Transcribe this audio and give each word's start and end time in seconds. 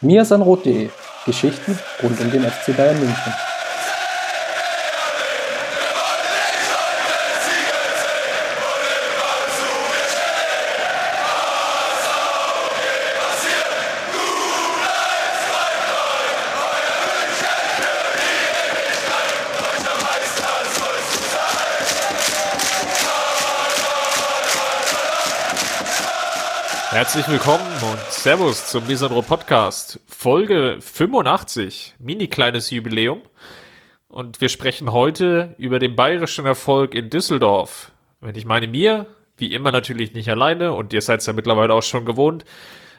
miasanrot.de 0.00 0.90
Geschichten 1.24 1.78
rund 2.02 2.20
um 2.20 2.30
den 2.30 2.44
FC 2.44 2.76
Bayern 2.76 2.98
München. 2.98 3.32
Herzlich 26.96 27.28
willkommen 27.28 27.66
Servus 28.26 28.66
zum 28.66 28.84
Misandro 28.88 29.22
Podcast. 29.22 30.00
Folge 30.08 30.78
85, 30.80 31.94
mini 32.00 32.26
kleines 32.26 32.70
Jubiläum. 32.70 33.22
Und 34.08 34.40
wir 34.40 34.48
sprechen 34.48 34.90
heute 34.90 35.54
über 35.58 35.78
den 35.78 35.94
bayerischen 35.94 36.44
Erfolg 36.44 36.96
in 36.96 37.08
Düsseldorf. 37.08 37.92
Wenn 38.20 38.34
ich 38.34 38.44
meine 38.44 38.66
mir, 38.66 39.06
wie 39.36 39.54
immer 39.54 39.70
natürlich 39.70 40.12
nicht 40.12 40.28
alleine 40.28 40.72
und 40.72 40.92
ihr 40.92 41.02
seid 41.02 41.20
es 41.20 41.26
ja 41.26 41.34
mittlerweile 41.34 41.72
auch 41.72 41.84
schon 41.84 42.04
gewohnt. 42.04 42.44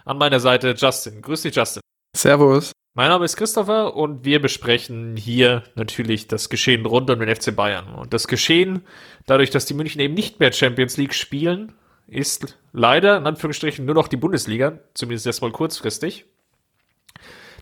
An 0.06 0.18
meiner 0.18 0.40
Seite 0.40 0.76
Justin. 0.78 1.22
Grüß 1.22 1.42
dich, 1.42 1.56
Justin. 1.56 1.82
Servus. 2.16 2.72
Mein 2.94 3.10
Name 3.10 3.26
ist 3.26 3.36
Christopher 3.36 3.98
und 3.98 4.24
wir 4.24 4.42
besprechen 4.42 5.18
hier 5.18 5.64
natürlich 5.76 6.28
das 6.28 6.48
Geschehen 6.48 6.86
rund 6.86 7.10
um 7.10 7.20
den 7.20 7.36
FC 7.36 7.54
Bayern. 7.54 7.96
Und 7.96 8.14
das 8.14 8.30
Geschehen, 8.30 8.86
dadurch, 9.26 9.50
dass 9.50 9.66
die 9.66 9.74
München 9.74 10.00
eben 10.00 10.14
nicht 10.14 10.40
mehr 10.40 10.54
Champions 10.54 10.96
League 10.96 11.14
spielen, 11.14 11.74
ist 12.08 12.58
leider 12.72 13.18
in 13.18 13.28
Anführungsstrichen 13.28 13.86
nur 13.86 13.96
noch 13.96 14.08
die 14.08 14.18
Bundesliga, 14.18 14.80
zumindest 14.94 15.28
erstmal 15.28 15.52
kurzfristig. 15.52 16.26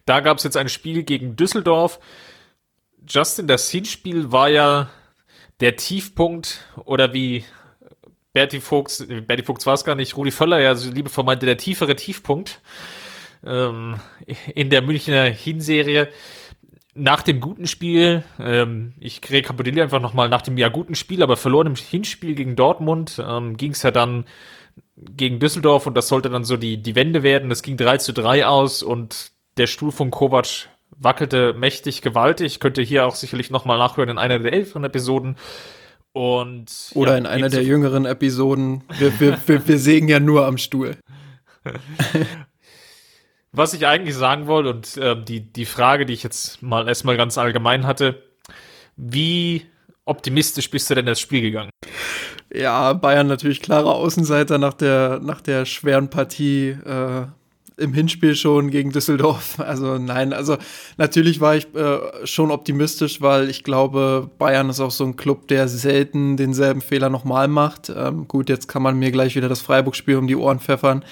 Da 0.05 0.19
gab 0.19 0.37
es 0.37 0.43
jetzt 0.43 0.57
ein 0.57 0.69
Spiel 0.69 1.03
gegen 1.03 1.35
Düsseldorf. 1.35 1.99
Justin, 3.07 3.47
das 3.47 3.69
Hinspiel 3.69 4.31
war 4.31 4.49
ja 4.49 4.89
der 5.59 5.75
Tiefpunkt 5.75 6.65
oder 6.85 7.13
wie 7.13 7.43
Berti 8.33 8.59
Fuchs, 8.59 9.05
Berti 9.07 9.43
Fuchs 9.43 9.65
war 9.65 9.73
es 9.73 9.85
gar 9.85 9.95
nicht, 9.95 10.17
Rudi 10.17 10.31
Völler 10.31 10.59
ja 10.59 10.75
so 10.75 10.91
liebevoll 10.91 11.23
meinte, 11.23 11.45
der 11.45 11.57
tiefere 11.57 11.95
Tiefpunkt 11.95 12.61
ähm, 13.45 13.99
in 14.53 14.69
der 14.69 14.81
Münchner 14.81 15.23
Hinserie 15.23 16.09
nach 16.95 17.21
dem 17.21 17.41
guten 17.41 17.67
Spiel, 17.67 18.23
ähm, 18.39 18.93
ich 18.99 19.21
rekapituliere 19.29 19.83
einfach 19.83 20.01
nochmal, 20.01 20.29
nach 20.29 20.41
dem 20.41 20.57
ja 20.57 20.69
guten 20.69 20.95
Spiel, 20.95 21.21
aber 21.21 21.35
verloren 21.35 21.67
im 21.67 21.75
Hinspiel 21.75 22.35
gegen 22.35 22.55
Dortmund, 22.55 23.21
ähm, 23.23 23.57
ging 23.57 23.71
es 23.71 23.83
ja 23.83 23.91
dann 23.91 24.25
gegen 24.97 25.39
Düsseldorf 25.39 25.87
und 25.87 25.95
das 25.95 26.07
sollte 26.07 26.29
dann 26.29 26.45
so 26.45 26.55
die, 26.55 26.81
die 26.81 26.95
Wende 26.95 27.21
werden. 27.21 27.51
Es 27.51 27.61
ging 27.61 27.75
3 27.75 27.97
zu 27.97 28.13
3 28.13 28.47
aus 28.47 28.81
und 28.81 29.31
der 29.57 29.67
Stuhl 29.67 29.91
von 29.91 30.09
Kovac 30.09 30.69
wackelte 30.97 31.53
mächtig 31.53 32.01
gewaltig. 32.01 32.61
Könnt 32.61 32.77
ihr 32.77 32.85
hier 32.85 33.05
auch 33.05 33.15
sicherlich 33.15 33.51
nochmal 33.51 33.77
nachhören 33.77 34.09
in 34.09 34.17
einer 34.17 34.39
der 34.39 34.53
älteren 34.53 34.85
Episoden. 34.85 35.35
Und, 36.13 36.91
Oder 36.93 37.11
ja, 37.11 37.17
in 37.17 37.25
einer 37.25 37.49
der 37.49 37.63
jüngeren 37.63 38.05
Episoden. 38.05 38.85
Wir, 38.97 39.19
wir, 39.19 39.37
wir, 39.45 39.67
wir 39.67 39.79
sägen 39.79 40.07
ja 40.07 40.21
nur 40.21 40.45
am 40.45 40.57
Stuhl. 40.57 40.95
Was 43.57 43.73
ich 43.73 43.87
eigentlich 43.87 44.15
sagen 44.15 44.47
wollte 44.47 44.69
und 44.69 44.97
äh, 44.97 45.15
die, 45.15 45.39
die 45.39 45.65
Frage, 45.65 46.05
die 46.05 46.11
ich 46.11 46.23
jetzt 46.23 46.61
mal 46.61 46.89
erstmal 46.89 47.15
ganz 47.15 47.37
allgemein 47.37 47.87
hatte, 47.87 48.21
wie 48.97 49.65
optimistisch 50.03 50.69
bist 50.69 50.89
du 50.89 50.95
denn 50.95 51.05
das 51.05 51.21
Spiel 51.21 51.41
gegangen? 51.41 51.69
Ja, 52.53 52.91
Bayern 52.91 53.27
natürlich 53.27 53.61
klarer 53.61 53.95
Außenseiter 53.95 54.57
nach 54.57 54.73
der, 54.73 55.19
nach 55.21 55.39
der 55.39 55.65
schweren 55.65 56.09
Partie 56.09 56.69
äh, 56.69 57.27
im 57.77 57.93
Hinspiel 57.93 58.35
schon 58.35 58.71
gegen 58.71 58.91
Düsseldorf. 58.91 59.57
Also 59.65 59.97
nein, 59.97 60.33
also 60.33 60.57
natürlich 60.97 61.39
war 61.39 61.55
ich 61.55 61.73
äh, 61.75 61.99
schon 62.25 62.51
optimistisch, 62.51 63.21
weil 63.21 63.49
ich 63.49 63.63
glaube, 63.63 64.29
Bayern 64.37 64.69
ist 64.69 64.81
auch 64.81 64.91
so 64.91 65.05
ein 65.05 65.15
Club, 65.15 65.47
der 65.47 65.69
selten 65.69 66.35
denselben 66.35 66.81
Fehler 66.81 67.09
nochmal 67.09 67.47
macht. 67.47 67.89
Ähm, 67.89 68.27
gut, 68.27 68.49
jetzt 68.49 68.67
kann 68.67 68.81
man 68.81 68.99
mir 68.99 69.11
gleich 69.11 69.35
wieder 69.35 69.47
das 69.47 69.61
Freiburg-Spiel 69.61 70.17
um 70.17 70.27
die 70.27 70.35
Ohren 70.35 70.59
pfeffern 70.59 71.05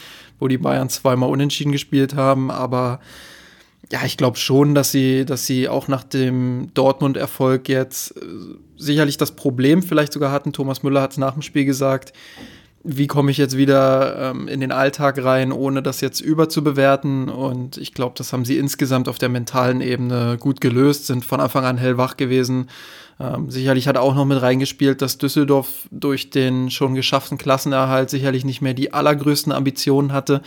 wo 0.44 0.50
die 0.50 0.58
Bayern 0.58 0.90
zweimal 0.90 1.30
unentschieden 1.30 1.72
gespielt 1.72 2.16
haben, 2.16 2.52
aber 2.52 3.00
ja, 3.92 4.00
ich 4.06 4.18
glaube 4.18 4.38
schon, 4.38 4.76
dass 4.76 4.92
sie, 4.92 5.24
dass 5.24 5.46
sie 5.46 5.70
auch 5.70 5.88
nach 5.88 6.04
dem 6.04 6.70
Dortmund-Erfolg 6.74 7.70
jetzt 7.70 8.18
äh, 8.18 8.22
sicherlich 8.76 9.16
das 9.16 9.32
Problem 9.32 9.82
vielleicht 9.82 10.12
sogar 10.12 10.32
hatten. 10.32 10.52
Thomas 10.52 10.84
Müller 10.84 11.02
hat 11.02 11.12
es 11.12 11.18
nach 11.18 11.34
dem 11.34 11.42
Spiel 11.42 11.64
gesagt. 11.64 12.12
Wie 12.84 13.08
komme 13.08 13.32
ich 13.32 13.38
jetzt 13.38 13.56
wieder 13.56 14.32
ähm, 14.32 14.50
in 14.50 14.60
den 14.60 14.74
Alltag 14.74 15.24
rein, 15.24 15.54
ohne 15.54 15.82
das 15.82 16.02
jetzt 16.02 16.20
überzubewerten? 16.20 17.30
Und 17.30 17.78
ich 17.78 17.94
glaube, 17.94 18.16
das 18.18 18.34
haben 18.34 18.44
sie 18.44 18.58
insgesamt 18.58 19.08
auf 19.08 19.20
der 19.20 19.30
mentalen 19.30 19.80
Ebene 19.80 20.38
gut 20.38 20.60
gelöst, 20.60 21.08
sind 21.08 21.24
von 21.24 21.40
Anfang 21.40 21.64
an 21.64 21.78
hellwach 21.78 22.18
gewesen, 22.18 22.68
ähm, 23.24 23.50
sicherlich 23.50 23.88
hat 23.88 23.98
auch 23.98 24.16
noch 24.16 24.26
mit 24.26 24.42
reingespielt, 24.42 25.02
dass 25.02 25.18
Düsseldorf 25.18 25.88
durch 25.92 26.30
den 26.30 26.70
schon 26.70 26.96
geschafften 26.96 27.38
Klassenerhalt 27.38 28.10
sicherlich 28.10 28.44
nicht 28.44 28.62
mehr 28.62 28.74
die 28.74 28.92
allergrößten 28.92 29.52
Ambitionen 29.54 30.12
hatte. 30.12 30.42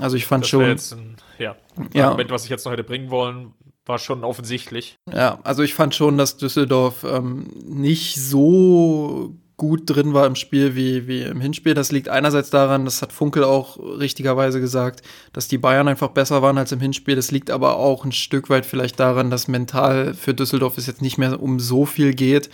Also 0.00 0.16
ich 0.16 0.26
fand 0.26 0.44
das 0.44 0.50
schon. 0.50 0.64
Jetzt 0.66 0.92
ein, 0.92 1.16
ja, 1.38 1.56
ja. 1.92 2.06
Argument, 2.06 2.30
was 2.30 2.44
ich 2.44 2.50
jetzt 2.50 2.64
noch 2.64 2.72
hätte 2.72 2.84
bringen 2.84 3.10
wollen, 3.10 3.52
war 3.84 3.98
schon 3.98 4.22
offensichtlich. 4.24 4.98
Ja, 5.12 5.40
also 5.42 5.62
ich 5.62 5.74
fand 5.74 5.94
schon, 5.94 6.16
dass 6.16 6.36
Düsseldorf 6.36 7.04
ähm, 7.04 7.48
nicht 7.64 8.16
so 8.16 9.34
gut 9.62 9.82
drin 9.86 10.12
war 10.12 10.26
im 10.26 10.34
Spiel 10.34 10.74
wie, 10.74 11.06
wie 11.06 11.22
im 11.22 11.40
Hinspiel. 11.40 11.72
Das 11.72 11.92
liegt 11.92 12.08
einerseits 12.08 12.50
daran, 12.50 12.84
das 12.84 13.00
hat 13.00 13.12
Funkel 13.12 13.44
auch 13.44 13.78
richtigerweise 13.78 14.60
gesagt, 14.60 15.02
dass 15.32 15.46
die 15.46 15.56
Bayern 15.56 15.86
einfach 15.86 16.08
besser 16.08 16.42
waren 16.42 16.58
als 16.58 16.72
im 16.72 16.80
Hinspiel. 16.80 17.14
Das 17.14 17.30
liegt 17.30 17.48
aber 17.48 17.76
auch 17.76 18.04
ein 18.04 18.10
Stück 18.10 18.50
weit 18.50 18.66
vielleicht 18.66 18.98
daran, 18.98 19.30
dass 19.30 19.46
mental 19.46 20.14
für 20.14 20.34
Düsseldorf 20.34 20.78
es 20.78 20.88
jetzt 20.88 21.00
nicht 21.00 21.16
mehr 21.16 21.40
um 21.40 21.60
so 21.60 21.86
viel 21.86 22.12
geht. 22.12 22.50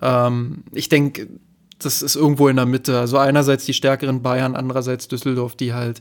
Ähm, 0.00 0.64
ich 0.72 0.88
denke, 0.88 1.28
das 1.80 2.00
ist 2.00 2.16
irgendwo 2.16 2.48
in 2.48 2.56
der 2.56 2.64
Mitte. 2.64 2.98
Also 2.98 3.18
einerseits 3.18 3.66
die 3.66 3.74
stärkeren 3.74 4.22
Bayern, 4.22 4.56
andererseits 4.56 5.06
Düsseldorf, 5.06 5.54
die 5.54 5.74
halt 5.74 6.00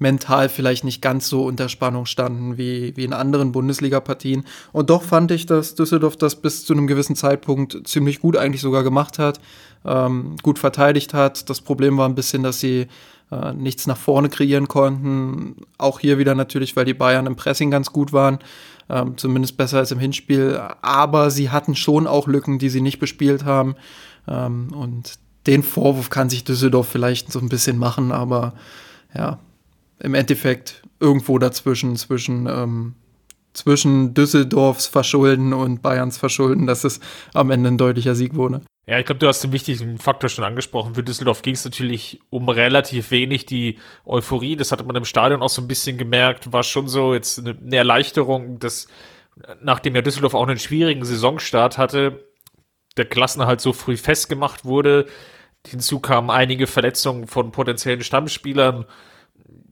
mental 0.00 0.48
vielleicht 0.48 0.84
nicht 0.84 1.02
ganz 1.02 1.28
so 1.28 1.44
unter 1.44 1.68
Spannung 1.68 2.06
standen 2.06 2.56
wie, 2.58 2.96
wie 2.96 3.04
in 3.04 3.12
anderen 3.12 3.52
Bundesliga-Partien. 3.52 4.44
Und 4.72 4.90
doch 4.90 5.02
fand 5.02 5.30
ich, 5.30 5.46
dass 5.46 5.74
Düsseldorf 5.74 6.16
das 6.16 6.36
bis 6.36 6.64
zu 6.64 6.72
einem 6.72 6.86
gewissen 6.86 7.16
Zeitpunkt 7.16 7.86
ziemlich 7.86 8.20
gut 8.20 8.36
eigentlich 8.36 8.62
sogar 8.62 8.82
gemacht 8.82 9.18
hat, 9.18 9.40
ähm, 9.84 10.36
gut 10.42 10.58
verteidigt 10.58 11.14
hat. 11.14 11.48
Das 11.50 11.60
Problem 11.60 11.98
war 11.98 12.08
ein 12.08 12.14
bisschen, 12.14 12.42
dass 12.42 12.60
sie 12.60 12.86
äh, 13.30 13.52
nichts 13.52 13.86
nach 13.86 13.98
vorne 13.98 14.30
kreieren 14.30 14.68
konnten. 14.68 15.56
Auch 15.78 16.00
hier 16.00 16.18
wieder 16.18 16.34
natürlich, 16.34 16.74
weil 16.76 16.86
die 16.86 16.94
Bayern 16.94 17.26
im 17.26 17.36
Pressing 17.36 17.70
ganz 17.70 17.92
gut 17.92 18.12
waren. 18.12 18.38
Ähm, 18.88 19.16
zumindest 19.16 19.56
besser 19.56 19.78
als 19.78 19.92
im 19.92 20.00
Hinspiel. 20.00 20.60
Aber 20.82 21.30
sie 21.30 21.50
hatten 21.50 21.76
schon 21.76 22.06
auch 22.06 22.26
Lücken, 22.26 22.58
die 22.58 22.70
sie 22.70 22.80
nicht 22.80 22.98
bespielt 22.98 23.44
haben. 23.44 23.76
Ähm, 24.26 24.72
und 24.72 25.18
den 25.46 25.62
Vorwurf 25.62 26.10
kann 26.10 26.30
sich 26.30 26.44
Düsseldorf 26.44 26.88
vielleicht 26.88 27.32
so 27.32 27.38
ein 27.38 27.48
bisschen 27.48 27.78
machen, 27.78 28.12
aber 28.12 28.54
ja, 29.14 29.38
im 30.02 30.14
Endeffekt 30.14 30.82
irgendwo 30.98 31.38
dazwischen, 31.38 31.96
zwischen, 31.96 32.46
ähm, 32.46 32.94
zwischen 33.52 34.14
Düsseldorfs 34.14 34.86
Verschulden 34.86 35.52
und 35.52 35.82
Bayerns 35.82 36.18
Verschulden, 36.18 36.66
dass 36.66 36.84
es 36.84 37.00
am 37.34 37.50
Ende 37.50 37.70
ein 37.70 37.78
deutlicher 37.78 38.14
Sieg 38.14 38.34
wurde. 38.34 38.62
Ja, 38.86 38.98
ich 38.98 39.06
glaube, 39.06 39.20
du 39.20 39.28
hast 39.28 39.44
den 39.44 39.52
wichtigen 39.52 39.98
Faktor 39.98 40.28
schon 40.28 40.44
angesprochen. 40.44 40.94
Für 40.94 41.04
Düsseldorf 41.04 41.42
ging 41.42 41.54
es 41.54 41.64
natürlich 41.64 42.20
um 42.30 42.48
relativ 42.48 43.10
wenig. 43.12 43.46
Die 43.46 43.78
Euphorie, 44.04 44.56
das 44.56 44.72
hatte 44.72 44.84
man 44.84 44.96
im 44.96 45.04
Stadion 45.04 45.42
auch 45.42 45.48
so 45.48 45.62
ein 45.62 45.68
bisschen 45.68 45.96
gemerkt, 45.96 46.52
war 46.52 46.64
schon 46.64 46.88
so 46.88 47.14
jetzt 47.14 47.38
eine, 47.38 47.76
Erleichterung, 47.76 48.58
dass 48.58 48.88
nachdem 49.62 49.94
ja 49.94 50.02
Düsseldorf 50.02 50.34
auch 50.34 50.46
einen 50.46 50.58
schwierigen 50.58 51.04
Saisonstart 51.04 51.78
hatte, 51.78 52.24
der 52.96 53.04
Klassenerhalt 53.04 53.60
so 53.60 53.72
früh 53.72 53.96
festgemacht 53.96 54.64
wurde. 54.64 55.06
Hinzu 55.66 56.00
kamen 56.00 56.30
einige 56.30 56.66
Verletzungen 56.66 57.28
von 57.28 57.52
potenziellen 57.52 58.02
Stammspielern 58.02 58.86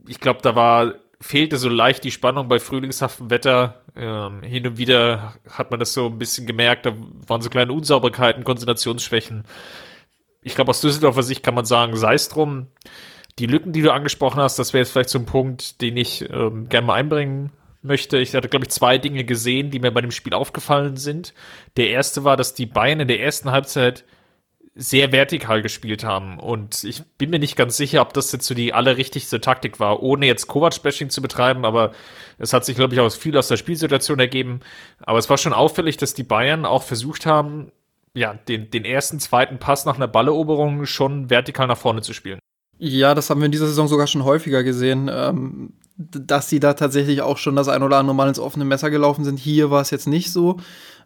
ich 0.06 0.20
glaube, 0.20 0.40
da 0.42 0.54
war 0.54 0.94
fehlte 1.20 1.56
so 1.56 1.68
leicht 1.68 2.04
die 2.04 2.10
Spannung 2.10 2.48
bei 2.48 2.58
frühlingshaftem 2.60 3.30
Wetter. 3.30 3.82
Ähm, 3.96 4.42
hin 4.42 4.66
und 4.66 4.78
wieder 4.78 5.34
hat 5.48 5.70
man 5.70 5.80
das 5.80 5.92
so 5.92 6.06
ein 6.06 6.18
bisschen 6.18 6.46
gemerkt, 6.46 6.86
da 6.86 6.94
waren 7.26 7.42
so 7.42 7.50
kleine 7.50 7.72
Unsauberkeiten, 7.72 8.44
Konzentrationsschwächen. 8.44 9.44
Ich 10.42 10.54
glaube, 10.54 10.70
aus 10.70 10.80
Düsseldorfer 10.80 11.24
Sicht 11.24 11.42
kann 11.42 11.54
man 11.54 11.64
sagen, 11.64 11.96
sei 11.96 12.14
es 12.14 12.28
drum. 12.28 12.68
Die 13.38 13.46
Lücken, 13.46 13.72
die 13.72 13.82
du 13.82 13.92
angesprochen 13.92 14.40
hast, 14.40 14.58
das 14.58 14.72
wäre 14.72 14.82
jetzt 14.82 14.92
vielleicht 14.92 15.10
so 15.10 15.18
ein 15.18 15.26
Punkt, 15.26 15.80
den 15.80 15.96
ich 15.96 16.28
ähm, 16.30 16.68
gerne 16.68 16.86
mal 16.86 16.94
einbringen 16.94 17.52
möchte. 17.82 18.18
Ich 18.18 18.34
hatte, 18.34 18.48
glaube 18.48 18.64
ich, 18.64 18.70
zwei 18.70 18.98
Dinge 18.98 19.24
gesehen, 19.24 19.70
die 19.70 19.80
mir 19.80 19.90
bei 19.90 20.00
dem 20.00 20.10
Spiel 20.10 20.34
aufgefallen 20.34 20.96
sind. 20.96 21.34
Der 21.76 21.90
erste 21.90 22.24
war, 22.24 22.36
dass 22.36 22.54
die 22.54 22.66
Bayern 22.66 23.00
in 23.00 23.08
der 23.08 23.20
ersten 23.20 23.50
Halbzeit 23.50 24.04
sehr 24.80 25.10
vertikal 25.10 25.60
gespielt 25.60 26.04
haben. 26.04 26.38
Und 26.38 26.84
ich 26.84 27.02
bin 27.18 27.30
mir 27.30 27.40
nicht 27.40 27.56
ganz 27.56 27.76
sicher, 27.76 28.00
ob 28.00 28.12
das 28.14 28.30
jetzt 28.30 28.46
so 28.46 28.54
die 28.54 28.72
allerrichtigste 28.72 29.40
Taktik 29.40 29.80
war, 29.80 30.04
ohne 30.04 30.26
jetzt 30.26 30.46
Kovac-Bashing 30.46 31.10
zu 31.10 31.20
betreiben, 31.20 31.64
aber 31.64 31.90
es 32.38 32.52
hat 32.52 32.64
sich, 32.64 32.76
glaube 32.76 32.94
ich, 32.94 33.00
auch 33.00 33.10
viel 33.10 33.36
aus 33.36 33.48
der 33.48 33.56
Spielsituation 33.56 34.20
ergeben. 34.20 34.60
Aber 35.00 35.18
es 35.18 35.28
war 35.28 35.36
schon 35.36 35.52
auffällig, 35.52 35.96
dass 35.96 36.14
die 36.14 36.22
Bayern 36.22 36.64
auch 36.64 36.84
versucht 36.84 37.26
haben, 37.26 37.72
ja, 38.14 38.34
den, 38.34 38.70
den 38.70 38.84
ersten, 38.84 39.18
zweiten 39.18 39.58
Pass 39.58 39.84
nach 39.84 39.96
einer 39.96 40.06
Balleroberung 40.06 40.86
schon 40.86 41.28
vertikal 41.28 41.66
nach 41.66 41.76
vorne 41.76 42.02
zu 42.02 42.12
spielen. 42.12 42.38
Ja, 42.78 43.16
das 43.16 43.30
haben 43.30 43.40
wir 43.40 43.46
in 43.46 43.52
dieser 43.52 43.66
Saison 43.66 43.88
sogar 43.88 44.06
schon 44.06 44.22
häufiger 44.22 44.62
gesehen. 44.62 45.10
Ähm, 45.12 45.72
dass 45.98 46.48
sie 46.48 46.60
da 46.60 46.74
tatsächlich 46.74 47.22
auch 47.22 47.38
schon 47.38 47.56
das 47.56 47.66
ein 47.66 47.82
oder 47.82 47.98
andere 47.98 48.14
Mal 48.14 48.28
ins 48.28 48.38
offene 48.38 48.64
Messer 48.64 48.88
gelaufen 48.88 49.24
sind. 49.24 49.38
Hier 49.38 49.72
war 49.72 49.82
es 49.82 49.90
jetzt 49.90 50.06
nicht 50.06 50.32
so. 50.32 50.58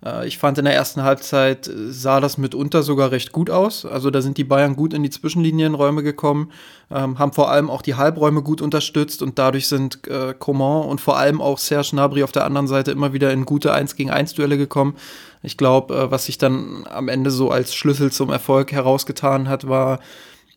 Äh, 0.04 0.26
ich 0.26 0.38
fand 0.38 0.58
in 0.58 0.64
der 0.64 0.74
ersten 0.74 1.02
Halbzeit 1.02 1.68
äh, 1.68 1.92
sah 1.92 2.20
das 2.20 2.38
mitunter 2.38 2.82
sogar 2.82 3.10
recht 3.10 3.32
gut 3.32 3.50
aus. 3.50 3.84
Also 3.84 4.10
da 4.10 4.20
sind 4.20 4.38
die 4.38 4.44
Bayern 4.44 4.76
gut 4.76 4.94
in 4.94 5.02
die 5.02 5.10
Zwischenlinienräume 5.10 6.02
gekommen, 6.02 6.50
ähm, 6.90 7.18
haben 7.18 7.32
vor 7.32 7.50
allem 7.50 7.70
auch 7.70 7.82
die 7.82 7.94
Halbräume 7.94 8.42
gut 8.42 8.60
unterstützt 8.60 9.22
und 9.22 9.38
dadurch 9.38 9.68
sind 9.68 10.06
äh, 10.08 10.34
Coman 10.38 10.88
und 10.88 11.00
vor 11.00 11.16
allem 11.16 11.40
auch 11.40 11.58
Serge 11.58 11.90
Gnabry 11.92 12.22
auf 12.22 12.32
der 12.32 12.44
anderen 12.44 12.66
Seite 12.66 12.90
immer 12.90 13.12
wieder 13.12 13.32
in 13.32 13.44
gute 13.44 13.72
1 13.72 13.96
gegen 13.96 14.10
1 14.10 14.34
Duelle 14.34 14.58
gekommen. 14.58 14.96
Ich 15.42 15.56
glaube, 15.56 16.10
was 16.10 16.26
sich 16.26 16.38
dann 16.38 16.86
am 16.88 17.08
Ende 17.08 17.32
so 17.32 17.50
als 17.50 17.74
Schlüssel 17.74 18.12
zum 18.12 18.30
Erfolg 18.30 18.70
herausgetan 18.70 19.48
hat, 19.48 19.68
war 19.68 19.98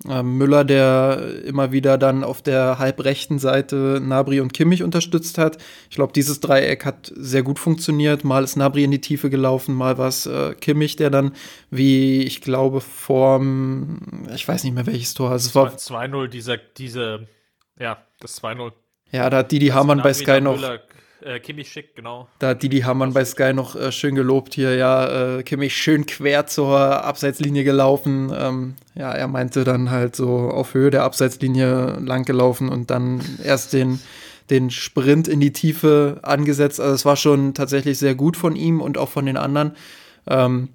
Müller, 0.04 0.66
der 0.66 1.44
immer 1.46 1.72
wieder 1.72 1.98
dann 1.98 2.24
auf 2.24 2.42
der 2.42 2.80
halbrechten 2.80 3.40
Seite 3.40 4.00
Nabri 4.02 4.42
und 4.42 4.54
Kimmich 4.54 4.84
unterstützt 4.84 5.38
hat. 5.38 5.58
Ich 5.90 5.96
glaube, 5.96 6.14
dieses 6.14 6.42
Dreieck 6.42 6.86
hat 6.86 7.12
sehr 7.16 7.44
gut 7.44 7.60
funktioniert. 7.60 8.24
Mal 8.24 8.44
ist 8.44 8.58
Nabri 8.58 8.84
in 8.84 8.92
die 8.92 9.02
Tiefe 9.02 9.30
gelaufen, 9.30 9.74
mal 9.74 9.98
war 9.98 10.10
es 10.10 10.26
äh, 10.26 10.54
Kimmich, 10.56 10.98
der 10.98 11.10
dann, 11.10 11.32
wie 11.72 12.24
ich 12.24 12.42
glaube, 12.42 12.82
vorm, 12.82 14.28
ich 14.36 14.48
weiß 14.48 14.66
nicht 14.66 14.74
mehr 14.74 14.86
welches 14.86 15.14
Tor, 15.14 15.32
also 15.32 15.48
es 15.48 15.56
war 15.56 15.74
2-0, 15.74 16.28
dieser, 16.28 16.58
diese, 16.58 17.28
ja, 17.80 17.98
das 18.20 18.44
2-0. 18.44 18.74
Ja, 19.12 19.30
da 19.30 19.38
hat 19.38 19.52
Didi 19.52 19.68
Hamann 19.68 20.02
bei 20.02 20.14
Sky 20.14 20.42
noch. 20.42 20.56
Müller, 20.56 20.82
äh, 21.26 21.40
Kimmich 21.40 21.72
schick, 21.72 21.96
genau. 21.96 22.28
Da 22.40 22.50
hat 22.50 22.64
Didi 22.64 22.82
Hamann 22.82 23.14
bei 23.14 23.26
Sky 23.26 23.54
noch 23.54 23.76
äh, 23.76 23.92
schön 23.92 24.16
gelobt 24.16 24.54
hier, 24.54 24.76
ja, 24.76 25.38
äh, 25.38 25.44
Kimmich 25.44 25.76
schön 25.76 26.06
quer 26.06 26.48
zur 26.48 26.78
Abseitslinie 27.04 27.64
gelaufen. 27.64 28.32
Ähm, 28.38 28.76
ja, 28.94 29.12
er 29.12 29.28
meinte 29.28 29.64
dann 29.64 29.92
halt 29.92 30.16
so 30.16 30.28
auf 30.28 30.74
Höhe 30.74 30.92
der 30.92 31.04
Abseitslinie 31.04 32.00
lang 32.00 32.26
gelaufen 32.26 32.70
und 32.70 32.92
dann 32.92 33.22
erst 33.44 33.74
den, 33.74 34.00
den 34.50 34.70
Sprint 34.70 35.28
in 35.28 35.40
die 35.40 35.52
Tiefe 35.52 36.20
angesetzt. 36.22 36.80
Also 36.80 36.94
es 36.94 37.06
war 37.06 37.16
schon 37.16 37.54
tatsächlich 37.54 37.98
sehr 37.98 38.16
gut 38.16 38.38
von 38.38 38.56
ihm 38.56 38.80
und 38.80 38.98
auch 38.98 39.10
von 39.10 39.26
den 39.26 39.38
anderen. 39.38 39.76
Ähm, 40.28 40.70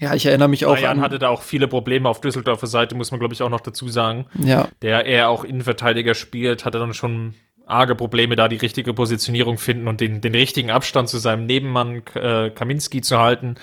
ja, 0.00 0.14
ich 0.14 0.26
erinnere 0.26 0.48
mich 0.48 0.66
auch 0.66 0.74
Bayern 0.74 0.98
an. 0.98 1.00
hatte 1.04 1.18
da 1.20 1.28
auch 1.28 1.42
viele 1.42 1.68
Probleme 1.68 2.08
auf 2.08 2.20
Düsseldorfer 2.20 2.66
Seite, 2.66 2.96
muss 2.96 3.12
man 3.12 3.20
glaube 3.20 3.34
ich 3.34 3.42
auch 3.42 3.48
noch 3.48 3.60
dazu 3.60 3.88
sagen. 3.88 4.26
Ja. 4.36 4.68
Der 4.82 5.06
eher 5.06 5.28
auch 5.28 5.44
Innenverteidiger 5.44 6.14
spielt, 6.14 6.64
hatte 6.64 6.80
dann 6.80 6.92
schon 6.92 7.34
arge 7.72 7.94
Probleme, 7.94 8.36
da 8.36 8.48
die 8.48 8.56
richtige 8.56 8.94
Positionierung 8.94 9.58
finden 9.58 9.88
und 9.88 10.00
den, 10.00 10.20
den 10.20 10.34
richtigen 10.34 10.70
Abstand 10.70 11.08
zu 11.08 11.18
seinem 11.18 11.46
Nebenmann 11.46 12.02
äh, 12.14 12.50
Kaminski 12.50 13.00
zu 13.00 13.18
halten. 13.18 13.56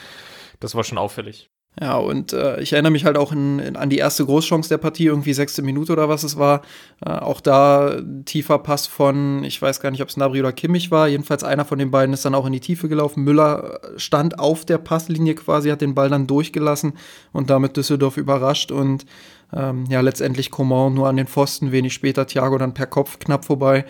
Das 0.60 0.76
war 0.76 0.84
schon 0.84 0.98
auffällig. 0.98 1.49
Ja, 1.82 1.96
und 1.98 2.34
äh, 2.34 2.60
ich 2.60 2.74
erinnere 2.74 2.92
mich 2.92 3.06
halt 3.06 3.18
auch 3.18 3.32
in, 3.32 3.60
in, 3.60 3.76
an 3.78 3.90
die 3.90 4.00
erste 4.00 4.26
Großchance 4.26 4.68
der 4.68 4.80
Partie, 4.80 5.06
irgendwie 5.06 5.34
sechste 5.34 5.62
Minute 5.62 5.94
oder 5.94 6.10
was 6.10 6.24
es 6.24 6.38
war. 6.38 6.62
Äh, 7.06 7.12
auch 7.12 7.40
da 7.40 8.02
tiefer 8.26 8.58
Pass 8.60 8.86
von, 8.88 9.46
ich 9.46 9.62
weiß 9.62 9.80
gar 9.80 9.90
nicht, 9.92 10.02
ob 10.02 10.10
es 10.10 10.18
Nabri 10.18 10.42
oder 10.42 10.52
Kimmich 10.52 10.92
war. 10.92 11.08
Jedenfalls 11.08 11.44
einer 11.44 11.64
von 11.64 11.80
den 11.80 11.90
beiden 11.90 12.14
ist 12.14 12.26
dann 12.26 12.36
auch 12.36 12.46
in 12.46 12.52
die 12.52 12.60
Tiefe 12.60 12.90
gelaufen. 12.90 13.24
Müller 13.24 13.80
stand 13.96 14.40
auf 14.40 14.66
der 14.66 14.78
Passlinie 14.78 15.36
quasi, 15.36 15.70
hat 15.70 15.80
den 15.80 15.96
Ball 15.96 16.10
dann 16.10 16.28
durchgelassen 16.28 16.94
und 17.32 17.50
damit 17.50 17.78
Düsseldorf 17.78 18.18
überrascht. 18.18 18.72
Und 18.72 19.06
ähm, 19.54 19.86
ja, 19.90 20.02
letztendlich 20.02 20.52
Coman 20.52 20.94
nur 20.94 21.08
an 21.08 21.16
den 21.16 21.28
Pfosten, 21.28 21.72
wenig 21.72 21.94
später 21.94 22.28
Thiago 22.28 22.58
dann 22.58 22.74
per 22.74 22.88
Kopf 22.88 23.20
knapp 23.20 23.46
vorbei. 23.46 23.86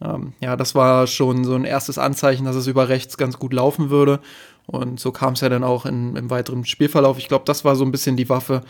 Ähm, 0.00 0.32
ja, 0.40 0.56
das 0.56 0.74
war 0.74 1.06
schon 1.06 1.44
so 1.44 1.54
ein 1.54 1.64
erstes 1.64 1.98
Anzeichen, 1.98 2.44
dass 2.44 2.56
es 2.56 2.66
über 2.66 2.88
rechts 2.88 3.16
ganz 3.16 3.38
gut 3.38 3.52
laufen 3.52 3.90
würde. 3.90 4.20
Und 4.66 5.00
so 5.00 5.12
kam 5.12 5.34
es 5.34 5.40
ja 5.40 5.48
dann 5.48 5.64
auch 5.64 5.86
in, 5.86 6.16
im 6.16 6.30
weiteren 6.30 6.64
Spielverlauf. 6.64 7.18
Ich 7.18 7.28
glaube, 7.28 7.44
das 7.44 7.64
war 7.64 7.76
so 7.76 7.84
ein 7.84 7.92
bisschen 7.92 8.16
die 8.16 8.28
Waffe, 8.28 8.62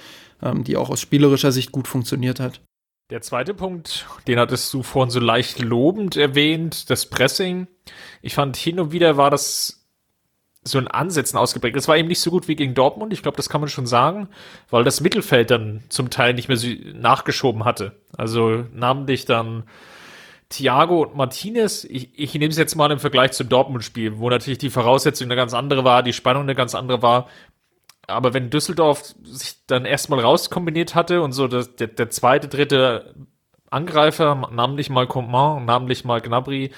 ähm, 0.42 0.64
die 0.64 0.76
auch 0.76 0.90
aus 0.90 1.00
spielerischer 1.00 1.52
Sicht 1.52 1.72
gut 1.72 1.88
funktioniert 1.88 2.40
hat. 2.40 2.60
Der 3.10 3.20
zweite 3.20 3.52
Punkt, 3.52 4.06
den 4.26 4.38
hattest 4.38 4.72
du 4.72 4.82
vorhin 4.82 5.10
so 5.10 5.20
leicht 5.20 5.60
lobend 5.60 6.16
erwähnt, 6.16 6.88
das 6.88 7.06
Pressing. 7.06 7.66
Ich 8.22 8.34
fand, 8.34 8.56
hin 8.56 8.80
und 8.80 8.92
wieder 8.92 9.16
war 9.18 9.30
das 9.30 9.82
so 10.64 10.78
in 10.78 10.88
Ansätzen 10.88 11.38
ausgeprägt. 11.38 11.76
Das 11.76 11.88
war 11.88 11.96
eben 11.96 12.08
nicht 12.08 12.20
so 12.20 12.30
gut 12.30 12.48
wie 12.48 12.56
gegen 12.56 12.74
Dortmund, 12.74 13.12
ich 13.12 13.22
glaube, 13.22 13.36
das 13.36 13.48
kann 13.48 13.60
man 13.60 13.68
schon 13.68 13.86
sagen, 13.86 14.28
weil 14.70 14.84
das 14.84 15.00
Mittelfeld 15.00 15.50
dann 15.50 15.82
zum 15.88 16.08
Teil 16.08 16.34
nicht 16.34 16.48
mehr 16.48 16.58
nachgeschoben 16.94 17.64
hatte. 17.64 18.00
Also 18.16 18.64
namentlich 18.72 19.24
dann 19.24 19.64
Thiago 20.52 21.02
und 21.02 21.16
Martinez, 21.16 21.84
ich, 21.84 22.10
ich 22.18 22.34
nehme 22.34 22.50
es 22.50 22.58
jetzt 22.58 22.76
mal 22.76 22.90
im 22.92 22.98
Vergleich 22.98 23.32
zum 23.32 23.48
Dortmund-Spiel, 23.48 24.18
wo 24.18 24.28
natürlich 24.30 24.58
die 24.58 24.70
Voraussetzung 24.70 25.26
eine 25.26 25.36
ganz 25.36 25.54
andere 25.54 25.84
war, 25.84 26.02
die 26.02 26.12
Spannung 26.12 26.42
eine 26.42 26.54
ganz 26.54 26.74
andere 26.74 27.02
war. 27.02 27.28
Aber 28.06 28.34
wenn 28.34 28.50
Düsseldorf 28.50 29.14
sich 29.22 29.64
dann 29.66 29.84
erstmal 29.84 30.20
rauskombiniert 30.20 30.94
hatte 30.94 31.22
und 31.22 31.32
so 31.32 31.48
das, 31.48 31.74
der, 31.76 31.86
der 31.88 32.10
zweite, 32.10 32.48
dritte 32.48 33.14
Angreifer, 33.70 34.50
namentlich 34.52 34.90
mal 34.90 35.06
Coman, 35.06 35.64
namentlich 35.64 36.04
mal 36.04 36.20
Gnabry, 36.20 36.72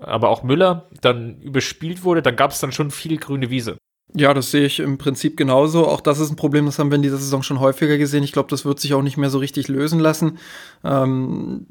aber 0.00 0.28
auch 0.28 0.44
Müller 0.44 0.88
dann 1.00 1.40
überspielt 1.40 2.04
wurde, 2.04 2.22
dann 2.22 2.36
gab 2.36 2.52
es 2.52 2.60
dann 2.60 2.70
schon 2.70 2.90
viel 2.90 3.16
grüne 3.16 3.50
Wiese. 3.50 3.78
Ja, 4.14 4.32
das 4.32 4.50
sehe 4.50 4.64
ich 4.64 4.80
im 4.80 4.96
Prinzip 4.96 5.36
genauso. 5.36 5.86
Auch 5.86 6.00
das 6.00 6.18
ist 6.18 6.30
ein 6.30 6.36
Problem, 6.36 6.64
das 6.64 6.78
haben 6.78 6.90
wir 6.90 6.96
in 6.96 7.02
dieser 7.02 7.18
Saison 7.18 7.42
schon 7.42 7.60
häufiger 7.60 7.98
gesehen. 7.98 8.24
Ich 8.24 8.32
glaube, 8.32 8.48
das 8.48 8.64
wird 8.64 8.80
sich 8.80 8.94
auch 8.94 9.02
nicht 9.02 9.18
mehr 9.18 9.28
so 9.28 9.38
richtig 9.38 9.68
lösen 9.68 10.00
lassen. 10.00 10.38
Ähm, 10.82 11.66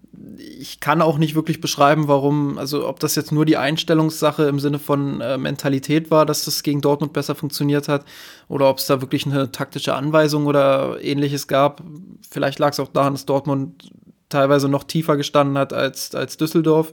ich 0.60 0.80
kann 0.80 1.02
auch 1.02 1.18
nicht 1.18 1.34
wirklich 1.34 1.62
beschreiben, 1.62 2.08
warum, 2.08 2.60
also 2.60 2.88
ob 2.88 3.00
das 3.00 3.16
jetzt 3.16 3.32
nur 3.32 3.46
die 3.46 3.58
Einstellungssache 3.58 4.44
im 4.44 4.60
Sinne 4.60 4.78
von 4.78 5.20
äh, 5.20 5.40
Mentalität 5.40 6.12
war, 6.12 6.28
dass 6.28 6.46
das 6.46 6.62
gegen 6.62 6.82
Dortmund 6.82 7.12
besser 7.12 7.34
funktioniert 7.34 7.88
hat, 7.88 8.06
oder 8.48 8.70
ob 8.70 8.78
es 8.78 8.86
da 8.86 9.02
wirklich 9.02 9.26
eine 9.26 9.52
taktische 9.52 9.96
Anweisung 9.96 10.46
oder 10.46 11.02
ähnliches 11.02 11.48
gab. 11.48 11.82
Vielleicht 12.30 12.60
lag 12.60 12.74
es 12.74 12.80
auch 12.80 12.90
daran, 12.90 13.14
dass 13.14 13.26
Dortmund 13.26 13.90
teilweise 14.30 14.70
noch 14.70 14.84
tiefer 14.84 15.18
gestanden 15.18 15.58
hat 15.58 15.74
als, 15.74 16.14
als 16.14 16.38
Düsseldorf. 16.38 16.92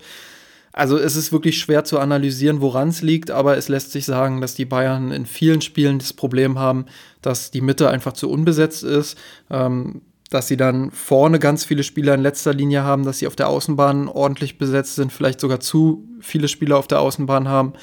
Also 0.77 0.99
es 0.99 1.15
ist 1.15 1.31
wirklich 1.31 1.59
schwer 1.59 1.85
zu 1.85 2.01
analysieren, 2.01 2.61
woran 2.61 2.89
es 2.89 3.01
liegt, 3.01 3.31
aber 3.31 3.57
es 3.57 3.69
lässt 3.69 3.93
sich 3.93 4.05
sagen, 4.05 4.41
dass 4.41 4.57
die 4.57 4.65
Bayern 4.65 5.13
in 5.13 5.25
vielen 5.25 5.61
Spielen 5.61 6.01
das 6.01 6.13
Problem 6.13 6.59
haben, 6.59 6.87
dass 7.23 7.53
die 7.53 7.61
Mitte 7.61 7.89
einfach 7.91 8.13
zu 8.13 8.29
unbesetzt 8.29 8.83
ist, 8.83 9.17
ähm, 9.51 10.03
dass 10.31 10.49
sie 10.49 10.57
dann 10.57 10.91
vorne 10.91 11.39
ganz 11.39 11.65
viele 11.65 11.85
Spieler 11.85 12.15
in 12.15 12.23
letzter 12.23 12.53
Linie 12.53 12.83
haben, 12.83 13.05
dass 13.05 13.21
sie 13.21 13.29
auf 13.29 13.37
der 13.37 13.51
Außenbahn 13.51 14.09
ordentlich 14.09 14.59
besetzt 14.59 14.97
sind, 14.97 15.13
vielleicht 15.13 15.39
sogar 15.39 15.61
zu 15.61 16.09
viele 16.21 16.49
Spieler 16.49 16.77
auf 16.77 16.89
der 16.89 16.99
Außenbahn 16.99 17.47
haben. 17.47 17.75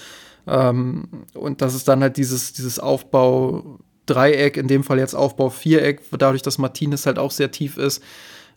Ähm, 0.46 1.08
und 1.34 1.62
dass 1.62 1.76
es 1.76 1.86
dann 1.86 2.02
halt 2.02 2.18
dieses, 2.18 2.52
dieses 2.52 2.78
Aufbau 2.78 3.80
Dreieck, 4.06 4.58
in 4.58 4.68
dem 4.68 4.84
Fall 4.84 5.00
jetzt 5.00 5.14
Aufbau 5.14 5.50
Viereck, 5.50 6.02
dadurch, 6.12 6.42
dass 6.42 6.58
Martinez 6.58 7.06
halt 7.06 7.20
auch 7.20 7.32
sehr 7.32 7.52
tief 7.52 7.78
ist, 7.78 8.04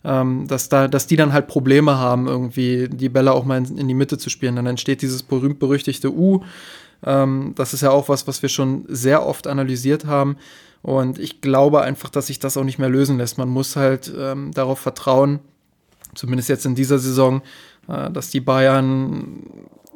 ähm, 0.05 0.47
dass, 0.47 0.69
da, 0.69 0.87
dass 0.87 1.07
die 1.07 1.15
dann 1.15 1.33
halt 1.33 1.47
Probleme 1.47 1.97
haben, 1.97 2.27
irgendwie 2.27 2.87
die 2.87 3.09
Bälle 3.09 3.33
auch 3.33 3.43
mal 3.43 3.57
in, 3.57 3.77
in 3.77 3.87
die 3.87 3.93
Mitte 3.93 4.17
zu 4.17 4.29
spielen. 4.29 4.55
Dann 4.55 4.67
entsteht 4.67 5.01
dieses 5.01 5.23
berühmt-berüchtigte 5.23 6.13
U. 6.13 6.41
Ähm, 7.03 7.53
das 7.55 7.73
ist 7.73 7.81
ja 7.81 7.89
auch 7.89 8.07
was, 8.07 8.27
was 8.27 8.41
wir 8.41 8.49
schon 8.49 8.85
sehr 8.87 9.25
oft 9.25 9.47
analysiert 9.47 10.05
haben. 10.05 10.37
Und 10.83 11.17
ich 11.17 11.41
glaube 11.41 11.81
einfach, 11.81 12.09
dass 12.09 12.27
sich 12.27 12.37
das 12.37 12.57
auch 12.57 12.63
nicht 12.63 12.77
mehr 12.77 12.89
lösen 12.89 13.17
lässt. 13.17 13.39
Man 13.39 13.49
muss 13.49 13.75
halt 13.75 14.13
ähm, 14.15 14.51
darauf 14.53 14.79
vertrauen, 14.79 15.39
zumindest 16.13 16.49
jetzt 16.49 16.67
in 16.67 16.75
dieser 16.75 16.99
Saison, 16.99 17.41
äh, 17.87 18.11
dass 18.11 18.29
die 18.29 18.41
Bayern 18.41 19.43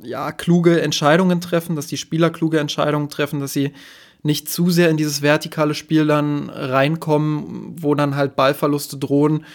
ja 0.01 0.31
kluge 0.31 0.81
Entscheidungen 0.81 1.41
treffen, 1.41 1.75
dass 1.75 1.85
die 1.85 1.97
Spieler 1.97 2.31
kluge 2.31 2.59
Entscheidungen 2.59 3.09
treffen, 3.09 3.39
dass 3.39 3.53
sie 3.53 3.73
nicht 4.23 4.49
zu 4.49 4.69
sehr 4.69 4.89
in 4.89 4.97
dieses 4.97 5.21
vertikale 5.21 5.75
Spiel 5.75 6.07
dann 6.07 6.49
reinkommen, 6.49 7.75
wo 7.79 7.93
dann 7.95 8.15
halt 8.15 8.35
Ballverluste 8.35 8.97
drohen, 8.97 9.45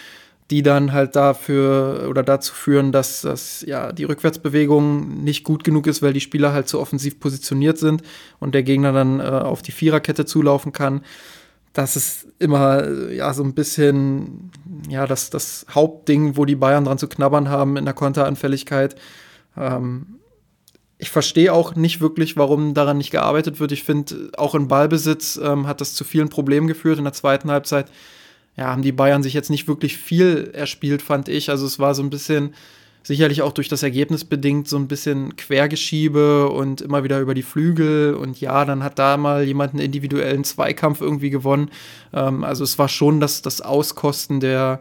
die 0.50 0.62
dann 0.62 0.92
halt 0.92 1.16
dafür 1.16 2.06
oder 2.08 2.22
dazu 2.22 2.52
führen, 2.52 2.92
dass, 2.92 3.22
dass 3.22 3.62
ja 3.62 3.92
die 3.92 4.04
Rückwärtsbewegung 4.04 5.24
nicht 5.24 5.42
gut 5.42 5.64
genug 5.64 5.86
ist, 5.86 6.02
weil 6.02 6.12
die 6.12 6.20
Spieler 6.20 6.52
halt 6.52 6.68
zu 6.68 6.80
offensiv 6.80 7.18
positioniert 7.18 7.78
sind 7.78 8.02
und 8.40 8.54
der 8.54 8.62
Gegner 8.62 8.92
dann 8.92 9.20
äh, 9.20 9.24
auf 9.24 9.62
die 9.62 9.72
Viererkette 9.72 10.26
zulaufen 10.26 10.72
kann. 10.72 11.02
Das 11.72 11.96
ist 11.96 12.28
immer 12.38 13.10
ja 13.10 13.32
so 13.32 13.42
ein 13.42 13.54
bisschen 13.54 14.50
ja 14.88 15.06
das, 15.06 15.30
das 15.30 15.64
Hauptding, 15.74 16.36
wo 16.36 16.44
die 16.44 16.56
Bayern 16.56 16.84
dran 16.84 16.98
zu 16.98 17.08
knabbern 17.08 17.48
haben 17.48 17.76
in 17.78 17.86
der 17.86 17.94
Konteranfälligkeit. 17.94 18.96
Ähm, 19.56 20.20
ich 20.98 21.10
verstehe 21.10 21.52
auch 21.52 21.74
nicht 21.74 22.00
wirklich, 22.00 22.36
warum 22.36 22.74
daran 22.74 22.98
nicht 22.98 23.10
gearbeitet 23.10 23.60
wird. 23.60 23.72
Ich 23.72 23.82
finde, 23.82 24.30
auch 24.36 24.54
in 24.54 24.68
Ballbesitz 24.68 25.40
ähm, 25.42 25.66
hat 25.66 25.80
das 25.80 25.94
zu 25.94 26.04
vielen 26.04 26.28
Problemen 26.28 26.66
geführt 26.66 26.98
in 26.98 27.04
der 27.04 27.12
zweiten 27.14 27.50
Halbzeit 27.50 27.90
ja, 28.56 28.66
haben 28.66 28.82
die 28.82 28.92
Bayern 28.92 29.22
sich 29.22 29.34
jetzt 29.34 29.50
nicht 29.50 29.68
wirklich 29.68 29.96
viel 29.96 30.50
erspielt, 30.52 31.02
fand 31.02 31.28
ich. 31.28 31.50
Also 31.50 31.66
es 31.66 31.78
war 31.78 31.94
so 31.94 32.02
ein 32.02 32.10
bisschen, 32.10 32.54
sicherlich 33.04 33.42
auch 33.42 33.52
durch 33.52 33.68
das 33.68 33.82
Ergebnis 33.82 34.24
bedingt, 34.24 34.66
so 34.66 34.78
ein 34.78 34.88
bisschen 34.88 35.36
Quergeschiebe 35.36 36.48
und 36.48 36.80
immer 36.80 37.04
wieder 37.04 37.20
über 37.20 37.34
die 37.34 37.42
Flügel. 37.42 38.14
Und 38.14 38.40
ja, 38.40 38.64
dann 38.64 38.82
hat 38.82 38.98
da 38.98 39.16
mal 39.16 39.44
jemand 39.44 39.72
einen 39.72 39.82
individuellen 39.82 40.42
Zweikampf 40.42 41.00
irgendwie 41.00 41.30
gewonnen. 41.30 41.70
Ähm, 42.12 42.42
also 42.42 42.64
es 42.64 42.78
war 42.78 42.88
schon 42.88 43.20
das, 43.20 43.42
das 43.42 43.60
Auskosten 43.60 44.40
der 44.40 44.80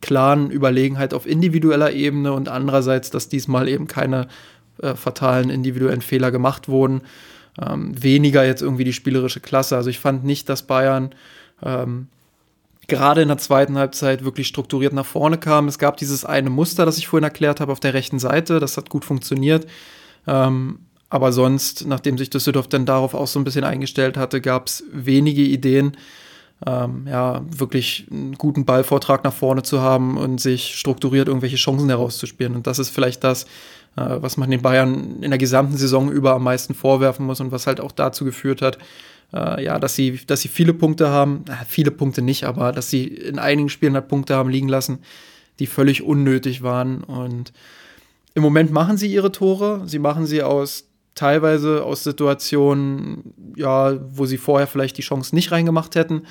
klaren 0.00 0.50
Überlegenheit 0.50 1.12
auf 1.12 1.26
individueller 1.26 1.92
Ebene 1.92 2.32
und 2.32 2.48
andererseits, 2.48 3.10
dass 3.10 3.28
diesmal 3.28 3.68
eben 3.68 3.88
keine 3.88 4.28
äh, 4.80 4.94
fatalen 4.94 5.50
individuellen 5.50 6.02
Fehler 6.02 6.30
gemacht 6.30 6.68
wurden. 6.68 7.02
Ähm, 7.60 8.00
weniger 8.00 8.44
jetzt 8.44 8.62
irgendwie 8.62 8.84
die 8.84 8.92
spielerische 8.92 9.40
Klasse. 9.40 9.76
Also 9.76 9.90
ich 9.90 9.98
fand 9.98 10.24
nicht, 10.24 10.48
dass 10.48 10.62
Bayern 10.62 11.14
ähm, 11.62 12.08
gerade 12.88 13.22
in 13.22 13.28
der 13.28 13.38
zweiten 13.38 13.78
Halbzeit 13.78 14.24
wirklich 14.24 14.46
strukturiert 14.46 14.92
nach 14.92 15.06
vorne 15.06 15.38
kam. 15.38 15.68
Es 15.68 15.78
gab 15.78 15.96
dieses 15.96 16.24
eine 16.24 16.50
Muster, 16.50 16.86
das 16.86 16.98
ich 16.98 17.08
vorhin 17.08 17.24
erklärt 17.24 17.60
habe, 17.60 17.72
auf 17.72 17.80
der 17.80 17.94
rechten 17.94 18.18
Seite. 18.18 18.60
Das 18.60 18.76
hat 18.76 18.90
gut 18.90 19.04
funktioniert. 19.04 19.66
Ähm, 20.26 20.80
aber 21.10 21.32
sonst, 21.32 21.86
nachdem 21.86 22.18
sich 22.18 22.30
Düsseldorf 22.30 22.68
dann 22.68 22.86
darauf 22.86 23.14
auch 23.14 23.28
so 23.28 23.38
ein 23.38 23.44
bisschen 23.44 23.64
eingestellt 23.64 24.16
hatte, 24.16 24.40
gab 24.40 24.66
es 24.66 24.84
wenige 24.92 25.42
Ideen, 25.42 25.96
ähm, 26.66 27.06
ja, 27.08 27.42
wirklich 27.46 28.06
einen 28.10 28.34
guten 28.34 28.64
Ballvortrag 28.64 29.22
nach 29.22 29.32
vorne 29.32 29.62
zu 29.62 29.80
haben 29.80 30.16
und 30.16 30.40
sich 30.40 30.74
strukturiert 30.74 31.28
irgendwelche 31.28 31.56
Chancen 31.56 31.88
herauszuspielen. 31.88 32.54
Und 32.54 32.66
das 32.66 32.78
ist 32.78 32.90
vielleicht 32.90 33.22
das, 33.22 33.44
äh, 33.96 34.16
was 34.20 34.36
man 34.36 34.50
den 34.50 34.62
Bayern 34.62 35.22
in 35.22 35.30
der 35.30 35.38
gesamten 35.38 35.76
Saison 35.76 36.10
über 36.10 36.34
am 36.34 36.42
meisten 36.42 36.74
vorwerfen 36.74 37.26
muss 37.26 37.40
und 37.40 37.52
was 37.52 37.66
halt 37.66 37.80
auch 37.80 37.92
dazu 37.92 38.24
geführt 38.24 38.62
hat, 38.62 38.78
äh, 39.34 39.64
ja, 39.64 39.78
dass 39.78 39.94
sie, 39.94 40.20
dass 40.26 40.40
sie 40.40 40.48
viele 40.48 40.74
Punkte 40.74 41.08
haben, 41.08 41.44
äh, 41.48 41.64
viele 41.66 41.90
Punkte 41.90 42.22
nicht, 42.22 42.44
aber 42.44 42.72
dass 42.72 42.90
sie 42.90 43.04
in 43.06 43.38
einigen 43.38 43.68
Spielen 43.68 43.94
halt 43.94 44.08
Punkte 44.08 44.36
haben 44.36 44.50
liegen 44.50 44.68
lassen, 44.68 45.00
die 45.58 45.66
völlig 45.66 46.02
unnötig 46.02 46.62
waren. 46.62 47.02
Und 47.02 47.52
im 48.34 48.42
Moment 48.42 48.70
machen 48.70 48.96
sie 48.96 49.12
ihre 49.12 49.32
Tore. 49.32 49.82
Sie 49.86 49.98
machen 49.98 50.26
sie 50.26 50.42
aus 50.42 50.88
teilweise 51.14 51.84
aus 51.84 52.02
Situationen, 52.02 53.34
ja, 53.56 53.98
wo 54.10 54.26
sie 54.26 54.38
vorher 54.38 54.66
vielleicht 54.66 54.98
die 54.98 55.02
Chance 55.02 55.34
nicht 55.34 55.52
reingemacht 55.52 55.94
hätten. 55.94 56.22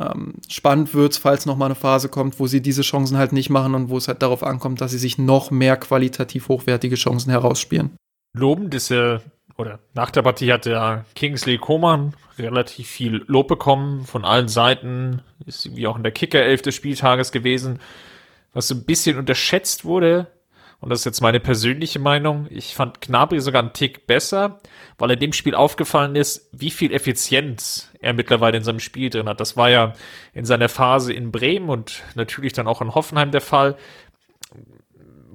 Ähm, 0.00 0.34
spannend 0.48 0.92
es, 0.92 1.18
falls 1.18 1.46
noch 1.46 1.56
mal 1.56 1.66
eine 1.66 1.76
Phase 1.76 2.08
kommt, 2.08 2.40
wo 2.40 2.48
sie 2.48 2.60
diese 2.60 2.82
Chancen 2.82 3.16
halt 3.16 3.32
nicht 3.32 3.48
machen 3.48 3.76
und 3.76 3.90
wo 3.90 3.96
es 3.96 4.08
halt 4.08 4.22
darauf 4.22 4.42
ankommt, 4.42 4.80
dass 4.80 4.90
sie 4.90 4.98
sich 4.98 5.18
noch 5.18 5.52
mehr 5.52 5.76
qualitativ 5.76 6.48
hochwertige 6.48 6.96
Chancen 6.96 7.30
herausspielen. 7.30 7.92
Lobend 8.36 8.74
ist 8.74 8.88
ja 8.88 9.20
oder 9.56 9.78
nach 9.94 10.10
der 10.10 10.22
Partie 10.22 10.52
hat 10.52 10.66
der 10.66 11.04
Kingsley 11.14 11.58
Coman 11.58 12.14
relativ 12.38 12.88
viel 12.88 13.24
Lob 13.26 13.48
bekommen 13.48 14.04
von 14.04 14.24
allen 14.24 14.48
Seiten. 14.48 15.22
Ist 15.46 15.66
irgendwie 15.66 15.86
auch 15.86 15.96
in 15.96 16.02
der 16.02 16.12
Kicker-Elf 16.12 16.62
des 16.62 16.74
Spieltages 16.74 17.30
gewesen. 17.30 17.78
Was 18.52 18.68
so 18.68 18.74
ein 18.74 18.84
bisschen 18.84 19.18
unterschätzt 19.18 19.84
wurde, 19.84 20.28
und 20.80 20.90
das 20.90 21.00
ist 21.00 21.04
jetzt 21.06 21.20
meine 21.20 21.40
persönliche 21.40 21.98
Meinung, 21.98 22.46
ich 22.50 22.74
fand 22.74 23.00
Gnabry 23.00 23.40
sogar 23.40 23.62
einen 23.62 23.72
Tick 23.72 24.06
besser, 24.06 24.60
weil 24.98 25.12
in 25.12 25.20
dem 25.20 25.32
Spiel 25.32 25.54
aufgefallen 25.54 26.16
ist, 26.16 26.48
wie 26.52 26.70
viel 26.70 26.92
Effizienz 26.92 27.90
er 28.00 28.12
mittlerweile 28.12 28.56
in 28.56 28.64
seinem 28.64 28.80
Spiel 28.80 29.08
drin 29.08 29.28
hat. 29.28 29.40
Das 29.40 29.56
war 29.56 29.70
ja 29.70 29.94
in 30.32 30.44
seiner 30.44 30.68
Phase 30.68 31.12
in 31.12 31.32
Bremen 31.32 31.68
und 31.68 32.02
natürlich 32.16 32.52
dann 32.52 32.66
auch 32.66 32.82
in 32.82 32.94
Hoffenheim 32.94 33.30
der 33.30 33.40
Fall 33.40 33.76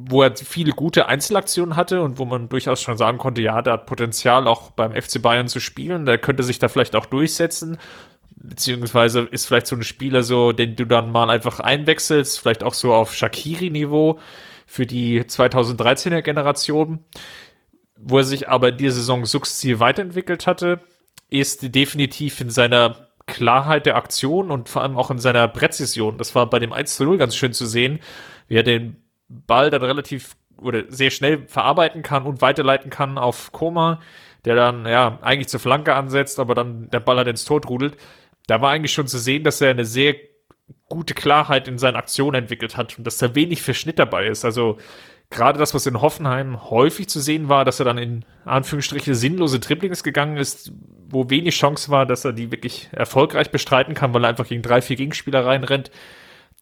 wo 0.07 0.23
er 0.23 0.35
viele 0.35 0.71
gute 0.71 1.07
Einzelaktionen 1.07 1.75
hatte 1.75 2.01
und 2.01 2.19
wo 2.19 2.25
man 2.25 2.47
durchaus 2.47 2.81
schon 2.81 2.97
sagen 2.97 3.17
konnte, 3.17 3.41
ja, 3.41 3.61
der 3.61 3.73
hat 3.73 3.85
Potenzial 3.85 4.47
auch 4.47 4.71
beim 4.71 4.93
FC 4.93 5.21
Bayern 5.21 5.47
zu 5.47 5.59
spielen, 5.59 6.05
der 6.05 6.17
könnte 6.17 6.43
sich 6.43 6.59
da 6.59 6.69
vielleicht 6.69 6.95
auch 6.95 7.05
durchsetzen, 7.05 7.77
beziehungsweise 8.35 9.21
ist 9.21 9.45
vielleicht 9.45 9.67
so 9.67 9.75
ein 9.75 9.83
Spieler 9.83 10.23
so, 10.23 10.53
den 10.53 10.75
du 10.75 10.85
dann 10.85 11.11
mal 11.11 11.29
einfach 11.29 11.59
einwechselst, 11.59 12.39
vielleicht 12.39 12.63
auch 12.63 12.73
so 12.73 12.93
auf 12.93 13.13
Shakiri-Niveau 13.13 14.19
für 14.65 14.85
die 14.85 15.21
2013er 15.21 16.21
Generation, 16.21 16.99
wo 17.97 18.19
er 18.19 18.23
sich 18.23 18.47
aber 18.47 18.69
in 18.69 18.77
dieser 18.77 18.95
Saison 18.95 19.25
sukzessive 19.25 19.81
weiterentwickelt 19.81 20.47
hatte, 20.47 20.79
ist 21.29 21.75
definitiv 21.75 22.39
in 22.39 22.49
seiner 22.49 23.09
Klarheit 23.25 23.85
der 23.85 23.97
Aktion 23.97 24.49
und 24.49 24.69
vor 24.69 24.81
allem 24.81 24.97
auch 24.97 25.11
in 25.11 25.19
seiner 25.19 25.47
Präzision. 25.47 26.17
Das 26.17 26.33
war 26.35 26.49
bei 26.49 26.59
dem 26.59 26.73
1 26.73 26.95
zu 26.95 27.03
0 27.03 27.17
ganz 27.17 27.35
schön 27.35 27.53
zu 27.53 27.65
sehen, 27.65 27.99
wie 28.47 28.55
er 28.55 28.63
den 28.63 28.95
Ball 29.29 29.69
dann 29.69 29.83
relativ 29.83 30.35
oder 30.57 30.83
sehr 30.89 31.11
schnell 31.11 31.47
verarbeiten 31.47 32.01
kann 32.01 32.23
und 32.23 32.41
weiterleiten 32.41 32.89
kann 32.89 33.17
auf 33.17 33.51
Koma, 33.51 34.01
der 34.45 34.55
dann 34.55 34.85
ja 34.85 35.19
eigentlich 35.21 35.47
zur 35.47 35.59
Flanke 35.59 35.95
ansetzt, 35.95 36.39
aber 36.39 36.55
dann 36.55 36.89
der 36.89 36.99
Ball 36.99 37.17
halt 37.17 37.27
ins 37.27 37.45
Tor 37.45 37.61
trudelt. 37.61 37.97
Da 38.47 38.61
war 38.61 38.71
eigentlich 38.71 38.93
schon 38.93 39.07
zu 39.07 39.19
sehen, 39.19 39.43
dass 39.43 39.61
er 39.61 39.69
eine 39.69 39.85
sehr 39.85 40.15
gute 40.87 41.13
Klarheit 41.13 41.67
in 41.67 41.77
seinen 41.77 41.95
Aktionen 41.95 42.35
entwickelt 42.35 42.75
hat 42.77 42.97
und 42.97 43.05
dass 43.05 43.17
da 43.17 43.35
wenig 43.35 43.61
Verschnitt 43.61 43.99
dabei 43.99 44.27
ist. 44.27 44.43
Also 44.43 44.77
gerade 45.29 45.59
das, 45.59 45.73
was 45.73 45.85
in 45.85 46.01
Hoffenheim 46.01 46.69
häufig 46.69 47.07
zu 47.07 47.19
sehen 47.19 47.47
war, 47.47 47.63
dass 47.63 47.79
er 47.79 47.85
dann 47.85 47.97
in 47.97 48.25
Anführungsstriche 48.45 49.13
sinnlose 49.13 49.59
Dribblings 49.59 50.03
gegangen 50.03 50.37
ist, 50.37 50.71
wo 51.07 51.29
wenig 51.29 51.55
Chance 51.55 51.91
war, 51.91 52.05
dass 52.05 52.25
er 52.25 52.33
die 52.33 52.51
wirklich 52.51 52.89
erfolgreich 52.91 53.51
bestreiten 53.51 53.93
kann, 53.93 54.13
weil 54.13 54.25
er 54.25 54.29
einfach 54.29 54.47
gegen 54.47 54.61
drei, 54.61 54.81
vier 54.81 54.95
Gegenspieler 54.95 55.45
reinrennt 55.45 55.91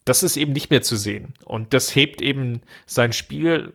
das 0.08 0.24
ist 0.24 0.38
eben 0.38 0.54
nicht 0.54 0.70
mehr 0.70 0.82
zu 0.82 0.96
sehen. 0.96 1.34
Und 1.46 1.74
das 1.74 1.96
hebt 1.96 2.22
eben 2.22 2.62
sein 2.86 3.14
Spiel 3.14 3.74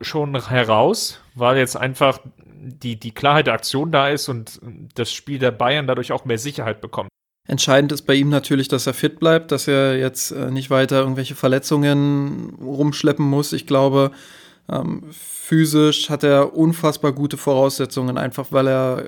schon 0.00 0.48
heraus, 0.48 1.20
weil 1.34 1.56
jetzt 1.56 1.76
einfach 1.76 2.20
die, 2.60 2.98
die 2.98 3.12
Klarheit 3.12 3.46
der 3.46 3.54
Aktion 3.54 3.90
da 3.90 4.08
ist 4.08 4.28
und 4.28 4.60
das 4.94 5.12
Spiel 5.12 5.38
der 5.38 5.50
Bayern 5.50 5.86
dadurch 5.86 6.12
auch 6.12 6.24
mehr 6.24 6.38
Sicherheit 6.38 6.80
bekommt. 6.80 7.08
Entscheidend 7.46 7.92
ist 7.92 8.02
bei 8.02 8.14
ihm 8.14 8.28
natürlich, 8.28 8.68
dass 8.68 8.86
er 8.86 8.92
fit 8.92 9.18
bleibt, 9.18 9.52
dass 9.52 9.68
er 9.68 9.96
jetzt 9.98 10.32
äh, 10.32 10.50
nicht 10.50 10.68
weiter 10.68 11.00
irgendwelche 11.00 11.34
Verletzungen 11.34 12.54
rumschleppen 12.60 13.24
muss. 13.24 13.54
Ich 13.54 13.66
glaube, 13.66 14.10
ähm, 14.68 15.04
physisch 15.10 16.10
hat 16.10 16.24
er 16.24 16.54
unfassbar 16.54 17.12
gute 17.12 17.38
Voraussetzungen, 17.38 18.18
einfach 18.18 18.48
weil 18.50 18.68
er 18.68 19.04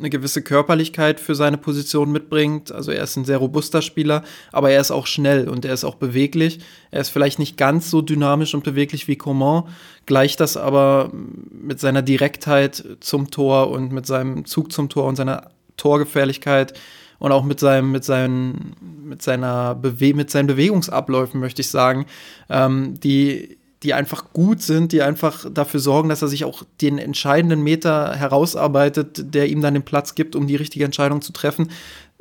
eine 0.00 0.10
gewisse 0.10 0.42
Körperlichkeit 0.42 1.20
für 1.20 1.34
seine 1.34 1.58
Position 1.58 2.10
mitbringt. 2.10 2.72
Also 2.72 2.90
er 2.90 3.04
ist 3.04 3.16
ein 3.16 3.24
sehr 3.24 3.38
robuster 3.38 3.82
Spieler, 3.82 4.24
aber 4.50 4.70
er 4.70 4.80
ist 4.80 4.90
auch 4.90 5.06
schnell 5.06 5.48
und 5.48 5.64
er 5.64 5.74
ist 5.74 5.84
auch 5.84 5.94
beweglich. 5.94 6.60
Er 6.90 7.02
ist 7.02 7.10
vielleicht 7.10 7.38
nicht 7.38 7.56
ganz 7.56 7.90
so 7.90 8.02
dynamisch 8.02 8.54
und 8.54 8.64
beweglich 8.64 9.06
wie 9.06 9.16
Coman, 9.16 9.64
gleicht 10.06 10.40
das 10.40 10.56
aber 10.56 11.10
mit 11.12 11.78
seiner 11.78 12.02
Direktheit 12.02 12.84
zum 13.00 13.30
Tor 13.30 13.70
und 13.70 13.92
mit 13.92 14.06
seinem 14.06 14.44
Zug 14.46 14.72
zum 14.72 14.88
Tor 14.88 15.06
und 15.06 15.16
seiner 15.16 15.50
Torgefährlichkeit 15.76 16.72
und 17.18 17.32
auch 17.32 17.44
mit 17.44 17.60
seinem, 17.60 17.92
mit 17.92 18.02
seinen, 18.02 18.74
mit 19.04 19.22
seiner 19.22 19.74
Bewe 19.74 20.14
mit 20.14 20.30
seinen 20.30 20.46
Bewegungsabläufen, 20.46 21.38
möchte 21.38 21.60
ich 21.60 21.68
sagen, 21.68 22.06
ähm, 22.48 22.98
die 22.98 23.59
die 23.82 23.94
einfach 23.94 24.32
gut 24.32 24.60
sind, 24.60 24.92
die 24.92 25.02
einfach 25.02 25.46
dafür 25.50 25.80
sorgen, 25.80 26.10
dass 26.10 26.22
er 26.22 26.28
sich 26.28 26.44
auch 26.44 26.64
den 26.80 26.98
entscheidenden 26.98 27.62
Meter 27.62 28.14
herausarbeitet, 28.14 29.34
der 29.34 29.48
ihm 29.48 29.62
dann 29.62 29.74
den 29.74 29.84
Platz 29.84 30.14
gibt, 30.14 30.36
um 30.36 30.46
die 30.46 30.56
richtige 30.56 30.84
Entscheidung 30.84 31.22
zu 31.22 31.32
treffen. 31.32 31.70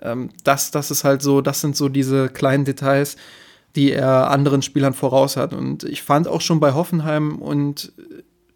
Ähm, 0.02 0.30
das, 0.44 0.72
das 0.72 0.90
ist 0.90 1.04
halt 1.04 1.22
so, 1.22 1.42
das 1.42 1.60
sind 1.62 1.76
so 1.76 1.90
diese 1.90 2.30
kleinen 2.30 2.64
Details, 2.64 3.18
die 3.76 3.92
er 3.92 4.30
anderen 4.30 4.62
Spielern 4.62 4.94
voraus 4.94 5.36
hat. 5.36 5.54
Und 5.54 5.84
ich 5.84 6.02
fand 6.02 6.28
auch 6.28 6.42
schon 6.42 6.60
bei 6.60 6.74
Hoffenheim 6.74 7.38
und 7.40 7.92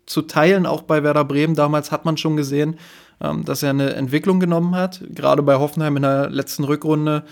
zu 0.05 0.21
Teilen 0.21 0.65
auch 0.65 0.83
bei 0.83 1.03
Werder 1.03 1.25
Bremen 1.25 1.55
damals 1.55 1.91
hat 1.91 2.05
man 2.05 2.17
schon 2.17 2.37
gesehen, 2.37 2.77
ähm, 3.21 3.43
dass 3.43 3.63
er 3.63 3.71
eine 3.71 3.93
Entwicklung 3.93 4.39
genommen 4.39 4.75
hat. 4.75 5.01
Gerade 5.09 5.43
bei 5.43 5.55
Hoffenheim 5.55 5.97
in 5.97 6.03
der 6.03 6.29
letzten 6.29 6.63
Rückrunde 6.63 7.23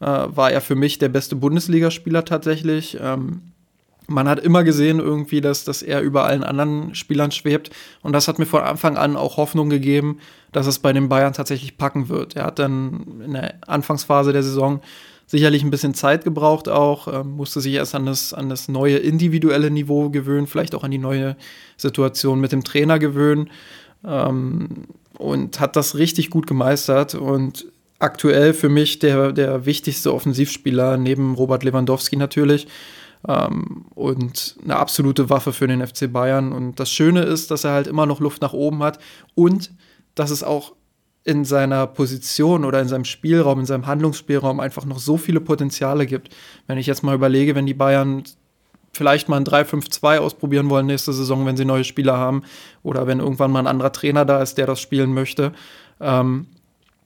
äh, 0.00 0.04
war 0.04 0.50
er 0.50 0.60
für 0.60 0.76
mich 0.76 0.98
der 0.98 1.08
beste 1.08 1.36
Bundesligaspieler 1.36 2.24
tatsächlich. 2.24 2.96
Ähm, 3.00 3.42
man 4.08 4.28
hat 4.28 4.40
immer 4.40 4.64
gesehen 4.64 5.00
irgendwie, 5.00 5.40
dass, 5.40 5.64
dass 5.64 5.82
er 5.82 6.00
über 6.00 6.24
allen 6.24 6.44
anderen 6.44 6.94
Spielern 6.94 7.32
schwebt. 7.32 7.70
Und 8.02 8.12
das 8.12 8.28
hat 8.28 8.38
mir 8.38 8.46
von 8.46 8.62
Anfang 8.62 8.96
an 8.96 9.16
auch 9.16 9.36
Hoffnung 9.36 9.68
gegeben, 9.68 10.18
dass 10.52 10.66
es 10.66 10.78
bei 10.78 10.92
den 10.92 11.08
Bayern 11.08 11.32
tatsächlich 11.32 11.76
packen 11.76 12.08
wird. 12.08 12.36
Er 12.36 12.44
hat 12.44 12.58
dann 12.58 13.22
in 13.24 13.32
der 13.32 13.54
Anfangsphase 13.66 14.32
der 14.32 14.42
Saison 14.42 14.80
sicherlich 15.26 15.64
ein 15.64 15.70
bisschen 15.70 15.94
Zeit 15.94 16.24
gebraucht 16.24 16.68
auch, 16.68 17.08
äh, 17.08 17.24
musste 17.24 17.60
sich 17.60 17.74
erst 17.74 17.94
an 17.94 18.06
das, 18.06 18.32
an 18.32 18.48
das 18.48 18.68
neue 18.68 18.98
individuelle 18.98 19.70
Niveau 19.70 20.08
gewöhnen, 20.08 20.46
vielleicht 20.46 20.74
auch 20.74 20.84
an 20.84 20.92
die 20.92 20.98
neue 20.98 21.36
Situation 21.76 22.40
mit 22.40 22.52
dem 22.52 22.62
Trainer 22.62 23.00
gewöhnen 23.00 23.50
ähm, 24.04 24.86
und 25.18 25.58
hat 25.58 25.74
das 25.74 25.96
richtig 25.96 26.30
gut 26.30 26.46
gemeistert 26.46 27.16
und 27.16 27.66
aktuell 27.98 28.54
für 28.54 28.68
mich 28.68 28.98
der, 28.98 29.32
der 29.32 29.66
wichtigste 29.66 30.14
Offensivspieler 30.14 30.96
neben 30.96 31.34
Robert 31.34 31.64
Lewandowski 31.64 32.16
natürlich 32.16 32.68
ähm, 33.26 33.86
und 33.94 34.56
eine 34.64 34.76
absolute 34.76 35.30
Waffe 35.30 35.52
für 35.52 35.66
den 35.66 35.86
FC 35.86 36.12
Bayern. 36.12 36.52
Und 36.52 36.78
das 36.80 36.90
Schöne 36.90 37.22
ist, 37.22 37.50
dass 37.50 37.64
er 37.64 37.72
halt 37.72 37.86
immer 37.86 38.06
noch 38.06 38.20
Luft 38.20 38.42
nach 38.42 38.52
oben 38.52 38.82
hat 38.82 38.98
und 39.34 39.72
dass 40.14 40.30
es 40.30 40.42
auch 40.42 40.74
in 41.24 41.44
seiner 41.44 41.88
Position 41.88 42.64
oder 42.64 42.80
in 42.80 42.88
seinem 42.88 43.04
Spielraum, 43.04 43.58
in 43.60 43.66
seinem 43.66 43.86
Handlungsspielraum 43.86 44.60
einfach 44.60 44.84
noch 44.84 45.00
so 45.00 45.16
viele 45.16 45.40
Potenziale 45.40 46.06
gibt. 46.06 46.34
Wenn 46.68 46.78
ich 46.78 46.86
jetzt 46.86 47.02
mal 47.02 47.16
überlege, 47.16 47.56
wenn 47.56 47.66
die 47.66 47.74
Bayern 47.74 48.22
vielleicht 48.92 49.28
mal 49.28 49.36
ein 49.36 49.44
3-5-2 49.44 50.18
ausprobieren 50.18 50.70
wollen 50.70 50.86
nächste 50.86 51.12
Saison, 51.12 51.44
wenn 51.44 51.56
sie 51.56 51.64
neue 51.64 51.84
Spieler 51.84 52.16
haben 52.16 52.42
oder 52.82 53.06
wenn 53.06 53.18
irgendwann 53.18 53.50
mal 53.50 53.58
ein 53.58 53.66
anderer 53.66 53.92
Trainer 53.92 54.24
da 54.24 54.40
ist, 54.40 54.56
der 54.56 54.66
das 54.66 54.80
spielen 54.80 55.12
möchte, 55.12 55.52
ähm, 56.00 56.46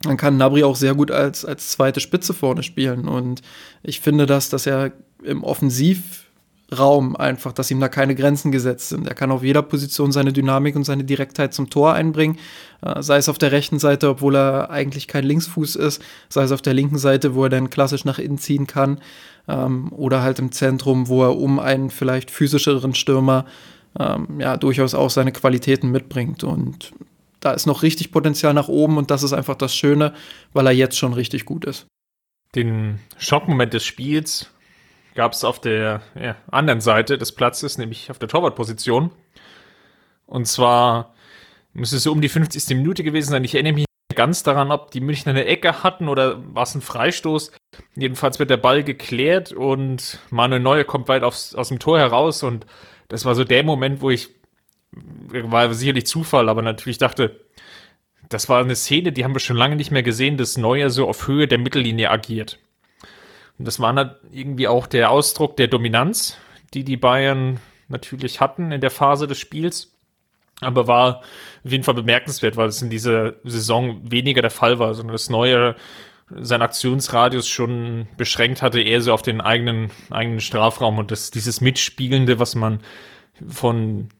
dann 0.02 0.16
kann 0.16 0.36
Nabri 0.36 0.64
auch 0.64 0.76
sehr 0.76 0.94
gut 0.94 1.10
als, 1.10 1.44
als 1.44 1.70
zweite 1.70 2.00
Spitze 2.00 2.32
vorne 2.32 2.62
spielen. 2.62 3.08
Und 3.08 3.42
ich 3.82 4.00
finde 4.00 4.26
das, 4.26 4.50
dass 4.50 4.66
er 4.66 4.92
im 5.24 5.44
Offensivraum 5.44 7.16
einfach, 7.16 7.52
dass 7.52 7.70
ihm 7.70 7.80
da 7.80 7.88
keine 7.88 8.14
Grenzen 8.14 8.52
gesetzt 8.52 8.88
sind. 8.88 9.06
Er 9.06 9.14
kann 9.14 9.30
auf 9.30 9.42
jeder 9.42 9.62
Position 9.62 10.12
seine 10.12 10.32
Dynamik 10.32 10.76
und 10.76 10.84
seine 10.84 11.04
Direktheit 11.04 11.54
zum 11.54 11.70
Tor 11.70 11.94
einbringen, 11.94 12.38
äh, 12.82 13.02
sei 13.02 13.16
es 13.16 13.28
auf 13.28 13.38
der 13.38 13.52
rechten 13.52 13.78
Seite, 13.78 14.08
obwohl 14.08 14.36
er 14.36 14.70
eigentlich 14.70 15.08
kein 15.08 15.24
Linksfuß 15.24 15.76
ist, 15.76 16.02
sei 16.28 16.42
es 16.42 16.52
auf 16.52 16.62
der 16.62 16.74
linken 16.74 16.98
Seite, 16.98 17.34
wo 17.34 17.44
er 17.44 17.50
dann 17.50 17.70
klassisch 17.70 18.04
nach 18.04 18.18
innen 18.18 18.38
ziehen 18.38 18.66
kann, 18.66 19.00
ähm, 19.48 19.92
oder 19.92 20.22
halt 20.22 20.38
im 20.38 20.52
Zentrum, 20.52 21.08
wo 21.08 21.22
er 21.24 21.36
um 21.36 21.58
einen 21.58 21.90
vielleicht 21.90 22.30
physischeren 22.30 22.94
Stürmer 22.94 23.46
ähm, 23.98 24.38
ja 24.38 24.56
durchaus 24.56 24.94
auch 24.94 25.10
seine 25.10 25.32
Qualitäten 25.32 25.90
mitbringt. 25.90 26.44
Und 26.44 26.92
da 27.40 27.52
ist 27.52 27.66
noch 27.66 27.82
richtig 27.82 28.12
Potenzial 28.12 28.54
nach 28.54 28.68
oben 28.68 28.98
und 28.98 29.10
das 29.10 29.22
ist 29.22 29.32
einfach 29.32 29.56
das 29.56 29.74
Schöne, 29.74 30.14
weil 30.52 30.66
er 30.66 30.72
jetzt 30.72 30.98
schon 30.98 31.12
richtig 31.12 31.44
gut 31.44 31.64
ist. 31.64 31.86
Den 32.54 32.98
Schockmoment 33.16 33.72
des 33.72 33.84
Spiels 33.84 34.50
gab 35.14 35.32
es 35.32 35.44
auf 35.44 35.60
der 35.60 36.02
ja, 36.20 36.36
anderen 36.50 36.80
Seite 36.80 37.18
des 37.18 37.32
Platzes, 37.32 37.78
nämlich 37.78 38.10
auf 38.10 38.18
der 38.18 38.28
Torwartposition. 38.28 39.10
Und 40.26 40.46
zwar 40.46 41.14
müsste 41.72 41.96
es 41.96 42.04
so 42.04 42.12
um 42.12 42.20
die 42.20 42.28
50. 42.28 42.76
Minute 42.76 43.02
gewesen 43.02 43.30
sein. 43.30 43.44
Ich 43.44 43.54
erinnere 43.54 43.74
mich 43.74 43.86
ganz 44.14 44.42
daran, 44.42 44.70
ob 44.70 44.90
die 44.90 45.00
Münchner 45.00 45.30
eine 45.30 45.46
Ecke 45.46 45.82
hatten 45.82 46.08
oder 46.08 46.42
war 46.54 46.64
es 46.64 46.74
ein 46.74 46.80
Freistoß. 46.80 47.52
Jedenfalls 47.96 48.38
wird 48.38 48.50
der 48.50 48.56
Ball 48.56 48.82
geklärt 48.82 49.52
und 49.52 50.18
Manuel 50.30 50.60
Neuer 50.60 50.84
kommt 50.84 51.08
weit 51.08 51.22
aufs, 51.22 51.54
aus 51.54 51.68
dem 51.68 51.78
Tor 51.78 51.98
heraus 51.98 52.42
und 52.42 52.66
das 53.08 53.24
war 53.24 53.34
so 53.34 53.44
der 53.44 53.64
Moment, 53.64 54.00
wo 54.00 54.10
ich, 54.10 54.28
war 54.92 55.72
sicherlich 55.74 56.06
Zufall, 56.06 56.48
aber 56.48 56.62
natürlich 56.62 56.98
dachte, 56.98 57.40
das 58.28 58.48
war 58.48 58.60
eine 58.60 58.76
Szene, 58.76 59.12
die 59.12 59.24
haben 59.24 59.34
wir 59.34 59.40
schon 59.40 59.56
lange 59.56 59.76
nicht 59.76 59.90
mehr 59.90 60.02
gesehen, 60.02 60.36
dass 60.36 60.56
Neuer 60.56 60.90
so 60.90 61.08
auf 61.08 61.26
Höhe 61.26 61.48
der 61.48 61.58
Mittellinie 61.58 62.10
agiert. 62.10 62.58
Und 63.60 63.66
das 63.66 63.78
war 63.78 63.92
dann 63.92 64.16
irgendwie 64.32 64.66
auch 64.66 64.88
der 64.88 65.10
Ausdruck 65.10 65.56
der 65.56 65.68
Dominanz, 65.68 66.36
die 66.74 66.82
die 66.82 66.96
Bayern 66.96 67.60
natürlich 67.88 68.40
hatten 68.40 68.72
in 68.72 68.80
der 68.80 68.90
Phase 68.90 69.28
des 69.28 69.38
Spiels 69.38 69.92
aber 70.60 70.86
war 70.86 71.22
auf 71.64 71.70
jeden 71.70 71.84
Fall 71.84 71.94
bemerkenswert, 71.94 72.56
weil 72.56 72.68
es 72.68 72.82
in 72.82 72.90
dieser 72.90 73.34
Saison 73.44 74.00
weniger 74.10 74.42
der 74.42 74.50
Fall 74.50 74.78
war, 74.78 74.94
sondern 74.94 75.12
das 75.12 75.30
neue 75.30 75.74
sein 76.32 76.62
Aktionsradius 76.62 77.48
schon 77.48 78.06
beschränkt 78.16 78.62
hatte, 78.62 78.80
eher 78.80 79.00
so 79.00 79.12
auf 79.12 79.22
den 79.22 79.40
eigenen, 79.40 79.90
eigenen 80.10 80.40
Strafraum 80.40 80.98
und 80.98 81.10
das, 81.10 81.32
dieses 81.32 81.60
Mitspielende, 81.60 82.38
was 82.38 82.54
man 82.54 82.80
von 83.48 84.10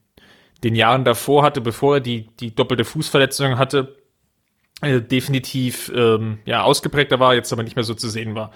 den 0.63 0.75
Jahren 0.75 1.05
davor 1.05 1.43
hatte, 1.43 1.61
bevor 1.61 1.97
er 1.97 1.99
die, 2.01 2.27
die 2.39 2.53
doppelte 2.53 2.83
Fußverletzung 2.83 3.57
hatte, 3.57 3.95
äh, 4.81 4.99
definitiv 4.99 5.89
ähm, 5.95 6.39
ja, 6.45 6.63
ausgeprägter 6.63 7.19
war, 7.19 7.33
jetzt 7.33 7.53
aber 7.53 7.63
nicht 7.63 7.77
mehr 7.77 7.83
so 7.83 7.93
zu 7.93 8.09
sehen 8.09 8.35
war. 8.35 8.51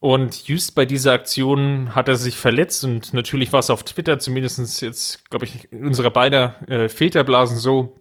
Und 0.00 0.48
just 0.48 0.74
bei 0.74 0.86
dieser 0.86 1.12
Aktion 1.12 1.94
hat 1.94 2.08
er 2.08 2.16
sich 2.16 2.36
verletzt 2.36 2.84
und 2.84 3.12
natürlich 3.12 3.52
war 3.52 3.60
es 3.60 3.68
auf 3.68 3.84
Twitter, 3.84 4.18
zumindest 4.18 4.80
jetzt, 4.80 5.28
glaube 5.28 5.44
ich, 5.44 5.70
unserer 5.72 6.10
beider 6.10 6.56
äh, 6.68 6.88
Filterblasen 6.88 7.58
so, 7.58 8.00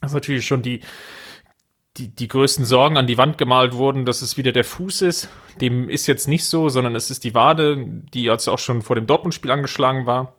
dass 0.00 0.12
natürlich 0.12 0.46
schon 0.46 0.62
die, 0.62 0.80
die, 1.96 2.14
die 2.14 2.28
größten 2.28 2.64
Sorgen 2.64 2.96
an 2.96 3.08
die 3.08 3.18
Wand 3.18 3.36
gemalt 3.36 3.74
wurden, 3.74 4.04
dass 4.04 4.22
es 4.22 4.36
wieder 4.36 4.52
der 4.52 4.62
Fuß 4.62 5.02
ist. 5.02 5.28
Dem 5.60 5.88
ist 5.88 6.06
jetzt 6.06 6.28
nicht 6.28 6.44
so, 6.44 6.68
sondern 6.68 6.94
es 6.94 7.10
ist 7.10 7.24
die 7.24 7.34
Wade, 7.34 7.84
die 8.14 8.30
also 8.30 8.52
auch 8.52 8.58
schon 8.60 8.82
vor 8.82 8.94
dem 8.94 9.08
Dortmund-Spiel 9.08 9.50
angeschlagen 9.50 10.06
war. 10.06 10.36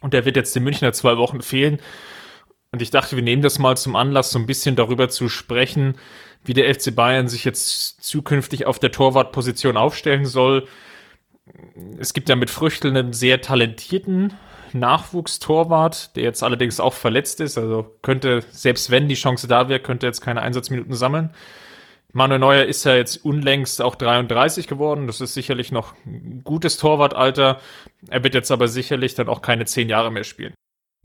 Und 0.00 0.12
der 0.12 0.24
wird 0.24 0.36
jetzt 0.36 0.56
den 0.56 0.64
Münchner 0.64 0.92
zwei 0.92 1.16
Wochen 1.18 1.40
fehlen. 1.40 1.80
Und 2.72 2.82
ich 2.82 2.90
dachte, 2.90 3.14
wir 3.14 3.22
nehmen 3.22 3.42
das 3.42 3.60
mal 3.60 3.76
zum 3.76 3.94
Anlass, 3.94 4.32
so 4.32 4.40
ein 4.40 4.46
bisschen 4.46 4.74
darüber 4.74 5.08
zu 5.08 5.28
sprechen, 5.28 5.94
wie 6.46 6.54
der 6.54 6.72
FC 6.72 6.94
Bayern 6.94 7.28
sich 7.28 7.44
jetzt 7.44 8.02
zukünftig 8.02 8.66
auf 8.66 8.78
der 8.78 8.92
Torwartposition 8.92 9.76
aufstellen 9.76 10.26
soll. 10.26 10.66
Es 11.98 12.14
gibt 12.14 12.28
ja 12.28 12.36
mit 12.36 12.50
Früchtel 12.50 12.90
einen 12.90 13.12
sehr 13.12 13.40
talentierten 13.40 14.34
Nachwuchstorwart, 14.72 16.16
der 16.16 16.24
jetzt 16.24 16.42
allerdings 16.42 16.80
auch 16.80 16.94
verletzt 16.94 17.40
ist. 17.40 17.58
Also 17.58 17.96
könnte, 18.02 18.42
selbst 18.50 18.90
wenn 18.90 19.08
die 19.08 19.14
Chance 19.14 19.48
da 19.48 19.68
wäre, 19.68 19.80
könnte 19.80 20.06
jetzt 20.06 20.20
keine 20.20 20.42
Einsatzminuten 20.42 20.94
sammeln. 20.94 21.30
Manuel 22.12 22.40
Neuer 22.40 22.64
ist 22.64 22.84
ja 22.84 22.94
jetzt 22.94 23.24
unlängst 23.24 23.82
auch 23.82 23.94
33 23.94 24.68
geworden. 24.68 25.06
Das 25.06 25.20
ist 25.20 25.34
sicherlich 25.34 25.70
noch 25.70 25.94
ein 26.06 26.42
gutes 26.44 26.78
Torwartalter. 26.78 27.60
Er 28.08 28.24
wird 28.24 28.34
jetzt 28.34 28.50
aber 28.50 28.68
sicherlich 28.68 29.14
dann 29.14 29.28
auch 29.28 29.42
keine 29.42 29.66
zehn 29.66 29.88
Jahre 29.88 30.10
mehr 30.10 30.24
spielen. 30.24 30.54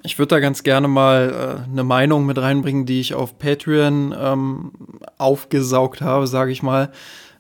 Ich 0.03 0.17
würde 0.17 0.35
da 0.35 0.39
ganz 0.39 0.63
gerne 0.63 0.87
mal 0.87 1.63
äh, 1.67 1.69
eine 1.69 1.83
Meinung 1.83 2.25
mit 2.25 2.37
reinbringen, 2.37 2.85
die 2.85 2.99
ich 2.99 3.13
auf 3.13 3.37
Patreon 3.37 4.15
ähm, 4.17 4.71
aufgesaugt 5.17 6.01
habe, 6.01 6.27
sage 6.27 6.51
ich 6.51 6.63
mal. 6.63 6.91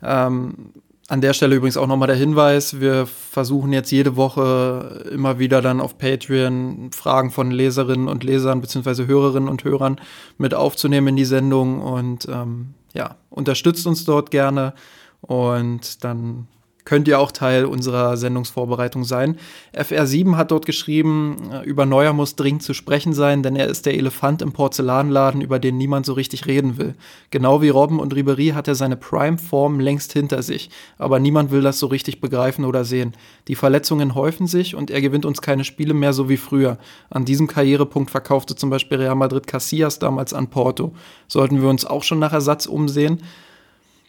Ähm, 0.03 0.73
an 1.11 1.19
der 1.19 1.33
Stelle 1.33 1.55
übrigens 1.55 1.75
auch 1.75 1.87
nochmal 1.87 2.07
der 2.07 2.15
Hinweis, 2.15 2.79
wir 2.79 3.05
versuchen 3.05 3.73
jetzt 3.73 3.91
jede 3.91 4.15
Woche 4.15 5.03
immer 5.11 5.39
wieder 5.39 5.61
dann 5.61 5.81
auf 5.81 5.97
Patreon 5.97 6.91
Fragen 6.93 7.31
von 7.31 7.51
Leserinnen 7.51 8.07
und 8.07 8.23
Lesern 8.23 8.61
beziehungsweise 8.61 9.07
Hörerinnen 9.07 9.49
und 9.49 9.65
Hörern 9.65 9.99
mit 10.37 10.53
aufzunehmen 10.53 11.09
in 11.09 11.15
die 11.17 11.25
Sendung. 11.25 11.81
Und 11.81 12.29
ähm, 12.31 12.75
ja, 12.93 13.15
unterstützt 13.29 13.85
uns 13.87 14.05
dort 14.05 14.31
gerne. 14.31 14.73
Und 15.19 16.03
dann 16.05 16.47
könnt 16.85 17.07
ihr 17.07 17.19
auch 17.19 17.31
Teil 17.31 17.65
unserer 17.65 18.17
Sendungsvorbereitung 18.17 19.03
sein. 19.03 19.37
FR7 19.73 20.35
hat 20.35 20.51
dort 20.51 20.65
geschrieben, 20.65 21.49
äh, 21.51 21.63
über 21.63 21.85
Neuer 21.85 22.13
muss 22.13 22.35
dringend 22.35 22.63
zu 22.63 22.73
sprechen 22.73 23.13
sein, 23.13 23.43
denn 23.43 23.55
er 23.55 23.67
ist 23.67 23.85
der 23.85 23.95
Elefant 23.95 24.41
im 24.41 24.51
Porzellanladen, 24.51 25.41
über 25.41 25.59
den 25.59 25.77
niemand 25.77 26.05
so 26.05 26.13
richtig 26.13 26.47
reden 26.47 26.77
will. 26.77 26.95
Genau 27.29 27.61
wie 27.61 27.69
Robben 27.69 27.99
und 27.99 28.15
Ribery 28.15 28.49
hat 28.49 28.67
er 28.67 28.75
seine 28.75 28.97
Prime-Form 28.97 29.79
längst 29.79 30.13
hinter 30.13 30.43
sich, 30.43 30.69
aber 30.97 31.19
niemand 31.19 31.51
will 31.51 31.61
das 31.61 31.79
so 31.79 31.87
richtig 31.87 32.21
begreifen 32.21 32.65
oder 32.65 32.85
sehen. 32.85 33.13
Die 33.47 33.55
Verletzungen 33.55 34.15
häufen 34.15 34.47
sich 34.47 34.75
und 34.75 34.91
er 34.91 35.01
gewinnt 35.01 35.25
uns 35.25 35.41
keine 35.41 35.63
Spiele 35.63 35.93
mehr 35.93 36.13
so 36.13 36.29
wie 36.29 36.37
früher. 36.37 36.77
An 37.09 37.25
diesem 37.25 37.47
Karrierepunkt 37.47 38.11
verkaufte 38.11 38.55
zum 38.55 38.69
Beispiel 38.69 38.97
Real 38.97 39.15
Madrid 39.15 39.47
Casillas 39.47 39.99
damals 39.99 40.33
an 40.33 40.49
Porto. 40.49 40.93
Sollten 41.27 41.61
wir 41.61 41.69
uns 41.69 41.85
auch 41.85 42.03
schon 42.03 42.19
nach 42.19 42.33
Ersatz 42.33 42.65
umsehen? 42.65 43.21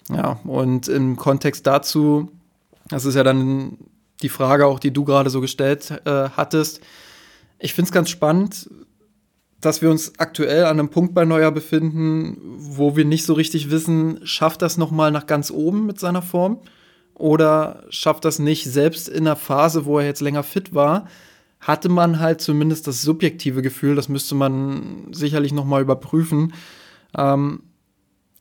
Ja, 0.08 0.40
und 0.44 0.88
im 0.88 1.16
Kontext 1.16 1.66
dazu 1.66 2.30
das 2.92 3.06
ist 3.06 3.14
ja 3.14 3.24
dann 3.24 3.78
die 4.20 4.28
Frage 4.28 4.66
auch, 4.66 4.78
die 4.78 4.92
du 4.92 5.04
gerade 5.04 5.30
so 5.30 5.40
gestellt 5.40 5.90
äh, 6.04 6.28
hattest. 6.36 6.80
Ich 7.58 7.74
finde 7.74 7.86
es 7.86 7.92
ganz 7.92 8.10
spannend, 8.10 8.70
dass 9.60 9.80
wir 9.80 9.90
uns 9.90 10.18
aktuell 10.18 10.64
an 10.64 10.78
einem 10.78 10.90
Punkt 10.90 11.14
bei 11.14 11.24
Neuer 11.24 11.50
befinden, 11.50 12.36
wo 12.58 12.96
wir 12.96 13.04
nicht 13.04 13.24
so 13.24 13.32
richtig 13.32 13.70
wissen, 13.70 14.20
schafft 14.24 14.60
das 14.60 14.76
noch 14.76 14.90
mal 14.90 15.10
nach 15.10 15.26
ganz 15.26 15.50
oben 15.50 15.86
mit 15.86 15.98
seiner 15.98 16.22
Form 16.22 16.58
oder 17.14 17.84
schafft 17.88 18.24
das 18.24 18.38
nicht 18.38 18.64
selbst 18.64 19.08
in 19.08 19.24
der 19.24 19.36
Phase, 19.36 19.86
wo 19.86 19.98
er 19.98 20.06
jetzt 20.06 20.20
länger 20.20 20.42
fit 20.42 20.74
war, 20.74 21.06
hatte 21.60 21.88
man 21.88 22.18
halt 22.18 22.40
zumindest 22.40 22.88
das 22.88 23.02
subjektive 23.02 23.62
Gefühl, 23.62 23.94
das 23.94 24.08
müsste 24.08 24.34
man 24.34 25.08
sicherlich 25.12 25.52
noch 25.52 25.64
mal 25.64 25.80
überprüfen, 25.80 26.52
ähm, 27.16 27.62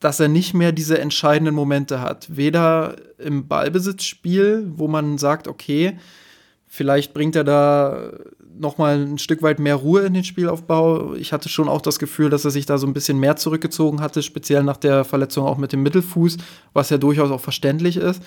dass 0.02 0.18
er 0.18 0.26
nicht 0.26 0.52
mehr 0.52 0.72
diese 0.72 0.98
entscheidenden 0.98 1.54
Momente 1.54 2.00
hat. 2.00 2.36
Weder 2.36 2.96
im 3.18 3.46
Ballbesitzspiel, 3.46 4.72
wo 4.74 4.88
man 4.88 5.16
sagt, 5.16 5.46
okay, 5.46 5.96
vielleicht 6.66 7.14
bringt 7.14 7.36
er 7.36 7.44
da 7.44 8.10
noch 8.58 8.78
mal 8.78 8.98
ein 8.98 9.18
Stück 9.18 9.42
weit 9.42 9.60
mehr 9.60 9.76
Ruhe 9.76 10.02
in 10.02 10.12
den 10.12 10.24
Spielaufbau. 10.24 11.14
Ich 11.14 11.32
hatte 11.32 11.48
schon 11.48 11.68
auch 11.68 11.80
das 11.80 12.00
Gefühl, 12.00 12.30
dass 12.30 12.44
er 12.44 12.50
sich 12.50 12.66
da 12.66 12.78
so 12.78 12.86
ein 12.86 12.92
bisschen 12.94 13.20
mehr 13.20 13.36
zurückgezogen 13.36 14.00
hatte, 14.00 14.22
speziell 14.24 14.64
nach 14.64 14.76
der 14.76 15.04
Verletzung 15.04 15.46
auch 15.46 15.56
mit 15.56 15.72
dem 15.72 15.84
Mittelfuß, 15.84 16.36
was 16.72 16.90
ja 16.90 16.98
durchaus 16.98 17.30
auch 17.30 17.40
verständlich 17.40 17.96
ist. 17.96 18.22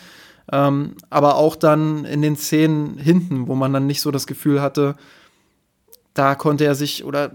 Ähm, 0.52 0.96
aber 1.10 1.36
auch 1.36 1.58
dann 1.58 2.06
in 2.06 2.22
den 2.22 2.38
Szenen 2.38 2.98
hinten, 2.98 3.50
wo 3.50 3.56
man 3.56 3.74
dann 3.74 3.86
nicht 3.86 4.00
so 4.00 4.12
das 4.12 4.28
Gefühl 4.28 4.62
hatte, 4.62 4.96
da 6.14 6.36
konnte 6.36 6.64
er 6.64 6.76
sich 6.76 7.04
oder 7.04 7.34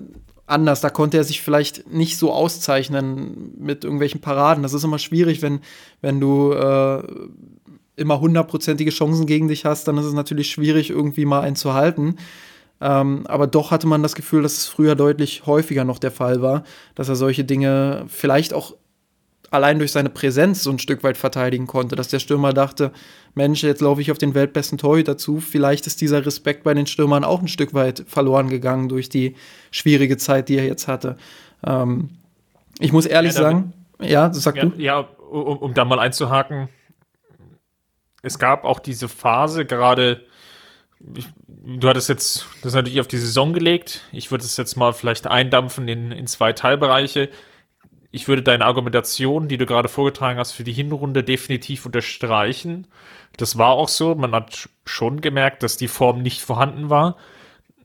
anders. 0.51 0.81
Da 0.81 0.91
konnte 0.91 1.17
er 1.17 1.25
sich 1.25 1.41
vielleicht 1.43 1.91
nicht 1.91 2.19
so 2.19 2.33
auszeichnen 2.33 3.55
mit 3.59 3.85
irgendwelchen 3.85 4.21
Paraden. 4.21 4.63
Das 4.63 4.75
ist 4.75 4.85
immer 4.85 4.99
schwierig, 4.99 5.43
wenn, 5.43 5.61
wenn 6.01 6.21
du 6.21 6.53
äh, 6.53 7.03
immer 7.97 8.21
hundertprozentige 8.21 8.91
Chancen 8.91 9.27
gegen 9.27 9.49
dich 9.49 9.65
hast, 9.65 9.87
dann 9.87 9.99
ist 9.99 10.07
es 10.07 10.15
natürlich 10.15 10.51
schwierig, 10.51 10.91
irgendwie 10.91 11.25
mal 11.27 11.41
einen 11.41 11.57
zu 11.57 11.75
halten. 11.75 12.17
Ähm, 12.81 13.27
aber 13.27 13.47
doch 13.47 13.71
hatte 13.71 13.87
man 13.87 14.03
das 14.03 14.15
Gefühl, 14.15 14.43
dass 14.43 14.57
es 14.57 14.67
früher 14.67 14.95
deutlich 14.95 15.45
häufiger 15.47 15.85
noch 15.85 15.99
der 15.99 16.11
Fall 16.11 16.41
war, 16.41 16.65
dass 16.95 17.11
er 17.11 17.17
solche 17.17 17.45
Dinge 17.45 18.05
vielleicht 18.09 18.55
auch 18.55 18.75
allein 19.51 19.79
durch 19.79 19.93
seine 19.93 20.11
Präsenz 20.11 20.63
so 20.63 20.71
ein 20.71 20.79
Stück 20.79 21.03
weit 21.03 21.17
verteidigen 21.17 21.67
konnte, 21.67 21.97
dass 21.97 22.09
der 22.09 22.21
Stürmer 22.21 22.53
dachte, 22.53 22.93
Mensch, 23.35 23.63
jetzt 23.63 23.81
laufe 23.81 24.01
ich 24.01 24.11
auf 24.11 24.19
den 24.19 24.35
weltbesten 24.35 24.79
Torhüter 24.79 25.17
zu. 25.17 25.41
Vielleicht 25.41 25.87
ist 25.87 26.01
dieser 26.01 26.25
Respekt 26.25 26.65
bei 26.65 26.75
den 26.75 26.87
Stürmern 26.87 27.25
auch 27.25 27.41
ein 27.41 27.49
Stück 27.49 27.75
weit 27.75 28.05
verloren 28.07 28.49
gegangen 28.49 28.89
durch 28.89 29.09
die 29.09 29.37
schwierige 29.71 30.17
Zeit, 30.17 30.49
die 30.49 30.57
er 30.57 30.67
jetzt 30.67 30.89
hatte. 30.89 31.17
Ähm, 31.65 32.11
ich 32.79 32.93
muss 32.93 33.07
ehrlich 33.07 33.35
ja, 33.35 33.41
sagen, 33.41 33.73
ja, 34.01 34.33
sag 34.33 34.57
ja, 34.57 34.65
du. 34.65 34.81
Ja, 34.81 35.01
um, 35.31 35.59
um 35.59 35.75
da 35.75 35.85
mal 35.85 35.99
einzuhaken, 35.99 36.69
es 38.23 38.39
gab 38.39 38.65
auch 38.65 38.79
diese 38.79 39.09
Phase 39.09 39.65
gerade, 39.65 40.25
du 41.01 41.89
hattest 41.89 42.09
jetzt 42.09 42.47
das 42.63 42.75
natürlich 42.75 43.01
auf 43.01 43.09
die 43.09 43.19
Saison 43.19 43.53
gelegt. 43.53 44.03
Ich 44.13 44.31
würde 44.31 44.45
es 44.45 44.57
jetzt 44.57 44.77
mal 44.77 44.93
vielleicht 44.93 45.27
eindampfen 45.27 45.89
in, 45.89 46.13
in 46.13 46.27
zwei 46.27 46.53
Teilbereiche 46.53 47.31
ich 48.11 48.27
würde 48.27 48.43
deine 48.43 48.65
Argumentation, 48.65 49.49
die 49.49 49.59
du 49.59 49.67
gerade 49.67 49.89
vorgetragen 49.89 50.39
hast, 50.39 50.53
für 50.53 50.65
die 50.65 50.73
Hinrunde 50.73 51.23
definitiv 51.23 51.87
unterstreichen. 51.87 52.87
Das 53.37 53.57
war 53.57 53.71
auch 53.71 53.89
so. 53.89 54.15
Man 54.15 54.33
hat 54.33 54.69
schon 54.85 55.21
gemerkt, 55.21 55.63
dass 55.63 55.77
die 55.77 55.89
Form 55.89 56.23
nicht 56.23 56.41
vorhanden 56.41 56.91
war. 56.91 57.17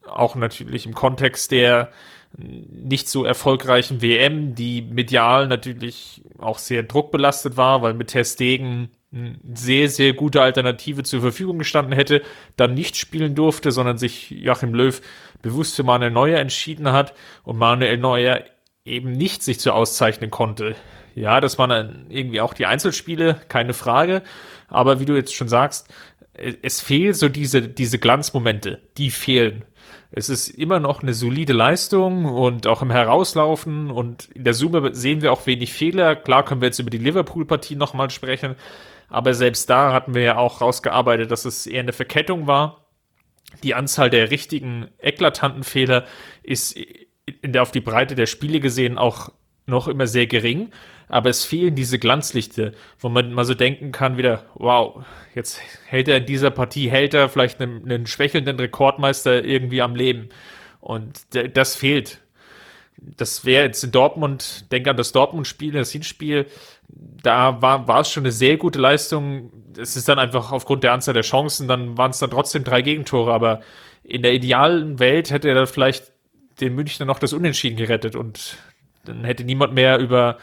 Auch 0.07 0.35
natürlich 0.35 0.85
im 0.85 0.93
Kontext 0.93 1.51
der 1.51 1.91
nicht 2.37 3.07
so 3.07 3.23
erfolgreichen 3.23 4.01
WM, 4.01 4.55
die 4.55 4.81
medial 4.81 5.47
natürlich 5.47 6.21
auch 6.37 6.57
sehr 6.57 6.83
druckbelastet 6.83 7.55
war, 7.55 7.81
weil 7.81 7.93
mit 7.93 8.09
Testegen 8.09 8.89
eine 9.13 9.37
sehr, 9.53 9.87
sehr 9.89 10.13
gute 10.13 10.41
Alternative 10.41 11.03
zur 11.03 11.21
Verfügung 11.21 11.59
gestanden 11.59 11.93
hätte, 11.93 12.21
dann 12.57 12.73
nicht 12.73 12.97
spielen 12.97 13.35
durfte, 13.35 13.71
sondern 13.71 13.97
sich 13.97 14.31
Joachim 14.31 14.73
Löw 14.73 14.99
bewusst 15.41 15.75
für 15.75 15.83
Manuel 15.83 16.11
Neuer 16.11 16.39
entschieden 16.39 16.91
hat 16.91 17.13
und 17.43 17.57
Manuel 17.57 17.97
Neuer 17.97 18.43
eben 18.85 19.11
nicht 19.11 19.43
sich 19.43 19.59
zu 19.59 19.73
auszeichnen 19.73 20.31
konnte. 20.31 20.75
Ja, 21.15 21.41
das 21.41 21.57
waren 21.57 21.69
dann 21.69 22.05
irgendwie 22.09 22.41
auch 22.41 22.53
die 22.53 22.67
Einzelspiele, 22.67 23.41
keine 23.49 23.73
Frage. 23.73 24.21
Aber 24.67 24.99
wie 24.99 25.05
du 25.05 25.15
jetzt 25.15 25.33
schon 25.33 25.47
sagst, 25.47 25.89
es 26.33 26.81
fehlen 26.81 27.13
so 27.13 27.29
diese, 27.29 27.61
diese 27.61 27.97
Glanzmomente, 27.97 28.81
die 28.97 29.09
fehlen. 29.09 29.65
Es 30.11 30.29
ist 30.29 30.49
immer 30.49 30.79
noch 30.79 31.01
eine 31.01 31.13
solide 31.13 31.53
Leistung 31.53 32.25
und 32.25 32.67
auch 32.67 32.81
im 32.81 32.91
Herauslaufen 32.91 33.89
und 33.89 34.29
in 34.33 34.43
der 34.43 34.53
Summe 34.53 34.93
sehen 34.93 35.21
wir 35.21 35.31
auch 35.31 35.45
wenig 35.45 35.73
Fehler. 35.73 36.15
Klar 36.15 36.45
können 36.45 36.61
wir 36.61 36.67
jetzt 36.67 36.79
über 36.79 36.89
die 36.89 36.97
Liverpool-Partie 36.97 37.75
nochmal 37.75 38.09
sprechen, 38.09 38.55
aber 39.09 39.33
selbst 39.33 39.69
da 39.69 39.93
hatten 39.93 40.13
wir 40.13 40.21
ja 40.21 40.37
auch 40.37 40.61
rausgearbeitet, 40.61 41.31
dass 41.31 41.45
es 41.45 41.67
eher 41.67 41.81
eine 41.81 41.93
Verkettung 41.93 42.47
war. 42.47 42.85
Die 43.63 43.73
Anzahl 43.73 44.09
der 44.09 44.31
richtigen 44.31 44.87
eklatanten 44.99 45.63
Fehler 45.63 46.05
ist 46.43 46.77
in 47.41 47.53
der 47.53 47.61
auf 47.61 47.71
die 47.71 47.81
Breite 47.81 48.15
der 48.15 48.25
Spiele 48.25 48.59
gesehen 48.59 48.97
auch 48.97 49.29
noch 49.67 49.87
immer 49.87 50.07
sehr 50.07 50.27
gering, 50.27 50.69
aber 51.07 51.29
es 51.29 51.45
fehlen 51.45 51.75
diese 51.75 51.99
Glanzlichte, 51.99 52.73
wo 52.99 53.09
man 53.09 53.33
mal 53.33 53.45
so 53.45 53.53
denken 53.53 53.91
kann 53.91 54.17
wieder, 54.17 54.45
wow, 54.55 55.03
jetzt 55.33 55.59
hält 55.87 56.07
er 56.07 56.17
in 56.17 56.25
dieser 56.25 56.51
Partie, 56.51 56.89
hält 56.89 57.13
er 57.13 57.29
vielleicht 57.29 57.61
einen, 57.61 57.83
einen 57.83 58.07
schwächelnden 58.07 58.59
Rekordmeister 58.59 59.43
irgendwie 59.43 59.81
am 59.81 59.95
Leben. 59.95 60.29
Und 60.79 61.21
das 61.55 61.75
fehlt. 61.75 62.21
Das 62.97 63.43
wäre 63.43 63.65
jetzt 63.65 63.83
in 63.83 63.91
Dortmund, 63.91 64.71
denke 64.71 64.89
an 64.89 64.97
das 64.97 65.11
Dortmund-Spiel, 65.11 65.73
das 65.73 65.91
Hinspiel, 65.91 66.45
da 66.87 67.61
war, 67.61 67.87
war 67.87 68.01
es 68.01 68.11
schon 68.11 68.23
eine 68.23 68.31
sehr 68.31 68.57
gute 68.57 68.79
Leistung. 68.79 69.51
Es 69.77 69.95
ist 69.95 70.07
dann 70.07 70.19
einfach 70.19 70.51
aufgrund 70.51 70.83
der 70.83 70.93
Anzahl 70.93 71.13
der 71.13 71.23
Chancen, 71.23 71.67
dann 71.67 71.97
waren 71.97 72.11
es 72.11 72.19
dann 72.19 72.29
trotzdem 72.31 72.63
drei 72.63 72.81
Gegentore, 72.81 73.33
aber 73.33 73.61
in 74.03 74.21
der 74.21 74.33
idealen 74.33 74.99
Welt 74.99 75.31
hätte 75.31 75.49
er 75.49 75.55
dann 75.55 75.67
vielleicht 75.67 76.14
den 76.59 76.75
Münchner 76.75 77.05
noch 77.05 77.19
das 77.19 77.33
Unentschieden 77.33 77.77
gerettet 77.77 78.15
und 78.15 78.57
dann 79.05 79.23
hätte 79.23 79.43
niemand 79.43 79.73
mehr 79.73 79.99
über, 79.99 80.37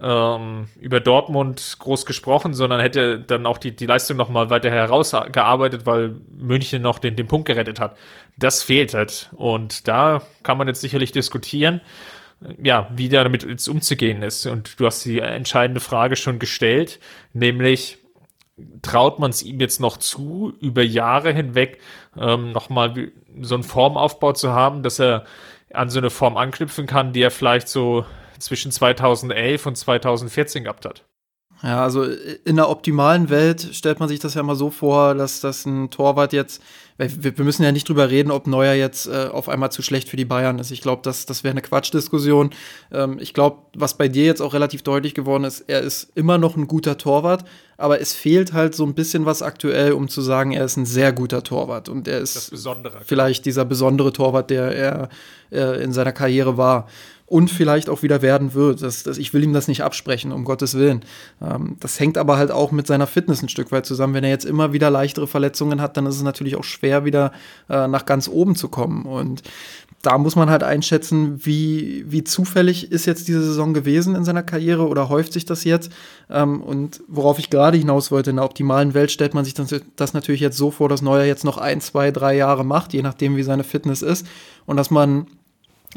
ähm, 0.00 0.68
über 0.80 1.00
Dortmund 1.00 1.76
groß 1.78 2.06
gesprochen, 2.06 2.54
sondern 2.54 2.80
hätte 2.80 3.20
dann 3.20 3.46
auch 3.46 3.58
die, 3.58 3.74
die 3.74 3.86
Leistung 3.86 4.16
nochmal 4.16 4.50
weiter 4.50 4.70
herausgearbeitet, 4.70 5.86
weil 5.86 6.16
München 6.36 6.82
noch 6.82 6.98
den, 6.98 7.16
den 7.16 7.28
Punkt 7.28 7.46
gerettet 7.46 7.80
hat. 7.80 7.96
Das 8.36 8.62
fehlt 8.62 8.94
halt. 8.94 9.30
Und 9.32 9.88
da 9.88 10.22
kann 10.42 10.58
man 10.58 10.68
jetzt 10.68 10.80
sicherlich 10.80 11.12
diskutieren, 11.12 11.80
ja, 12.62 12.88
wie 12.94 13.08
da 13.08 13.22
damit 13.22 13.44
jetzt 13.44 13.68
umzugehen 13.68 14.22
ist. 14.22 14.46
Und 14.46 14.80
du 14.80 14.86
hast 14.86 15.04
die 15.04 15.20
entscheidende 15.20 15.80
Frage 15.80 16.16
schon 16.16 16.38
gestellt, 16.38 16.98
nämlich, 17.32 17.98
traut 18.82 19.18
man 19.18 19.30
es 19.30 19.42
ihm 19.42 19.60
jetzt 19.60 19.80
noch 19.80 19.96
zu, 19.96 20.52
über 20.60 20.82
Jahre 20.82 21.32
hinweg 21.32 21.80
ähm, 22.16 22.52
nochmal 22.52 23.12
so 23.40 23.54
einen 23.54 23.64
Formaufbau 23.64 24.32
zu 24.32 24.52
haben, 24.52 24.82
dass 24.82 24.98
er 24.98 25.24
an 25.72 25.88
so 25.88 25.98
eine 25.98 26.10
Form 26.10 26.36
anknüpfen 26.36 26.86
kann, 26.86 27.12
die 27.12 27.22
er 27.22 27.30
vielleicht 27.30 27.68
so 27.68 28.04
zwischen 28.38 28.72
2011 28.72 29.66
und 29.66 29.76
2014 29.76 30.64
gehabt 30.64 30.84
hat. 30.84 31.04
Ja, 31.62 31.80
also 31.80 32.04
in 32.44 32.56
der 32.56 32.68
optimalen 32.68 33.30
Welt 33.30 33.68
stellt 33.72 34.00
man 34.00 34.08
sich 34.08 34.18
das 34.18 34.34
ja 34.34 34.42
mal 34.42 34.56
so 34.56 34.70
vor, 34.70 35.14
dass 35.14 35.40
das 35.40 35.64
ein 35.64 35.90
Torwart 35.90 36.32
jetzt, 36.32 36.60
wir, 36.98 37.38
wir 37.38 37.44
müssen 37.44 37.62
ja 37.62 37.70
nicht 37.70 37.88
drüber 37.88 38.10
reden, 38.10 38.32
ob 38.32 38.48
Neuer 38.48 38.74
jetzt 38.74 39.06
äh, 39.06 39.28
auf 39.30 39.48
einmal 39.48 39.70
zu 39.70 39.80
schlecht 39.80 40.08
für 40.08 40.16
die 40.16 40.24
Bayern 40.24 40.58
ist. 40.58 40.72
Ich 40.72 40.80
glaube, 40.80 41.02
das, 41.04 41.24
das 41.24 41.44
wäre 41.44 41.52
eine 41.52 41.62
Quatschdiskussion. 41.62 42.50
Ähm, 42.90 43.18
ich 43.20 43.32
glaube, 43.32 43.58
was 43.76 43.96
bei 43.96 44.08
dir 44.08 44.24
jetzt 44.24 44.42
auch 44.42 44.54
relativ 44.54 44.82
deutlich 44.82 45.14
geworden 45.14 45.44
ist, 45.44 45.60
er 45.68 45.82
ist 45.82 46.10
immer 46.16 46.36
noch 46.36 46.56
ein 46.56 46.66
guter 46.66 46.98
Torwart, 46.98 47.44
aber 47.76 48.00
es 48.00 48.12
fehlt 48.12 48.52
halt 48.52 48.74
so 48.74 48.84
ein 48.84 48.94
bisschen 48.94 49.24
was 49.24 49.40
aktuell, 49.40 49.92
um 49.92 50.08
zu 50.08 50.20
sagen, 50.20 50.50
er 50.50 50.64
ist 50.64 50.76
ein 50.76 50.86
sehr 50.86 51.12
guter 51.12 51.44
Torwart 51.44 51.88
und 51.88 52.08
er 52.08 52.18
ist 52.18 52.52
vielleicht 53.04 53.46
dieser 53.46 53.64
besondere 53.64 54.12
Torwart, 54.12 54.50
der 54.50 54.74
er 54.74 55.08
äh, 55.52 55.80
in 55.80 55.92
seiner 55.92 56.12
Karriere 56.12 56.56
war 56.56 56.88
und 57.32 57.50
vielleicht 57.50 57.88
auch 57.88 58.02
wieder 58.02 58.20
werden 58.20 58.52
wird. 58.52 58.82
Das, 58.82 59.04
das, 59.04 59.16
ich 59.16 59.32
will 59.32 59.42
ihm 59.42 59.54
das 59.54 59.66
nicht 59.66 59.82
absprechen, 59.82 60.32
um 60.32 60.44
Gottes 60.44 60.74
Willen. 60.74 61.02
Ähm, 61.40 61.76
das 61.80 61.98
hängt 61.98 62.18
aber 62.18 62.36
halt 62.36 62.50
auch 62.50 62.72
mit 62.72 62.86
seiner 62.86 63.06
Fitness 63.06 63.42
ein 63.42 63.48
Stück 63.48 63.72
weit 63.72 63.86
zusammen. 63.86 64.12
Wenn 64.12 64.22
er 64.22 64.28
jetzt 64.28 64.44
immer 64.44 64.74
wieder 64.74 64.90
leichtere 64.90 65.26
Verletzungen 65.26 65.80
hat, 65.80 65.96
dann 65.96 66.04
ist 66.04 66.16
es 66.16 66.22
natürlich 66.22 66.56
auch 66.56 66.64
schwer, 66.64 67.06
wieder 67.06 67.32
äh, 67.70 67.88
nach 67.88 68.04
ganz 68.04 68.28
oben 68.28 68.54
zu 68.54 68.68
kommen. 68.68 69.06
Und 69.06 69.42
da 70.02 70.18
muss 70.18 70.36
man 70.36 70.50
halt 70.50 70.62
einschätzen, 70.62 71.40
wie, 71.46 72.04
wie 72.06 72.22
zufällig 72.22 72.92
ist 72.92 73.06
jetzt 73.06 73.28
diese 73.28 73.42
Saison 73.42 73.72
gewesen 73.72 74.14
in 74.14 74.24
seiner 74.24 74.42
Karriere 74.42 74.86
oder 74.86 75.08
häuft 75.08 75.32
sich 75.32 75.46
das 75.46 75.64
jetzt? 75.64 75.90
Ähm, 76.28 76.60
und 76.60 77.00
worauf 77.08 77.38
ich 77.38 77.48
gerade 77.48 77.78
hinaus 77.78 78.10
wollte, 78.10 78.28
in 78.28 78.36
der 78.36 78.44
optimalen 78.44 78.92
Welt 78.92 79.10
stellt 79.10 79.32
man 79.32 79.46
sich 79.46 79.54
das, 79.54 79.74
das 79.96 80.12
natürlich 80.12 80.42
jetzt 80.42 80.58
so 80.58 80.70
vor, 80.70 80.90
dass 80.90 81.00
Neuer 81.00 81.24
jetzt 81.24 81.46
noch 81.46 81.56
ein, 81.56 81.80
zwei, 81.80 82.10
drei 82.10 82.36
Jahre 82.36 82.62
macht, 82.62 82.92
je 82.92 83.00
nachdem, 83.00 83.36
wie 83.36 83.42
seine 83.42 83.64
Fitness 83.64 84.02
ist. 84.02 84.26
Und 84.66 84.76
dass 84.76 84.90
man 84.90 85.28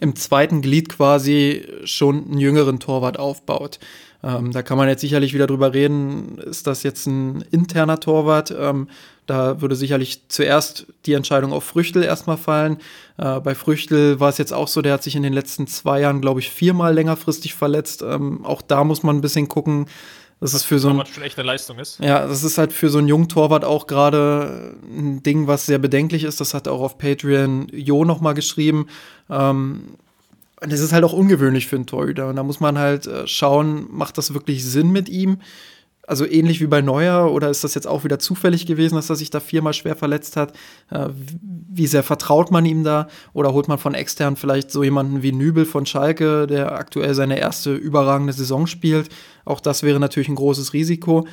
im 0.01 0.15
zweiten 0.15 0.61
Glied 0.61 0.89
quasi 0.89 1.65
schon 1.85 2.25
einen 2.25 2.39
jüngeren 2.39 2.79
Torwart 2.79 3.19
aufbaut. 3.19 3.79
Ähm, 4.23 4.51
da 4.51 4.63
kann 4.63 4.77
man 4.77 4.89
jetzt 4.89 5.01
sicherlich 5.01 5.33
wieder 5.33 5.47
drüber 5.47 5.73
reden, 5.73 6.39
ist 6.39 6.67
das 6.67 6.83
jetzt 6.83 7.05
ein 7.05 7.43
interner 7.51 7.99
Torwart? 7.99 8.53
Ähm, 8.57 8.87
da 9.27 9.61
würde 9.61 9.75
sicherlich 9.75 10.27
zuerst 10.29 10.87
die 11.05 11.13
Entscheidung 11.13 11.53
auf 11.53 11.63
Früchtel 11.63 12.03
erstmal 12.03 12.37
fallen. 12.37 12.77
Äh, 13.17 13.39
bei 13.39 13.55
Früchtel 13.55 14.19
war 14.19 14.29
es 14.29 14.37
jetzt 14.37 14.53
auch 14.53 14.67
so, 14.67 14.81
der 14.81 14.93
hat 14.93 15.03
sich 15.03 15.15
in 15.15 15.23
den 15.23 15.33
letzten 15.33 15.67
zwei 15.67 16.01
Jahren, 16.01 16.21
glaube 16.21 16.39
ich, 16.39 16.49
viermal 16.49 16.93
längerfristig 16.93 17.53
verletzt. 17.53 18.01
Ähm, 18.01 18.45
auch 18.45 18.61
da 18.61 18.83
muss 18.83 19.03
man 19.03 19.17
ein 19.17 19.21
bisschen 19.21 19.47
gucken, 19.47 19.87
das 20.45 20.61
ist 20.61 20.63
für 20.63 20.79
so 20.79 20.89
ein, 20.89 21.05
schon 21.05 21.23
echt 21.23 21.37
eine 21.37 21.47
Leistung 21.47 21.79
ist. 21.79 21.99
Ja, 21.99 22.27
das 22.27 22.43
ist 22.43 22.57
halt 22.57 22.71
für 22.71 22.89
so 22.89 22.99
einen 22.99 23.07
jungen 23.07 23.27
Torwart 23.27 23.65
auch 23.65 23.87
gerade 23.87 24.75
ein 24.83 25.23
Ding, 25.23 25.47
was 25.47 25.65
sehr 25.65 25.79
bedenklich 25.79 26.23
ist. 26.23 26.39
Das 26.39 26.53
hat 26.53 26.67
auch 26.67 26.81
auf 26.81 26.97
Patreon 26.97 27.67
Jo 27.71 28.05
noch 28.05 28.21
mal 28.21 28.33
geschrieben. 28.33 28.87
Ähm, 29.29 29.95
und 30.61 30.71
es 30.71 30.79
ist 30.79 30.93
halt 30.93 31.03
auch 31.03 31.13
ungewöhnlich 31.13 31.67
für 31.67 31.75
einen 31.75 31.85
Torhüter. 31.85 32.27
Und 32.29 32.35
da 32.35 32.43
muss 32.43 32.59
man 32.59 32.77
halt 32.77 33.07
äh, 33.07 33.27
schauen, 33.27 33.87
macht 33.89 34.17
das 34.17 34.33
wirklich 34.33 34.63
Sinn 34.63 34.91
mit 34.91 35.09
ihm? 35.09 35.39
Also 36.07 36.25
ähnlich 36.25 36.61
wie 36.61 36.67
bei 36.67 36.81
Neuer 36.81 37.31
oder 37.31 37.49
ist 37.49 37.63
das 37.63 37.73
jetzt 37.73 37.87
auch 37.87 38.03
wieder 38.03 38.19
zufällig 38.19 38.65
gewesen, 38.65 38.95
dass 38.95 39.09
er 39.09 39.15
sich 39.15 39.29
da 39.29 39.39
viermal 39.39 39.73
schwer 39.73 39.95
verletzt 39.95 40.37
hat? 40.37 40.53
Äh, 40.91 41.09
wie 41.41 41.87
sehr 41.87 42.03
vertraut 42.03 42.51
man 42.51 42.65
ihm 42.65 42.83
da? 42.83 43.07
Oder 43.33 43.53
holt 43.53 43.67
man 43.67 43.77
von 43.77 43.93
extern 43.93 44.35
vielleicht 44.35 44.71
so 44.71 44.83
jemanden 44.83 45.23
wie 45.23 45.31
Nübel 45.31 45.65
von 45.65 45.85
Schalke, 45.85 46.47
der 46.47 46.73
aktuell 46.73 47.13
seine 47.13 47.39
erste 47.39 47.73
überragende 47.73 48.33
Saison 48.33 48.67
spielt? 48.67 49.09
Auch 49.45 49.59
das 49.59 49.83
wäre 49.83 49.99
natürlich 49.99 50.29
ein 50.29 50.35
großes 50.35 50.73
Risiko 50.73 51.25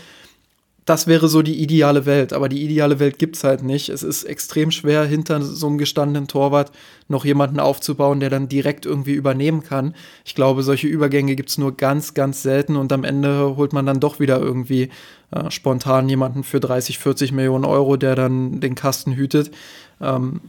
das 0.84 1.06
wäre 1.06 1.28
so 1.28 1.42
die 1.42 1.62
ideale 1.62 2.06
Welt, 2.06 2.32
aber 2.32 2.48
die 2.48 2.62
ideale 2.62 2.98
Welt 2.98 3.18
gibt 3.18 3.36
es 3.36 3.44
halt 3.44 3.62
nicht. 3.62 3.88
Es 3.88 4.02
ist 4.02 4.24
extrem 4.24 4.72
schwer, 4.72 5.04
hinter 5.04 5.40
so 5.40 5.68
einem 5.68 5.78
gestandenen 5.78 6.26
Torwart 6.26 6.72
noch 7.06 7.24
jemanden 7.24 7.60
aufzubauen, 7.60 8.18
der 8.18 8.30
dann 8.30 8.48
direkt 8.48 8.84
irgendwie 8.84 9.12
übernehmen 9.12 9.62
kann. 9.62 9.94
Ich 10.24 10.34
glaube, 10.34 10.64
solche 10.64 10.88
Übergänge 10.88 11.36
gibt 11.36 11.50
es 11.50 11.58
nur 11.58 11.76
ganz, 11.76 12.14
ganz 12.14 12.42
selten 12.42 12.74
und 12.76 12.92
am 12.92 13.04
Ende 13.04 13.56
holt 13.56 13.72
man 13.72 13.86
dann 13.86 14.00
doch 14.00 14.18
wieder 14.18 14.40
irgendwie 14.40 14.88
äh, 15.30 15.50
spontan 15.50 16.08
jemanden 16.08 16.42
für 16.42 16.58
30, 16.58 16.98
40 16.98 17.30
Millionen 17.30 17.64
Euro, 17.64 17.96
der 17.96 18.16
dann 18.16 18.60
den 18.60 18.74
Kasten 18.74 19.12
hütet. 19.12 19.52
Ähm, 20.00 20.40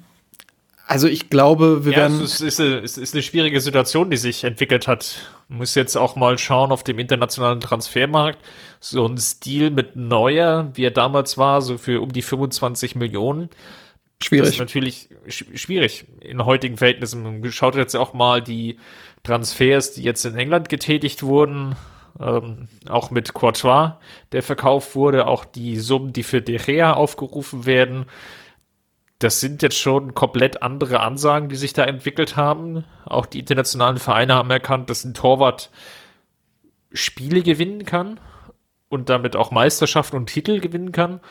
also 0.85 1.07
ich 1.07 1.29
glaube, 1.29 1.85
wir 1.85 1.93
ja, 1.93 1.97
werden. 1.99 2.21
Es 2.21 2.41
ist, 2.41 2.59
eine, 2.59 2.79
es 2.79 2.97
ist 2.97 3.13
eine 3.13 3.23
schwierige 3.23 3.61
Situation, 3.61 4.11
die 4.11 4.17
sich 4.17 4.43
entwickelt 4.43 4.87
hat. 4.87 5.15
Man 5.47 5.59
muss 5.59 5.75
jetzt 5.75 5.95
auch 5.95 6.15
mal 6.15 6.37
schauen 6.37 6.71
auf 6.71 6.83
dem 6.83 6.99
internationalen 6.99 7.61
Transfermarkt. 7.61 8.39
So 8.79 9.05
ein 9.07 9.17
Stil 9.17 9.71
mit 9.71 9.95
Neuer, 9.95 10.71
wie 10.73 10.85
er 10.85 10.91
damals 10.91 11.37
war, 11.37 11.61
so 11.61 11.77
für 11.77 12.01
um 12.01 12.11
die 12.11 12.21
25 12.21 12.95
Millionen. 12.95 13.49
Schwierig. 14.21 14.45
Das 14.45 14.53
ist 14.55 14.59
natürlich 14.59 15.09
schwierig 15.27 16.05
in 16.19 16.45
heutigen 16.45 16.77
Verhältnissen. 16.77 17.23
Man 17.23 17.51
schaut 17.51 17.75
jetzt 17.75 17.95
auch 17.95 18.13
mal 18.13 18.41
die 18.41 18.77
Transfers, 19.23 19.93
die 19.93 20.03
jetzt 20.03 20.25
in 20.25 20.35
England 20.35 20.67
getätigt 20.67 21.23
wurden. 21.23 21.75
Ähm, 22.19 22.67
auch 22.87 23.09
mit 23.09 23.33
Courtois, 23.33 23.97
der 24.33 24.43
verkauft 24.43 24.95
wurde, 24.95 25.27
auch 25.27 25.45
die 25.45 25.77
Summen, 25.77 26.13
die 26.13 26.23
für 26.23 26.41
De 26.41 26.57
Gea 26.57 26.93
aufgerufen 26.93 27.65
werden 27.65 28.05
das 29.23 29.39
sind 29.39 29.61
jetzt 29.61 29.79
schon 29.79 30.13
komplett 30.13 30.61
andere 30.61 30.99
Ansagen, 30.99 31.49
die 31.49 31.55
sich 31.55 31.73
da 31.73 31.85
entwickelt 31.85 32.35
haben. 32.35 32.83
Auch 33.05 33.25
die 33.25 33.39
internationalen 33.39 33.97
Vereine 33.97 34.35
haben 34.35 34.49
erkannt, 34.51 34.89
dass 34.89 35.03
ein 35.05 35.13
Torwart 35.13 35.71
Spiele 36.91 37.41
gewinnen 37.41 37.85
kann 37.85 38.19
und 38.89 39.09
damit 39.09 39.35
auch 39.35 39.51
Meisterschaften 39.51 40.17
und 40.17 40.27
Titel 40.27 40.59
gewinnen 40.59 40.91
kann. 40.91 41.21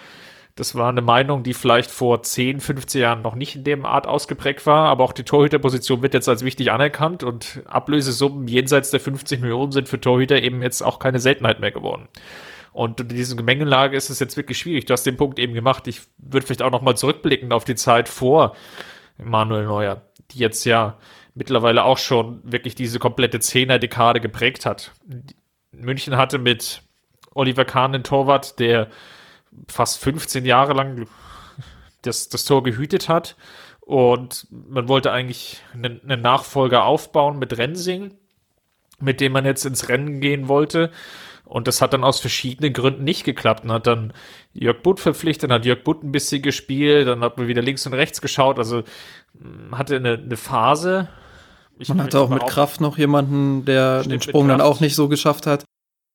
Das 0.55 0.75
war 0.75 0.89
eine 0.89 1.01
Meinung, 1.01 1.43
die 1.43 1.55
vielleicht 1.55 1.91
vor 1.91 2.23
10, 2.23 2.61
15 2.61 3.01
Jahren 3.01 3.23
noch 3.23 3.35
nicht 3.35 3.57
in 3.57 3.65
dem 3.65 3.87
Art 3.87 4.07
ausgeprägt 4.07 4.67
war, 4.67 4.89
aber 4.89 5.05
auch 5.05 5.13
die 5.13 5.25
Torhüterposition 5.25 6.03
wird 6.03 6.13
jetzt 6.13 6.29
als 6.29 6.45
wichtig 6.45 6.73
anerkannt 6.73 7.23
und 7.23 7.63
Ablösesummen 7.67 8.49
jenseits 8.49 8.91
der 8.91 9.01
50 9.01 9.41
Millionen 9.41 9.73
sind 9.73 9.89
für 9.89 10.01
Torhüter 10.01 10.43
eben 10.43 10.61
jetzt 10.61 10.83
auch 10.83 10.99
keine 10.99 11.21
Seltenheit 11.21 11.61
mehr 11.61 11.71
geworden. 11.71 12.09
Und 12.73 13.01
in 13.01 13.09
dieser 13.09 13.37
Gemengelage 13.37 13.97
ist 13.97 14.11
es 14.11 14.19
jetzt 14.19 14.37
wirklich 14.37 14.59
schwierig. 14.59 14.87
Du 14.87 14.93
hast 14.93 15.05
den 15.05 15.17
Punkt 15.17 15.39
eben 15.39 15.55
gemacht. 15.55 15.87
Ich 15.89 16.03
würde 16.19 16.47
vielleicht 16.47 16.63
auch 16.63 16.71
noch 16.71 16.83
mal 16.83 16.97
zurückblicken 16.97 17.53
auf 17.53 17.65
die 17.65 17.75
Zeit 17.75 18.09
vor 18.09 18.57
Manuel 19.19 19.65
Neuer, 19.65 20.03
die 20.31 20.39
jetzt 20.39 20.65
ja 20.65 20.99
mittlerweile 21.35 21.85
auch 21.85 21.99
schon 21.99 22.41
wirklich 22.45 22.75
diese 22.75 22.99
komplette 22.99 23.41
Zehner-Dekade 23.41 24.21
geprägt 24.21 24.67
hat. 24.67 24.93
München 25.71 26.17
hatte 26.17 26.39
mit 26.39 26.83
Oliver 27.35 27.65
Kahn 27.65 27.95
einen 27.95 28.05
Torwart, 28.05 28.59
der 28.59 28.89
fast 29.69 29.99
15 30.03 30.45
Jahre 30.45 30.73
lang 30.73 31.07
das, 32.03 32.29
das 32.29 32.45
Tor 32.45 32.63
gehütet 32.63 33.09
hat. 33.09 33.37
Und 33.81 34.47
man 34.51 34.89
wollte 34.89 35.13
eigentlich 35.13 35.61
einen 35.75 36.23
Nachfolger 36.23 36.85
aufbauen 36.85 37.39
mit 37.39 37.59
Rensing 37.59 38.17
mit 39.03 39.21
dem 39.21 39.33
man 39.33 39.45
jetzt 39.45 39.67
ins 39.67 39.89
Rennen 39.89 40.21
gehen 40.21 40.49
wollte. 40.49 40.91
Und 41.53 41.69
das 41.69 41.83
hat 41.83 41.93
dann 41.93 42.03
aus 42.03 42.19
verschiedenen 42.19 42.73
Gründen 42.73 43.05
nicht 43.05 43.25
geklappt. 43.25 43.67
Man 43.67 43.75
hat 43.75 43.87
dann 43.87 44.15
Jörg 44.55 44.83
Butt 44.83 45.01
verpflichtet, 45.01 45.51
dann 45.51 45.59
hat 45.59 45.67
Jörg 45.67 45.85
Butt 45.85 46.03
ein 46.03 46.11
bisschen 46.11 46.41
gespielt, 46.41 47.07
dann 47.07 47.21
hat 47.21 47.37
man 47.37 47.47
wieder 47.47 47.61
links 47.61 47.85
und 47.85 47.93
rechts 47.93 48.23
geschaut. 48.23 48.59
Also 48.59 48.85
hatte 49.71 49.97
eine, 49.97 50.15
eine 50.15 50.39
Phase. 50.39 51.09
Ich 51.79 51.91
man 51.91 52.05
hatte 52.05 52.21
auch 52.21 52.31
mit 52.31 52.47
Kraft 52.47 52.81
noch 52.81 52.97
jemanden, 52.97 53.67
der 53.67 54.03
den 54.03 54.23
Sprung 54.23 54.49
dann 54.49 54.63
auch 54.63 54.81
nicht 54.81 54.95
so 54.95 55.09
geschafft 55.09 55.47
hat. 55.47 55.65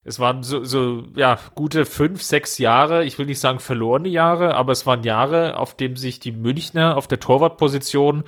Es 0.07 0.19
waren 0.19 0.41
so, 0.41 0.63
so, 0.63 1.03
ja, 1.17 1.37
gute 1.53 1.85
fünf, 1.85 2.23
sechs 2.23 2.59
Jahre, 2.59 3.03
ich 3.03 3.19
will 3.19 3.25
nicht 3.25 3.41
sagen 3.41 3.59
verlorene 3.59 4.07
Jahre, 4.07 4.55
aber 4.55 4.71
es 4.71 4.85
waren 4.85 5.03
Jahre, 5.03 5.57
auf 5.57 5.75
dem 5.75 5.97
sich 5.97 6.21
die 6.21 6.31
Münchner 6.31 6.95
auf 6.95 7.07
der 7.07 7.19
Torwartposition 7.19 8.23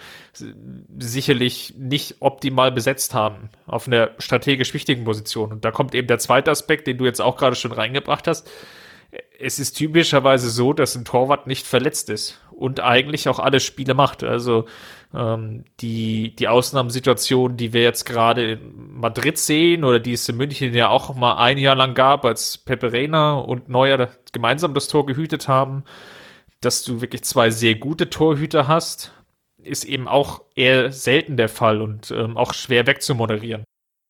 sicherlich 1.00 1.76
nicht 1.78 2.18
optimal 2.20 2.74
besetzt 2.74 3.14
haben, 3.14 3.50
auf 3.66 3.88
einer 3.88 4.12
strategisch 4.18 4.74
wichtigen 4.74 5.06
Position. 5.06 5.54
Und 5.54 5.64
da 5.64 5.72
kommt 5.72 5.96
eben 5.96 6.10
der 6.10 6.20
zweite 6.20 6.52
Aspekt, 6.52 6.86
den 6.86 6.98
du 6.98 7.06
jetzt 7.06 7.22
auch 7.22 7.38
gerade 7.38 7.56
schon 7.56 7.72
reingebracht 7.72 8.28
hast. 8.28 8.52
Es 9.40 9.58
ist 9.58 9.78
typischerweise 9.78 10.50
so, 10.50 10.74
dass 10.74 10.96
ein 10.96 11.06
Torwart 11.06 11.48
nicht 11.48 11.66
verletzt 11.66 12.10
ist 12.10 12.42
und 12.52 12.82
eigentlich 12.82 13.30
auch 13.30 13.40
alle 13.40 13.62
Spiele 13.62 13.94
macht. 13.94 14.22
Also 14.22 14.66
ähm, 15.14 15.66
die, 15.80 16.36
die 16.36 16.48
Ausnahmesituation, 16.48 17.58
die 17.58 17.74
wir 17.74 17.82
jetzt 17.82 18.06
gerade 18.06 18.54
in 18.54 19.00
Madrid 19.00 19.38
sehen 19.38 19.84
oder 19.84 20.00
die 20.00 20.14
es 20.14 20.30
in 20.30 20.38
München 20.38 20.74
ja 20.74 20.90
auch 20.90 21.16
mal 21.16 21.38
ein 21.38 21.58
Jahr 21.58 21.76
lang 21.76 21.96
gab, 21.96 22.26
als 22.26 22.58
Pepe 22.58 22.94
Reina 22.94 23.34
und 23.40 23.70
Neuer 23.70 24.10
gemeinsam 24.32 24.74
das 24.74 24.88
Tor 24.88 25.06
gehütet 25.06 25.48
haben, 25.48 25.84
dass 26.62 26.84
du 26.84 27.02
wirklich 27.02 27.24
zwei 27.24 27.50
sehr 27.50 27.76
gute 27.76 28.10
Torhüter 28.10 28.68
hast, 28.68 29.14
ist 29.58 29.86
eben 29.86 30.08
auch 30.08 30.42
eher 30.56 30.92
selten 30.92 31.38
der 31.38 31.50
Fall 31.50 31.82
und 31.82 32.12
ähm, 32.12 32.38
auch 32.38 32.54
schwer 32.54 32.88
wegzumoderieren. 32.88 33.64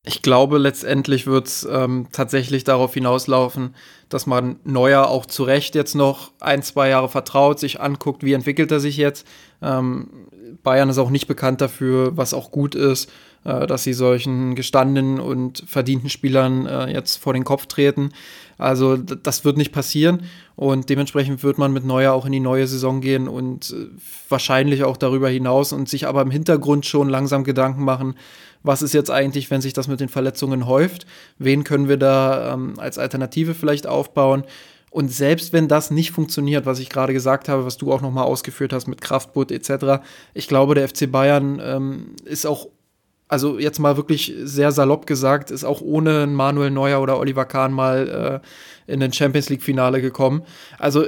Ich 0.05 0.21
glaube, 0.21 0.57
letztendlich 0.57 1.27
wird 1.27 1.47
es 1.47 1.67
ähm, 1.69 2.07
tatsächlich 2.11 2.63
darauf 2.63 2.93
hinauslaufen, 2.93 3.75
dass 4.07 4.25
man 4.25 4.59
Neuer 4.63 5.07
auch 5.07 5.25
zu 5.25 5.43
Recht 5.43 5.75
jetzt 5.75 5.93
noch 5.93 6.31
ein, 6.39 6.63
zwei 6.63 6.89
Jahre 6.89 7.09
vertraut, 7.09 7.59
sich 7.59 7.81
anguckt, 7.81 8.23
wie 8.23 8.33
entwickelt 8.33 8.71
er 8.71 8.79
sich 8.79 8.95
jetzt. 8.95 9.27
Ähm, 9.61 10.09
Bayern 10.63 10.89
ist 10.89 10.97
auch 10.97 11.09
nicht 11.09 11.27
bekannt 11.27 11.61
dafür, 11.61 12.15
was 12.15 12.33
auch 12.33 12.49
gut 12.49 12.75
ist, 12.75 13.11
äh, 13.43 13.67
dass 13.67 13.83
sie 13.83 13.93
solchen 13.93 14.55
gestandenen 14.55 15.19
und 15.19 15.63
verdienten 15.67 16.09
Spielern 16.09 16.65
äh, 16.65 16.91
jetzt 16.91 17.17
vor 17.17 17.33
den 17.33 17.43
Kopf 17.43 17.65
treten. 17.65 18.11
Also 18.57 18.97
das 18.97 19.45
wird 19.45 19.57
nicht 19.57 19.71
passieren 19.71 20.23
und 20.57 20.89
dementsprechend 20.89 21.43
wird 21.43 21.57
man 21.57 21.71
mit 21.71 21.85
Neuer 21.85 22.11
auch 22.11 22.25
in 22.25 22.33
die 22.33 22.41
neue 22.41 22.67
Saison 22.67 22.99
gehen 22.99 23.27
und 23.29 23.71
äh, 23.71 23.87
wahrscheinlich 24.27 24.83
auch 24.83 24.97
darüber 24.97 25.29
hinaus 25.29 25.71
und 25.71 25.87
sich 25.87 26.07
aber 26.07 26.21
im 26.21 26.31
Hintergrund 26.31 26.85
schon 26.85 27.07
langsam 27.09 27.43
Gedanken 27.43 27.83
machen, 27.85 28.15
was 28.63 28.81
ist 28.81 28.93
jetzt 28.93 29.09
eigentlich, 29.09 29.49
wenn 29.51 29.61
sich 29.61 29.73
das 29.73 29.87
mit 29.87 29.99
den 29.99 30.09
Verletzungen 30.09 30.65
häuft? 30.65 31.05
Wen 31.37 31.63
können 31.63 31.87
wir 31.87 31.97
da 31.97 32.53
ähm, 32.53 32.73
als 32.77 32.97
Alternative 32.97 33.53
vielleicht 33.53 33.87
aufbauen? 33.87 34.43
Und 34.91 35.11
selbst 35.11 35.53
wenn 35.53 35.67
das 35.67 35.91
nicht 35.91 36.11
funktioniert, 36.11 36.65
was 36.65 36.79
ich 36.79 36.89
gerade 36.89 37.13
gesagt 37.13 37.47
habe, 37.47 37.65
was 37.65 37.77
du 37.77 37.93
auch 37.93 38.01
nochmal 38.01 38.25
ausgeführt 38.25 38.73
hast 38.73 38.87
mit 38.87 39.01
Kraftbutt 39.01 39.51
etc., 39.51 40.03
ich 40.33 40.47
glaube, 40.47 40.75
der 40.75 40.89
FC 40.89 41.11
Bayern 41.11 41.61
ähm, 41.63 42.15
ist 42.25 42.45
auch, 42.45 42.67
also 43.27 43.59
jetzt 43.59 43.79
mal 43.79 43.97
wirklich 43.97 44.33
sehr 44.41 44.71
salopp 44.71 45.05
gesagt, 45.05 45.51
ist 45.51 45.63
auch 45.63 45.81
ohne 45.81 46.25
Manuel 46.25 46.71
Neuer 46.71 47.01
oder 47.01 47.19
Oliver 47.19 47.45
Kahn 47.45 47.71
mal 47.71 48.41
äh, 48.87 48.91
in 48.91 48.99
den 48.99 49.13
Champions 49.13 49.49
League-Finale 49.49 50.01
gekommen. 50.01 50.41
Also 50.79 51.05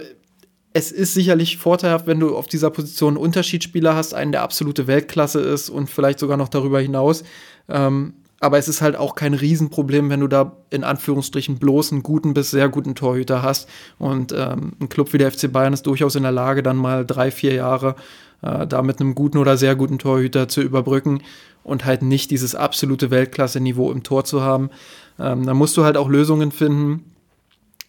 es 0.74 0.92
ist 0.92 1.14
sicherlich 1.14 1.58
vorteilhaft, 1.58 2.08
wenn 2.08 2.20
du 2.20 2.36
auf 2.36 2.48
dieser 2.48 2.70
Position 2.70 3.16
einen 3.16 3.26
Unterschiedsspieler 3.26 3.96
hast, 3.96 4.14
einen, 4.14 4.32
der 4.32 4.42
absolute 4.42 4.88
Weltklasse 4.88 5.42
ist 5.42 5.70
und 5.70 5.90
vielleicht 5.90 6.20
sogar 6.20 6.38
noch 6.38 6.50
darüber 6.50 6.80
hinaus. 6.80 7.24
Ähm, 7.68 8.14
aber 8.40 8.58
es 8.58 8.68
ist 8.68 8.82
halt 8.82 8.96
auch 8.96 9.14
kein 9.14 9.36
Riesenproblem, 9.36 10.10
wenn 10.10 10.22
du 10.22 10.28
da 10.28 10.58
in 10.72 10.84
Anführungsstrichen 10.84 11.60
bloß 11.60 11.92
einen 11.92 12.04
guten 12.04 12.34
bis 12.34 12.52
sehr 12.52 12.70
guten 12.70 12.96
Torhüter 12.96 13.44
hast. 13.44 13.70
Und 14.00 14.34
ähm, 14.36 14.74
ein 14.80 14.90
Club 14.90 15.14
wie 15.14 15.20
der 15.20 15.32
FC 15.32 15.52
Bayern 15.52 15.74
ist 15.74 15.86
durchaus 15.86 16.16
in 16.16 16.24
der 16.24 16.32
Lage, 16.32 16.64
dann 16.64 16.78
mal 16.78 17.06
drei, 17.06 17.30
vier 17.30 17.54
Jahre 17.54 17.96
äh, 18.42 18.66
da 18.66 18.82
mit 18.82 19.00
einem 19.00 19.14
guten 19.14 19.38
oder 19.38 19.58
sehr 19.58 19.76
guten 19.76 20.00
Torhüter 20.00 20.48
zu 20.48 20.62
überbrücken 20.62 21.22
und 21.64 21.86
halt 21.86 22.02
nicht 22.02 22.32
dieses 22.32 22.56
absolute 22.56 23.12
Weltklasse-Niveau 23.12 23.92
im 23.92 24.02
Tor 24.02 24.26
zu 24.26 24.42
haben. 24.42 24.72
Ähm, 25.20 25.46
da 25.46 25.54
musst 25.54 25.78
du 25.78 25.84
halt 25.84 25.98
auch 25.98 26.10
Lösungen 26.10 26.52
finden, 26.52 27.04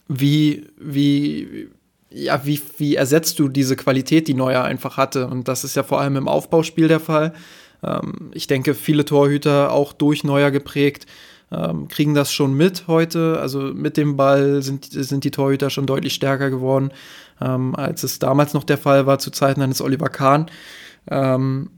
wie, 0.09 0.67
wie, 0.79 1.69
ja, 2.15 2.45
wie, 2.45 2.61
wie 2.79 2.97
ersetzt 2.97 3.39
du 3.39 3.49
diese 3.49 3.77
Qualität, 3.77 4.29
die 4.29 4.35
Neuer 4.35 4.63
einfach 4.63 4.97
hatte? 4.97 5.27
Und 5.27 5.49
das 5.49 5.65
ist 5.65 5.77
ja 5.77 5.83
vor 5.83 6.01
allem 6.01 6.17
im 6.17 6.29
Aufbauspiel 6.29 6.89
der 6.89 7.01
Fall. 7.01 7.33
Ähm, 7.83 8.31
ich 8.33 8.47
denke, 8.47 8.75
viele 8.75 9.05
Torhüter, 9.05 9.73
auch 9.73 9.93
durch 9.93 10.25
Neuer 10.25 10.51
geprägt, 10.51 11.07
ähm, 11.51 11.89
kriegen 11.89 12.15
das 12.15 12.33
schon 12.33 12.55
mit 12.55 12.87
heute. 12.87 13.39
Also 13.41 13.61
mit 13.61 13.97
dem 13.97 14.17
Ball 14.17 14.63
sind, 14.63 14.87
sind 14.91 15.25
die 15.25 15.31
Torhüter 15.31 15.71
schon 15.71 15.87
deutlich 15.87 16.15
stärker 16.15 16.51
geworden, 16.51 16.93
ähm, 17.41 17.75
als 17.75 18.03
es 18.03 18.19
damals 18.19 18.55
noch 18.55 18.65
der 18.65 18.79
Fall 18.79 19.07
war, 19.07 19.19
zu 19.19 19.31
Zeiten 19.31 19.63
eines 19.63 19.83
Oliver 19.83 20.09
Kahn. 20.09 20.47
Ähm, 21.11 21.71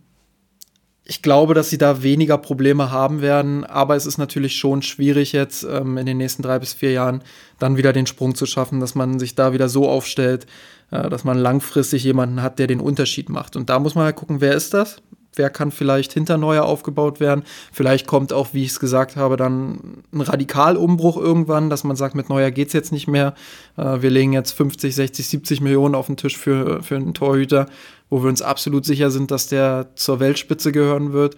ich 1.06 1.20
glaube, 1.20 1.52
dass 1.52 1.68
sie 1.68 1.76
da 1.76 2.02
weniger 2.02 2.38
Probleme 2.38 2.90
haben 2.90 3.20
werden, 3.20 3.64
aber 3.64 3.94
es 3.94 4.06
ist 4.06 4.16
natürlich 4.16 4.56
schon 4.56 4.80
schwierig 4.80 5.32
jetzt 5.32 5.62
ähm, 5.62 5.98
in 5.98 6.06
den 6.06 6.16
nächsten 6.16 6.42
drei 6.42 6.58
bis 6.58 6.72
vier 6.72 6.92
Jahren 6.92 7.22
dann 7.58 7.76
wieder 7.76 7.92
den 7.92 8.06
Sprung 8.06 8.34
zu 8.34 8.46
schaffen, 8.46 8.80
dass 8.80 8.94
man 8.94 9.18
sich 9.18 9.34
da 9.34 9.52
wieder 9.52 9.68
so 9.68 9.88
aufstellt, 9.88 10.46
äh, 10.90 11.10
dass 11.10 11.24
man 11.24 11.38
langfristig 11.38 12.04
jemanden 12.04 12.40
hat, 12.40 12.58
der 12.58 12.68
den 12.68 12.80
Unterschied 12.80 13.28
macht. 13.28 13.54
Und 13.54 13.68
da 13.68 13.78
muss 13.78 13.94
man 13.94 14.04
halt 14.04 14.16
gucken, 14.16 14.40
wer 14.40 14.54
ist 14.54 14.72
das? 14.72 15.02
Wer 15.36 15.50
kann 15.50 15.70
vielleicht 15.70 16.12
hinter 16.12 16.38
Neuer 16.38 16.64
aufgebaut 16.64 17.20
werden. 17.20 17.44
Vielleicht 17.72 18.06
kommt 18.06 18.32
auch, 18.32 18.48
wie 18.52 18.62
ich 18.62 18.70
es 18.70 18.80
gesagt 18.80 19.16
habe, 19.16 19.36
dann 19.36 20.02
ein 20.12 20.20
Radikalumbruch 20.20 21.16
irgendwann, 21.16 21.70
dass 21.70 21.84
man 21.84 21.96
sagt, 21.96 22.14
mit 22.14 22.28
Neuer 22.28 22.50
geht 22.50 22.68
es 22.68 22.72
jetzt 22.72 22.92
nicht 22.92 23.08
mehr. 23.08 23.34
Äh, 23.76 24.02
wir 24.02 24.10
legen 24.10 24.32
jetzt 24.32 24.52
50, 24.52 24.94
60, 24.94 25.26
70 25.26 25.60
Millionen 25.60 25.94
auf 25.94 26.06
den 26.06 26.16
Tisch 26.16 26.38
für, 26.38 26.82
für 26.82 26.96
einen 26.96 27.14
Torhüter, 27.14 27.66
wo 28.10 28.22
wir 28.22 28.28
uns 28.28 28.42
absolut 28.42 28.84
sicher 28.84 29.10
sind, 29.10 29.30
dass 29.30 29.48
der 29.48 29.88
zur 29.94 30.20
Weltspitze 30.20 30.72
gehören 30.72 31.12
wird. 31.12 31.36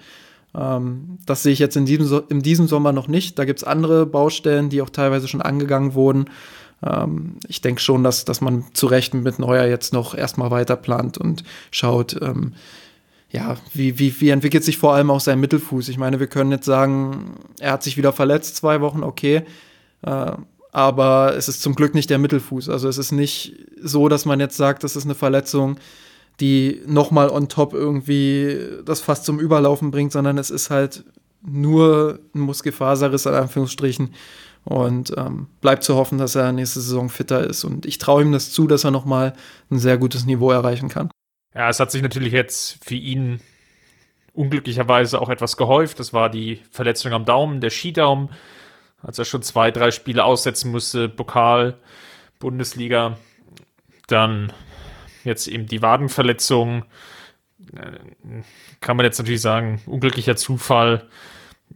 Ähm, 0.54 1.18
das 1.26 1.42
sehe 1.42 1.52
ich 1.52 1.59
jetzt 1.59 1.76
in 1.76 1.87
diesem, 1.87 2.22
in 2.28 2.42
diesem 2.42 2.66
Sommer 2.66 2.92
noch 2.92 3.09
nicht. 3.09 3.38
Da 3.38 3.44
gibt 3.44 3.61
es 3.61 3.64
andere 3.64 4.06
Baustellen, 4.06 4.70
die 4.70 4.82
auch 4.82 4.90
teilweise 4.90 5.28
schon 5.28 5.42
angegangen 5.42 5.94
wurden. 5.94 6.26
Ähm, 6.82 7.37
ich 7.48 7.61
denke 7.61 7.80
schon, 7.80 8.02
dass, 8.02 8.24
dass 8.24 8.40
man 8.40 8.64
zu 8.72 8.87
Recht 8.87 9.14
mit 9.14 9.38
Neuer 9.38 9.66
jetzt 9.66 9.92
noch 9.92 10.14
erstmal 10.14 10.50
weiter 10.50 10.76
plant 10.76 11.18
und 11.18 11.44
schaut, 11.70 12.20
ähm, 12.20 12.54
ja, 13.37 13.57
wie, 13.75 13.99
wie, 13.99 14.18
wie 14.20 14.31
entwickelt 14.31 14.64
sich 14.64 14.79
vor 14.79 14.94
allem 14.94 15.11
auch 15.11 15.20
sein 15.20 15.38
Mittelfuß? 15.38 15.90
Ich 15.90 15.99
meine, 15.99 16.20
wir 16.20 16.27
können 16.27 16.51
jetzt 16.51 16.64
sagen, 16.64 17.35
er 17.61 17.72
hat 17.72 17.83
sich 17.83 17.99
wieder 17.99 18.14
verletzt, 18.14 18.57
zwei 18.57 18.81
Wochen, 18.81 19.03
okay. 19.03 19.42
Äh, 20.01 20.33
aber 20.72 21.35
es 21.37 21.46
ist 21.46 21.61
zum 21.61 21.75
Glück 21.75 21.94
nicht 21.94 22.09
der 22.09 22.18
Mittelfuß. 22.18 22.70
Also 22.70 22.88
es 22.88 22.96
ist 22.96 23.12
nicht 23.12 23.55
so, 23.83 24.09
dass 24.09 24.25
man 24.25 24.40
jetzt 24.40 24.57
sagt, 24.57 24.85
das 24.85 24.96
ist 24.96 25.05
eine 25.05 25.14
Verletzung, 25.14 25.77
die 26.40 26.81
nochmal 26.87 27.29
on 27.29 27.49
top 27.49 27.75
irgendwie 27.75 28.59
das 28.87 29.01
fast 29.01 29.27
zum 29.27 29.38
Überlaufen 29.38 29.90
bringt, 29.90 30.12
sondern 30.12 30.38
es 30.38 30.51
ist 30.51 30.70
halt 30.70 31.05
nur 31.42 32.18
ein 32.35 32.40
Muskelfaserriss 32.40 33.27
in 33.27 33.35
Anführungsstrichen. 33.35 34.14
Und 34.64 35.12
ähm, 35.16 35.46
bleibt 35.61 35.85
zu 35.85 35.94
hoffen, 35.94 36.18
dass 36.18 36.35
er 36.35 36.53
nächste 36.53 36.81
Saison 36.81 37.09
fitter 37.11 37.46
ist. 37.46 37.64
Und 37.64 37.87
ich 37.87 37.99
traue 37.99 38.22
ihm 38.22 38.33
das 38.33 38.51
zu, 38.51 38.66
dass 38.66 38.83
er 38.83 38.90
nochmal 38.90 39.35
ein 39.70 39.79
sehr 39.79 39.96
gutes 39.99 40.25
Niveau 40.25 40.51
erreichen 40.51 40.88
kann. 40.88 41.11
Ja, 41.57 41.71
es 41.71 41.81
hat 41.81 41.90
sich 41.90 42.03
natürlich 42.03 42.35
jetzt 42.35 42.85
für 42.85 42.97
ihn 42.97 43.40
unglücklicherweise 44.35 45.23
auch 45.23 45.31
etwas 45.31 45.57
gehäuft. 45.57 45.99
Das 45.99 46.12
war 46.12 46.29
die 46.29 46.61
Verletzung 46.71 47.14
am 47.14 47.25
Daumen, 47.25 47.62
der 47.62 47.71
Skidaumen, 47.71 48.29
als 49.01 49.19
er 49.19 49.25
schon 49.25 49.42
zwei, 49.42 49.71
drei 49.71 49.90
Spiele 49.90 50.25
aussetzen 50.25 50.71
musste, 50.71 51.09
Pokal, 51.09 51.79
Bundesliga. 52.40 53.16
Dann 54.07 54.53
jetzt 55.25 55.49
eben 55.49 55.64
die 55.64 55.81
Wadenverletzung. 55.81 56.85
Äh, 57.75 58.42
kann 58.81 58.99
man 58.99 59.07
jetzt 59.07 59.16
natürlich 59.16 59.40
sagen, 59.40 59.81
unglücklicher 59.87 60.37
Zufall. 60.37 61.09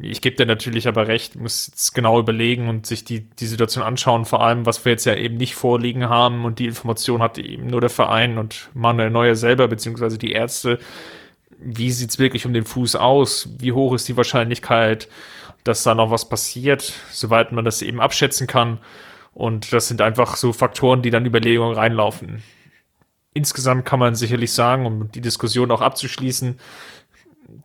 Ich 0.03 0.23
gebe 0.23 0.37
dir 0.37 0.47
natürlich 0.47 0.89
aber 0.89 1.09
recht, 1.09 1.37
muss 1.37 1.69
jetzt 1.69 1.95
genau 1.95 2.19
überlegen 2.19 2.69
und 2.69 2.87
sich 2.87 3.05
die, 3.05 3.21
die 3.21 3.47
Situation 3.47 3.85
anschauen, 3.85 4.25
vor 4.25 4.43
allem, 4.43 4.65
was 4.65 4.83
wir 4.85 4.93
jetzt 4.93 5.05
ja 5.05 5.15
eben 5.15 5.37
nicht 5.37 5.55
vorliegen 5.55 6.09
haben 6.09 6.47
und 6.47 6.59
die 6.59 6.67
Information 6.67 7.21
hat 7.21 7.37
eben 7.39 7.67
nur 7.67 7.83
der 7.83 7.91
Verein 7.91 8.39
und 8.39 8.71
Manuel 8.73 9.11
Neuer 9.11 9.35
selber, 9.35 9.69
beziehungsweise 9.69 10.17
die 10.17 10.33
Ärzte. 10.33 10.79
Wie 11.59 11.91
sieht's 11.91 12.19
wirklich 12.19 12.47
um 12.47 12.55
den 12.55 12.65
Fuß 12.65 12.97
aus? 12.97 13.51
Wie 13.59 13.73
hoch 13.73 13.93
ist 13.93 14.09
die 14.09 14.17
Wahrscheinlichkeit, 14.17 15.09
dass 15.65 15.83
da 15.83 15.95
noch 15.95 16.11
was 16.11 16.29
passiert, 16.31 16.95
soweit 17.11 17.53
man 17.53 17.67
das 17.67 17.83
eben 17.83 18.01
abschätzen 18.01 18.47
kann? 18.47 18.79
Und 19.35 19.71
das 19.73 19.89
sind 19.89 20.01
einfach 20.01 20.37
so 20.37 20.55
Faktoren, 20.55 21.03
die 21.03 21.11
dann 21.11 21.27
Überlegungen 21.27 21.75
reinlaufen. 21.75 22.43
Insgesamt 23.35 23.85
kann 23.85 24.01
man 24.01 24.15
sicherlich 24.15 24.53
sagen, 24.53 24.87
um 24.87 25.13
die 25.13 25.21
Diskussion 25.21 25.71
auch 25.71 25.83
abzuschließen, 25.83 26.59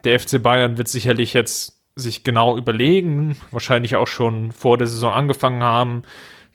der 0.03 0.19
FC 0.19 0.41
Bayern 0.41 0.77
wird 0.77 0.89
sicherlich 0.89 1.33
jetzt 1.33 1.74
sich 1.95 2.23
genau 2.23 2.57
überlegen, 2.57 3.37
wahrscheinlich 3.51 3.95
auch 3.95 4.07
schon 4.07 4.51
vor 4.51 4.77
der 4.77 4.87
Saison 4.87 5.13
angefangen 5.13 5.63
haben, 5.63 6.03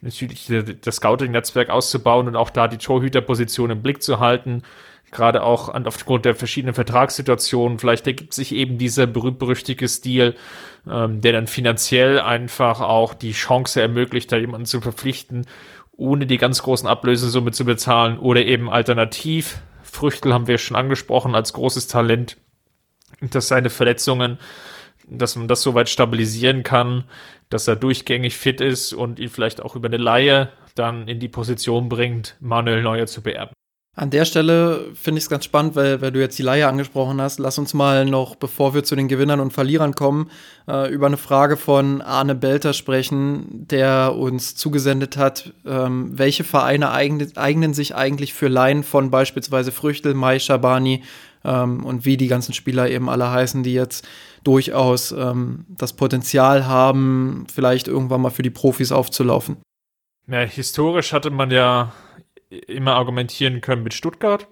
natürlich 0.02 0.50
das 0.82 0.96
Scouting-Netzwerk 0.96 1.70
auszubauen 1.70 2.28
und 2.28 2.36
auch 2.36 2.50
da 2.50 2.68
die 2.68 2.78
Torhüterposition 2.78 3.70
im 3.70 3.82
Blick 3.82 4.02
zu 4.02 4.20
halten. 4.20 4.62
gerade 5.12 5.42
auch 5.42 5.74
aufgrund 5.86 6.24
der 6.24 6.36
verschiedenen 6.36 6.72
Vertragssituationen. 6.72 7.80
Vielleicht 7.80 8.06
ergibt 8.06 8.32
sich 8.32 8.54
eben 8.54 8.78
dieser 8.78 9.08
berühmt-berüchtigte 9.08 9.88
Stil, 9.88 10.36
ähm, 10.88 11.20
der 11.20 11.32
dann 11.32 11.48
finanziell 11.48 12.20
einfach 12.20 12.80
auch 12.80 13.14
die 13.14 13.32
Chance 13.32 13.82
ermöglicht, 13.82 14.30
da 14.30 14.36
jemanden 14.36 14.66
zu 14.66 14.80
verpflichten, 14.80 15.46
ohne 15.96 16.26
die 16.26 16.38
ganz 16.38 16.62
großen 16.62 16.88
Ablösesumme 16.88 17.50
zu 17.50 17.64
bezahlen 17.64 18.20
oder 18.20 18.44
eben 18.44 18.70
alternativ. 18.70 19.58
Früchtel 19.82 20.32
haben 20.32 20.46
wir 20.46 20.58
schon 20.58 20.76
angesprochen 20.76 21.34
als 21.34 21.54
großes 21.54 21.88
Talent, 21.88 22.36
dass 23.20 23.48
seine 23.48 23.68
Verletzungen, 23.68 24.38
dass 25.18 25.36
man 25.36 25.48
das 25.48 25.62
soweit 25.62 25.88
stabilisieren 25.88 26.62
kann, 26.62 27.04
dass 27.48 27.68
er 27.68 27.76
durchgängig 27.76 28.36
fit 28.36 28.60
ist 28.60 28.92
und 28.92 29.18
ihn 29.18 29.28
vielleicht 29.28 29.60
auch 29.60 29.76
über 29.76 29.88
eine 29.88 29.96
Laie 29.96 30.52
dann 30.74 31.08
in 31.08 31.18
die 31.18 31.28
Position 31.28 31.88
bringt, 31.88 32.36
Manuel 32.40 32.82
Neuer 32.82 33.06
zu 33.06 33.22
beerben. 33.22 33.54
An 33.96 34.10
der 34.10 34.24
Stelle 34.24 34.92
finde 34.94 35.18
ich 35.18 35.24
es 35.24 35.30
ganz 35.30 35.44
spannend, 35.44 35.74
weil, 35.74 36.00
weil 36.00 36.12
du 36.12 36.20
jetzt 36.20 36.38
die 36.38 36.44
Laie 36.44 36.68
angesprochen 36.68 37.20
hast. 37.20 37.40
Lass 37.40 37.58
uns 37.58 37.74
mal 37.74 38.04
noch, 38.04 38.36
bevor 38.36 38.72
wir 38.72 38.84
zu 38.84 38.94
den 38.94 39.08
Gewinnern 39.08 39.40
und 39.40 39.52
Verlierern 39.52 39.96
kommen, 39.96 40.30
äh, 40.68 40.88
über 40.92 41.06
eine 41.06 41.16
Frage 41.16 41.56
von 41.56 42.00
Arne 42.00 42.36
Belter 42.36 42.72
sprechen, 42.72 43.66
der 43.66 44.14
uns 44.16 44.54
zugesendet 44.54 45.16
hat, 45.16 45.52
ähm, 45.66 46.16
welche 46.16 46.44
Vereine 46.44 46.92
eignen, 46.92 47.36
eignen 47.36 47.74
sich 47.74 47.96
eigentlich 47.96 48.32
für 48.32 48.46
Laien 48.46 48.84
von 48.84 49.10
beispielsweise 49.10 49.72
Früchtel, 49.72 50.14
Mai, 50.14 50.38
Schabani 50.38 51.02
ähm, 51.44 51.84
und 51.84 52.04
wie 52.04 52.16
die 52.16 52.28
ganzen 52.28 52.54
Spieler 52.54 52.88
eben 52.88 53.10
alle 53.10 53.32
heißen, 53.32 53.64
die 53.64 53.74
jetzt 53.74 54.06
durchaus 54.44 55.10
ähm, 55.10 55.66
das 55.68 55.94
Potenzial 55.94 56.66
haben, 56.66 57.44
vielleicht 57.52 57.88
irgendwann 57.88 58.20
mal 58.20 58.30
für 58.30 58.42
die 58.42 58.50
Profis 58.50 58.92
aufzulaufen. 58.92 59.56
Ja, 60.28 60.42
historisch 60.42 61.12
hatte 61.12 61.30
man 61.30 61.50
ja 61.50 61.92
immer 62.50 62.94
argumentieren 62.94 63.60
können 63.60 63.82
mit 63.82 63.94
Stuttgart, 63.94 64.48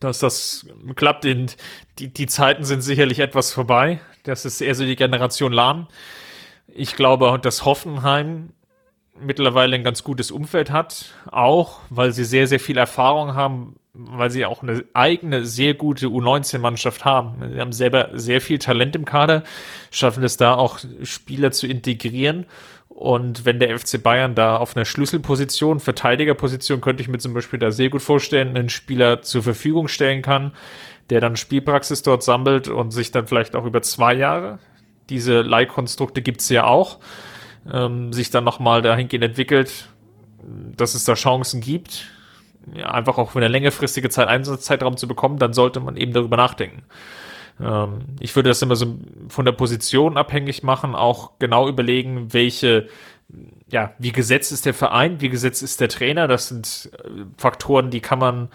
dass 0.00 0.18
das 0.18 0.66
klappt. 0.94 1.24
In, 1.24 1.50
die, 1.98 2.12
die 2.12 2.26
Zeiten 2.26 2.64
sind 2.64 2.82
sicherlich 2.82 3.18
etwas 3.18 3.52
vorbei. 3.52 4.00
Das 4.22 4.44
ist 4.44 4.60
eher 4.60 4.74
so 4.74 4.84
die 4.84 4.96
Generation 4.96 5.52
Lahm. 5.52 5.88
Ich 6.68 6.96
glaube, 6.96 7.38
dass 7.40 7.64
Hoffenheim 7.64 8.50
mittlerweile 9.20 9.76
ein 9.76 9.84
ganz 9.84 10.02
gutes 10.02 10.30
Umfeld 10.30 10.70
hat, 10.70 11.14
auch 11.30 11.80
weil 11.90 12.12
sie 12.12 12.24
sehr, 12.24 12.46
sehr 12.46 12.58
viel 12.58 12.78
Erfahrung 12.78 13.34
haben, 13.34 13.76
weil 13.92 14.30
sie 14.30 14.44
auch 14.44 14.62
eine 14.62 14.84
eigene, 14.92 15.44
sehr 15.44 15.74
gute 15.74 16.06
U19-Mannschaft 16.06 17.04
haben. 17.04 17.52
Sie 17.52 17.60
haben 17.60 17.72
selber 17.72 18.10
sehr 18.14 18.40
viel 18.40 18.58
Talent 18.58 18.96
im 18.96 19.04
Kader, 19.04 19.44
schaffen 19.92 20.24
es 20.24 20.36
da 20.36 20.54
auch 20.54 20.80
Spieler 21.04 21.52
zu 21.52 21.68
integrieren 21.68 22.46
und 22.94 23.44
wenn 23.44 23.58
der 23.58 23.76
FC 23.76 24.00
Bayern 24.00 24.36
da 24.36 24.56
auf 24.56 24.76
einer 24.76 24.84
Schlüsselposition, 24.84 25.80
Verteidigerposition, 25.80 26.80
könnte 26.80 27.02
ich 27.02 27.08
mir 27.08 27.18
zum 27.18 27.34
Beispiel 27.34 27.58
da 27.58 27.72
sehr 27.72 27.90
gut 27.90 28.02
vorstellen, 28.02 28.56
einen 28.56 28.68
Spieler 28.68 29.20
zur 29.20 29.42
Verfügung 29.42 29.88
stellen 29.88 30.22
kann, 30.22 30.52
der 31.10 31.20
dann 31.20 31.34
Spielpraxis 31.34 32.02
dort 32.02 32.22
sammelt 32.22 32.68
und 32.68 32.92
sich 32.92 33.10
dann 33.10 33.26
vielleicht 33.26 33.56
auch 33.56 33.64
über 33.64 33.82
zwei 33.82 34.14
Jahre, 34.14 34.60
diese 35.10 35.42
Leihkonstrukte 35.42 36.22
gibt's 36.22 36.48
ja 36.48 36.66
auch, 36.66 37.00
ähm, 37.70 38.12
sich 38.12 38.30
dann 38.30 38.44
nochmal 38.44 38.80
dahingehend 38.80 39.24
entwickelt, 39.24 39.88
dass 40.76 40.94
es 40.94 41.04
da 41.04 41.14
Chancen 41.14 41.60
gibt, 41.60 42.06
ja, 42.74 42.90
einfach 42.92 43.18
auch 43.18 43.32
für 43.32 43.38
eine 43.40 43.48
längerfristige 43.48 44.08
Zeit 44.08 44.28
Einsatzzeitraum 44.28 44.96
zu 44.96 45.08
bekommen, 45.08 45.38
dann 45.38 45.52
sollte 45.52 45.80
man 45.80 45.96
eben 45.96 46.12
darüber 46.12 46.36
nachdenken. 46.36 46.84
Ähm, 47.60 48.00
ich 48.20 48.34
würde 48.34 48.50
das 48.50 48.62
immer 48.62 48.76
so 48.76 48.98
von 49.28 49.44
der 49.44 49.52
Position 49.52 50.16
abhängig 50.16 50.62
machen, 50.62 50.94
auch 50.94 51.38
genau 51.38 51.68
überlegen, 51.68 52.32
welche, 52.32 52.88
ja, 53.68 53.92
wie 53.98 54.12
gesetzt 54.12 54.52
ist 54.52 54.66
der 54.66 54.74
Verein, 54.74 55.20
wie 55.20 55.28
gesetzt 55.28 55.62
ist 55.62 55.80
der 55.80 55.88
Trainer. 55.88 56.28
Das 56.28 56.48
sind 56.48 56.90
äh, 57.04 57.24
Faktoren, 57.36 57.90
die 57.90 58.00
kann 58.00 58.18
man 58.18 58.48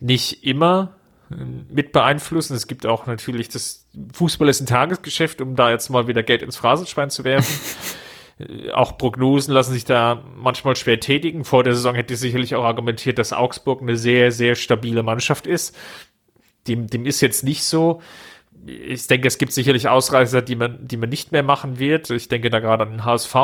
nicht 0.00 0.44
immer 0.44 0.96
äh, 1.30 1.36
mit 1.68 1.92
beeinflussen. 1.92 2.54
Es 2.54 2.66
gibt 2.66 2.86
auch 2.86 3.06
natürlich 3.06 3.48
das 3.48 3.88
Fußball 4.12 4.48
ist 4.48 4.60
ein 4.60 4.66
Tagesgeschäft, 4.66 5.40
um 5.40 5.56
da 5.56 5.70
jetzt 5.70 5.88
mal 5.90 6.06
wieder 6.06 6.22
Geld 6.22 6.42
ins 6.42 6.56
Phrasenschwein 6.56 7.10
zu 7.10 7.24
werfen. 7.24 7.54
Äh, 8.36 8.72
auch 8.72 8.98
Prognosen 8.98 9.54
lassen 9.54 9.74
sich 9.74 9.84
da 9.84 10.24
manchmal 10.34 10.74
schwer 10.74 10.98
tätigen. 10.98 11.44
Vor 11.44 11.62
der 11.62 11.72
Saison 11.72 11.94
hätte 11.94 12.14
ich 12.14 12.18
sicherlich 12.20 12.56
auch 12.56 12.64
argumentiert, 12.64 13.16
dass 13.18 13.32
Augsburg 13.32 13.80
eine 13.80 13.96
sehr, 13.96 14.32
sehr 14.32 14.56
stabile 14.56 15.04
Mannschaft 15.04 15.46
ist. 15.46 15.76
Dem, 16.66 16.88
dem 16.88 17.06
ist 17.06 17.20
jetzt 17.20 17.44
nicht 17.44 17.62
so 17.62 18.00
ich 18.66 19.06
denke, 19.06 19.28
es 19.28 19.38
gibt 19.38 19.52
sicherlich 19.52 19.88
Ausreißer, 19.88 20.42
die 20.42 20.56
man, 20.56 20.86
die 20.86 20.96
man 20.96 21.08
nicht 21.08 21.32
mehr 21.32 21.42
machen 21.42 21.78
wird. 21.78 22.10
Ich 22.10 22.28
denke 22.28 22.50
da 22.50 22.60
gerade 22.60 22.84
an 22.84 22.90
den 22.90 23.04
HSV. 23.04 23.34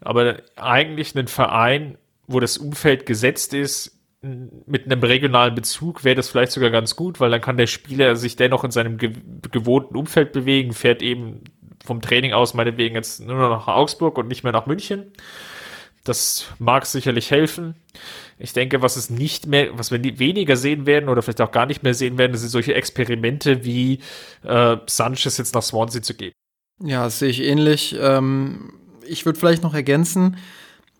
Aber 0.00 0.36
eigentlich 0.56 1.16
einen 1.16 1.28
Verein, 1.28 1.98
wo 2.26 2.40
das 2.40 2.58
Umfeld 2.58 3.06
gesetzt 3.06 3.54
ist, 3.54 3.98
mit 4.22 4.84
einem 4.84 5.02
regionalen 5.02 5.54
Bezug 5.54 6.04
wäre 6.04 6.14
das 6.14 6.28
vielleicht 6.28 6.52
sogar 6.52 6.70
ganz 6.70 6.94
gut, 6.94 7.18
weil 7.18 7.30
dann 7.30 7.40
kann 7.40 7.56
der 7.56 7.66
Spieler 7.66 8.14
sich 8.14 8.36
dennoch 8.36 8.62
in 8.62 8.70
seinem 8.70 8.96
ge 8.96 9.12
gewohnten 9.50 9.96
Umfeld 9.96 10.32
bewegen, 10.32 10.72
fährt 10.72 11.02
eben 11.02 11.42
vom 11.84 12.00
Training 12.00 12.32
aus 12.32 12.54
meinetwegen 12.54 12.94
jetzt 12.94 13.20
nur 13.20 13.36
noch 13.36 13.50
nach 13.50 13.66
Augsburg 13.66 14.16
und 14.18 14.28
nicht 14.28 14.44
mehr 14.44 14.52
nach 14.52 14.66
München. 14.66 15.12
Das 16.04 16.46
mag 16.58 16.84
sicherlich 16.86 17.30
helfen. 17.30 17.76
Ich 18.38 18.52
denke, 18.52 18.82
was 18.82 18.96
es 18.96 19.08
nicht 19.08 19.46
mehr, 19.46 19.78
was 19.78 19.92
wir 19.92 20.02
weniger 20.02 20.56
sehen 20.56 20.84
werden 20.84 21.08
oder 21.08 21.22
vielleicht 21.22 21.40
auch 21.40 21.52
gar 21.52 21.66
nicht 21.66 21.84
mehr 21.84 21.94
sehen 21.94 22.18
werden, 22.18 22.36
sind 22.36 22.48
solche 22.48 22.74
Experimente 22.74 23.64
wie 23.64 24.00
äh, 24.42 24.76
Sanchez 24.86 25.38
jetzt 25.38 25.54
nach 25.54 25.62
Swansea 25.62 26.02
zu 26.02 26.14
geben. 26.14 26.34
Ja, 26.82 27.04
das 27.04 27.20
sehe 27.20 27.28
ich 27.28 27.40
ähnlich. 27.40 27.96
Ähm, 28.00 28.72
ich 29.06 29.24
würde 29.24 29.38
vielleicht 29.38 29.62
noch 29.62 29.74
ergänzen, 29.74 30.38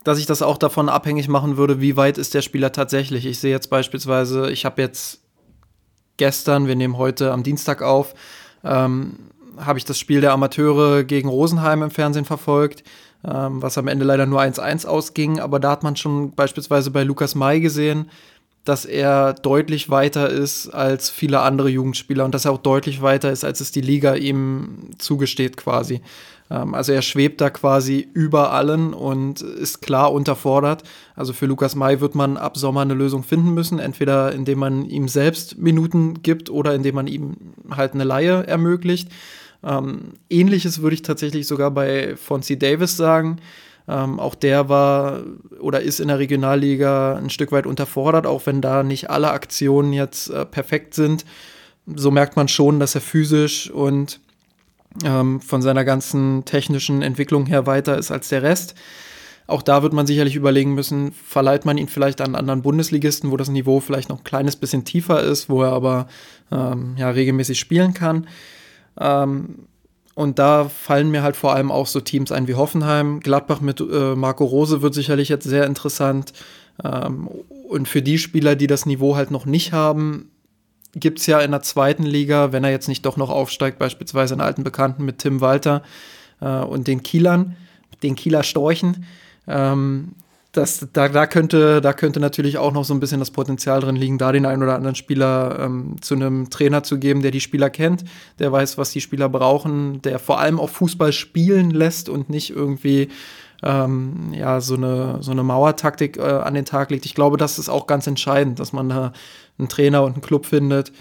dass 0.04 0.18
ich 0.18 0.26
das 0.26 0.40
auch 0.40 0.56
davon 0.56 0.88
abhängig 0.88 1.26
machen 1.26 1.56
würde, 1.56 1.80
wie 1.80 1.96
weit 1.96 2.16
ist 2.16 2.34
der 2.34 2.42
Spieler 2.42 2.70
tatsächlich. 2.70 3.26
Ich 3.26 3.40
sehe 3.40 3.50
jetzt 3.50 3.70
beispielsweise, 3.70 4.52
ich 4.52 4.64
habe 4.64 4.82
jetzt 4.82 5.22
gestern, 6.16 6.68
wir 6.68 6.76
nehmen 6.76 6.96
heute 6.96 7.32
am 7.32 7.42
Dienstag 7.42 7.82
auf, 7.82 8.14
ähm, 8.62 9.18
habe 9.56 9.78
ich 9.80 9.84
das 9.84 9.98
Spiel 9.98 10.20
der 10.20 10.32
Amateure 10.32 11.02
gegen 11.02 11.28
Rosenheim 11.28 11.82
im 11.82 11.90
Fernsehen 11.90 12.24
verfolgt 12.24 12.84
ähm, 13.24 13.62
was 13.62 13.78
am 13.78 13.88
Ende 13.88 14.04
leider 14.04 14.26
nur 14.26 14.40
1-1 14.40 14.86
ausging. 14.86 15.40
Aber 15.40 15.60
da 15.60 15.70
hat 15.70 15.82
man 15.82 15.96
schon 15.96 16.32
beispielsweise 16.32 16.90
bei 16.90 17.04
Lukas 17.04 17.34
May 17.34 17.60
gesehen, 17.60 18.10
dass 18.64 18.84
er 18.84 19.32
deutlich 19.34 19.90
weiter 19.90 20.28
ist 20.28 20.68
als 20.68 21.10
viele 21.10 21.40
andere 21.40 21.68
Jugendspieler 21.68 22.24
und 22.24 22.34
dass 22.34 22.44
er 22.44 22.52
auch 22.52 22.58
deutlich 22.58 23.02
weiter 23.02 23.30
ist, 23.32 23.44
als 23.44 23.60
es 23.60 23.72
die 23.72 23.80
Liga 23.80 24.14
ihm 24.14 24.90
zugesteht 24.98 25.56
quasi. 25.56 26.00
Ähm, 26.52 26.74
also 26.74 26.92
er 26.92 27.02
schwebt 27.02 27.40
da 27.40 27.50
quasi 27.50 28.08
über 28.12 28.52
allen 28.52 28.94
und 28.94 29.40
ist 29.40 29.80
klar 29.80 30.12
unterfordert. 30.12 30.84
Also 31.16 31.32
für 31.32 31.46
Lukas 31.46 31.74
May 31.74 32.00
wird 32.00 32.14
man 32.14 32.36
ab 32.36 32.56
Sommer 32.56 32.82
eine 32.82 32.94
Lösung 32.94 33.24
finden 33.24 33.52
müssen, 33.52 33.78
entweder 33.78 34.32
indem 34.32 34.60
man 34.60 34.84
ihm 34.84 35.08
selbst 35.08 35.58
Minuten 35.58 36.22
gibt 36.22 36.50
oder 36.50 36.74
indem 36.74 36.94
man 36.94 37.06
ihm 37.08 37.36
halt 37.70 37.94
eine 37.94 38.04
Laie 38.04 38.46
ermöglicht. 38.46 39.08
Ähm, 39.64 40.14
Ähnliches 40.28 40.82
würde 40.82 40.94
ich 40.94 41.02
tatsächlich 41.02 41.46
sogar 41.46 41.70
bei 41.70 42.16
Fonzie 42.16 42.58
Davis 42.58 42.96
sagen. 42.96 43.38
Ähm, 43.88 44.20
auch 44.20 44.34
der 44.34 44.68
war 44.68 45.22
oder 45.58 45.80
ist 45.80 46.00
in 46.00 46.08
der 46.08 46.18
Regionalliga 46.18 47.16
ein 47.16 47.30
Stück 47.30 47.50
weit 47.52 47.66
unterfordert, 47.66 48.26
auch 48.26 48.46
wenn 48.46 48.60
da 48.60 48.82
nicht 48.82 49.10
alle 49.10 49.30
Aktionen 49.30 49.92
jetzt 49.92 50.30
äh, 50.30 50.46
perfekt 50.46 50.94
sind. 50.94 51.24
So 51.86 52.10
merkt 52.10 52.36
man 52.36 52.46
schon, 52.46 52.78
dass 52.78 52.94
er 52.94 53.00
physisch 53.00 53.70
und 53.70 54.20
ähm, 55.04 55.40
von 55.40 55.62
seiner 55.62 55.84
ganzen 55.84 56.44
technischen 56.44 57.02
Entwicklung 57.02 57.46
her 57.46 57.66
weiter 57.66 57.98
ist 57.98 58.10
als 58.10 58.28
der 58.28 58.42
Rest. 58.42 58.74
Auch 59.48 59.62
da 59.62 59.82
wird 59.82 59.92
man 59.92 60.06
sicherlich 60.06 60.36
überlegen 60.36 60.74
müssen, 60.74 61.12
verleiht 61.12 61.64
man 61.64 61.76
ihn 61.76 61.88
vielleicht 61.88 62.20
an 62.20 62.36
anderen 62.36 62.62
Bundesligisten, 62.62 63.32
wo 63.32 63.36
das 63.36 63.48
Niveau 63.48 63.80
vielleicht 63.80 64.08
noch 64.08 64.18
ein 64.18 64.24
kleines 64.24 64.54
bisschen 64.54 64.84
tiefer 64.84 65.20
ist, 65.22 65.48
wo 65.48 65.62
er 65.62 65.72
aber 65.72 66.06
ähm, 66.52 66.94
ja, 66.96 67.10
regelmäßig 67.10 67.58
spielen 67.58 67.94
kann. 67.94 68.28
Ähm, 68.98 69.66
und 70.14 70.38
da 70.38 70.68
fallen 70.68 71.10
mir 71.10 71.22
halt 71.22 71.36
vor 71.36 71.54
allem 71.54 71.70
auch 71.70 71.86
so 71.86 72.00
Teams 72.00 72.32
ein 72.32 72.46
wie 72.46 72.54
Hoffenheim. 72.54 73.20
Gladbach 73.20 73.60
mit 73.60 73.80
äh, 73.80 74.14
Marco 74.14 74.44
Rose 74.44 74.82
wird 74.82 74.94
sicherlich 74.94 75.28
jetzt 75.28 75.44
sehr 75.44 75.66
interessant. 75.66 76.32
Ähm, 76.84 77.28
und 77.68 77.88
für 77.88 78.02
die 78.02 78.18
Spieler, 78.18 78.54
die 78.54 78.66
das 78.66 78.84
Niveau 78.84 79.16
halt 79.16 79.30
noch 79.30 79.46
nicht 79.46 79.72
haben, 79.72 80.30
gibt 80.94 81.20
es 81.20 81.26
ja 81.26 81.40
in 81.40 81.50
der 81.50 81.62
zweiten 81.62 82.02
Liga, 82.02 82.52
wenn 82.52 82.64
er 82.64 82.70
jetzt 82.70 82.88
nicht 82.88 83.06
doch 83.06 83.16
noch 83.16 83.30
aufsteigt, 83.30 83.78
beispielsweise 83.78 84.34
einen 84.34 84.42
alten 84.42 84.64
Bekannten 84.64 85.04
mit 85.04 85.18
Tim 85.18 85.40
Walter 85.40 85.82
äh, 86.40 86.58
und 86.58 86.86
den 86.86 87.02
Kielern, 87.02 87.56
den 88.02 88.14
Kieler 88.14 88.42
Storchen, 88.42 89.06
ähm, 89.46 90.12
das, 90.52 90.86
da, 90.92 91.08
da, 91.08 91.26
könnte, 91.26 91.80
da 91.80 91.94
könnte 91.94 92.20
natürlich 92.20 92.58
auch 92.58 92.72
noch 92.72 92.84
so 92.84 92.92
ein 92.92 93.00
bisschen 93.00 93.20
das 93.20 93.30
Potenzial 93.30 93.80
drin 93.80 93.96
liegen, 93.96 94.18
da 94.18 94.32
den 94.32 94.44
einen 94.44 94.62
oder 94.62 94.74
anderen 94.74 94.94
Spieler 94.94 95.58
ähm, 95.58 95.96
zu 96.02 96.14
einem 96.14 96.50
Trainer 96.50 96.82
zu 96.82 96.98
geben, 96.98 97.22
der 97.22 97.30
die 97.30 97.40
Spieler 97.40 97.70
kennt, 97.70 98.04
der 98.38 98.52
weiß, 98.52 98.76
was 98.76 98.90
die 98.90 99.00
Spieler 99.00 99.30
brauchen, 99.30 100.02
der 100.02 100.18
vor 100.18 100.40
allem 100.40 100.60
auch 100.60 100.68
Fußball 100.68 101.12
spielen 101.12 101.70
lässt 101.70 102.10
und 102.10 102.28
nicht 102.28 102.50
irgendwie 102.50 103.08
ähm, 103.62 104.32
ja, 104.34 104.60
so 104.60 104.74
eine, 104.74 105.18
so 105.20 105.30
eine 105.30 105.42
Mauertaktik 105.42 106.18
äh, 106.18 106.22
an 106.22 106.52
den 106.52 106.66
Tag 106.66 106.90
legt. 106.90 107.06
Ich 107.06 107.14
glaube, 107.14 107.38
das 107.38 107.58
ist 107.58 107.70
auch 107.70 107.86
ganz 107.86 108.06
entscheidend, 108.06 108.60
dass 108.60 108.74
man 108.74 108.90
da 108.90 109.12
einen 109.58 109.68
Trainer 109.68 110.02
und 110.02 110.12
einen 110.12 110.22
Club 110.22 110.44
findet, 110.44 110.92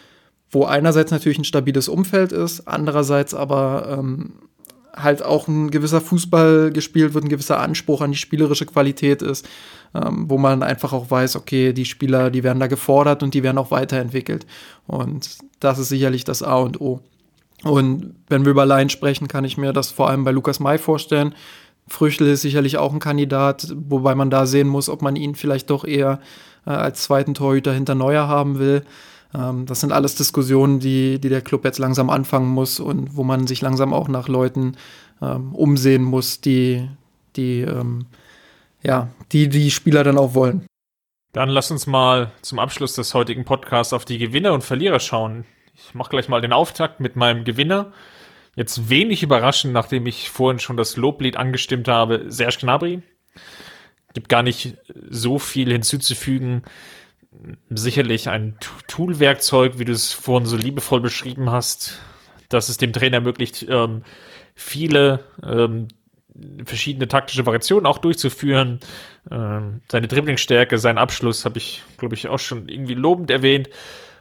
wo 0.50 0.64
einerseits 0.64 1.12
natürlich 1.12 1.40
ein 1.40 1.44
stabiles 1.44 1.90
Umfeld 1.90 2.32
ist, 2.32 2.68
andererseits 2.70 3.34
aber 3.34 3.98
ähm, 4.00 4.34
halt 4.96 5.24
auch 5.24 5.48
ein 5.48 5.72
gewisser 5.72 6.02
Fußball 6.02 6.72
gespielt 6.72 7.14
wird, 7.14 7.26
ein 7.26 7.30
gewisser 7.30 7.60
Anspruch 7.60 8.02
an 8.02 8.12
die 8.12 8.18
spielerische 8.18 8.66
Qualität 8.66 9.22
ist, 9.22 9.48
ähm, 9.94 10.26
wo 10.30 10.38
man 10.38 10.64
einfach 10.64 10.94
auch 10.94 11.10
weiß, 11.10 11.36
okay, 11.36 11.74
die 11.74 11.86
Spieler, 11.86 12.30
die 12.30 12.44
werden 12.44 12.60
da 12.60 12.68
gefordert 12.68 13.24
und 13.24 13.34
die 13.34 13.44
werden 13.44 13.58
auch 13.58 13.72
weiterentwickelt. 13.72 14.46
Und 14.88 15.38
das 15.60 15.80
ist 15.80 15.90
sicherlich 15.90 16.24
das 16.24 16.44
A 16.44 16.56
und 16.56 16.82
O. 16.82 17.02
Und 17.64 18.16
wenn 18.28 18.44
wir 18.44 18.52
über 18.52 18.66
Laien 18.66 18.90
sprechen, 18.90 19.28
kann 19.28 19.46
ich 19.46 19.58
mir 19.58 19.72
das 19.72 19.92
vor 19.92 20.10
allem 20.10 20.24
bei 20.24 20.32
Lukas 20.32 20.60
May 20.60 20.78
vorstellen. 20.78 21.36
Früchtel 21.88 22.28
ist 22.28 22.42
sicherlich 22.42 22.78
auch 22.78 22.94
ein 22.94 23.00
Kandidat, 23.00 23.74
wobei 23.76 24.16
man 24.16 24.30
da 24.30 24.46
sehen 24.46 24.68
muss, 24.68 24.90
ob 24.90 25.02
man 25.02 25.16
ihn 25.16 25.36
vielleicht 25.36 25.70
doch 25.70 25.86
eher 25.86 26.20
äh, 26.66 26.72
als 26.72 27.04
zweiten 27.04 27.34
Torhüter 27.34 27.74
hinter 27.74 27.96
Neuer 27.96 28.28
haben 28.28 28.60
will. 28.60 28.84
Ähm, 29.34 29.66
das 29.66 29.82
sind 29.82 29.92
alles 29.92 30.16
Diskussionen, 30.16 30.80
die, 30.80 31.20
die 31.20 31.30
der 31.30 31.42
Club 31.42 31.64
jetzt 31.66 31.80
langsam 31.80 32.10
anfangen 32.10 32.50
muss 32.50 32.80
und 32.80 33.16
wo 33.16 33.24
man 33.24 33.48
sich 33.48 33.62
langsam 33.62 33.94
auch 33.94 34.08
nach 34.08 34.28
Leuten 34.28 34.78
ähm, 35.22 35.54
umsehen 35.54 36.04
muss, 36.04 36.42
die, 36.42 36.88
die, 37.36 37.62
ähm, 37.62 38.06
ja, 38.84 39.10
die 39.32 39.50
die 39.50 39.72
Spieler 39.72 40.04
dann 40.04 40.18
auch 40.18 40.34
wollen. 40.34 40.66
Dann 41.34 41.50
lass 41.50 41.72
uns 41.72 41.88
mal 41.88 42.32
zum 42.42 42.60
Abschluss 42.60 42.96
des 42.96 43.14
heutigen 43.14 43.46
Podcasts 43.46 43.94
auf 43.94 44.04
die 44.04 44.18
Gewinner 44.18 44.54
und 44.54 44.64
Verlierer 44.64 45.00
schauen. 45.00 45.46
Ich 45.74 45.96
mache 45.96 46.10
gleich 46.10 46.28
mal 46.28 46.42
den 46.42 46.52
Auftakt 46.52 47.00
mit 47.00 47.16
meinem 47.16 47.46
Gewinner. 47.46 47.94
Jetzt 48.56 48.90
wenig 48.90 49.24
überraschend, 49.24 49.74
nachdem 49.74 50.08
ich 50.08 50.30
vorhin 50.30 50.60
schon 50.60 50.76
das 50.76 50.98
Loblied 50.98 51.38
angestimmt 51.38 51.88
habe, 51.88 52.26
Serge 52.28 52.58
Gnabry. 52.60 53.02
Gibt 54.14 54.28
gar 54.28 54.44
nicht 54.44 54.76
so 55.10 55.40
viel 55.40 55.72
hinzuzufügen 55.72 56.64
sicherlich 57.70 58.30
ein 58.30 58.58
Toolwerkzeug, 58.88 59.80
wie 59.80 59.86
du 59.86 59.92
es 59.92 60.14
vorhin 60.14 60.46
so 60.46 60.58
liebevoll 60.58 61.02
beschrieben 61.02 61.50
hast, 61.52 62.00
dass 62.50 62.70
es 62.70 62.78
dem 62.78 62.94
Trainer 62.94 63.18
ermöglicht, 63.18 63.66
ähm, 63.70 64.04
viele 64.56 65.24
ähm, 65.44 65.88
verschiedene 66.66 67.08
taktische 67.08 67.46
Variationen 67.46 67.86
auch 67.86 67.98
durchzuführen. 67.98 68.80
Ähm, 69.30 69.82
seine 69.90 70.08
Dribblingstärke, 70.08 70.78
sein 70.78 70.98
Abschluss 70.98 71.46
habe 71.46 71.58
ich, 71.58 71.84
glaube 71.98 72.16
ich, 72.16 72.28
auch 72.28 72.40
schon 72.40 72.70
irgendwie 72.70 72.94
lobend 72.94 73.32
erwähnt. 73.32 73.70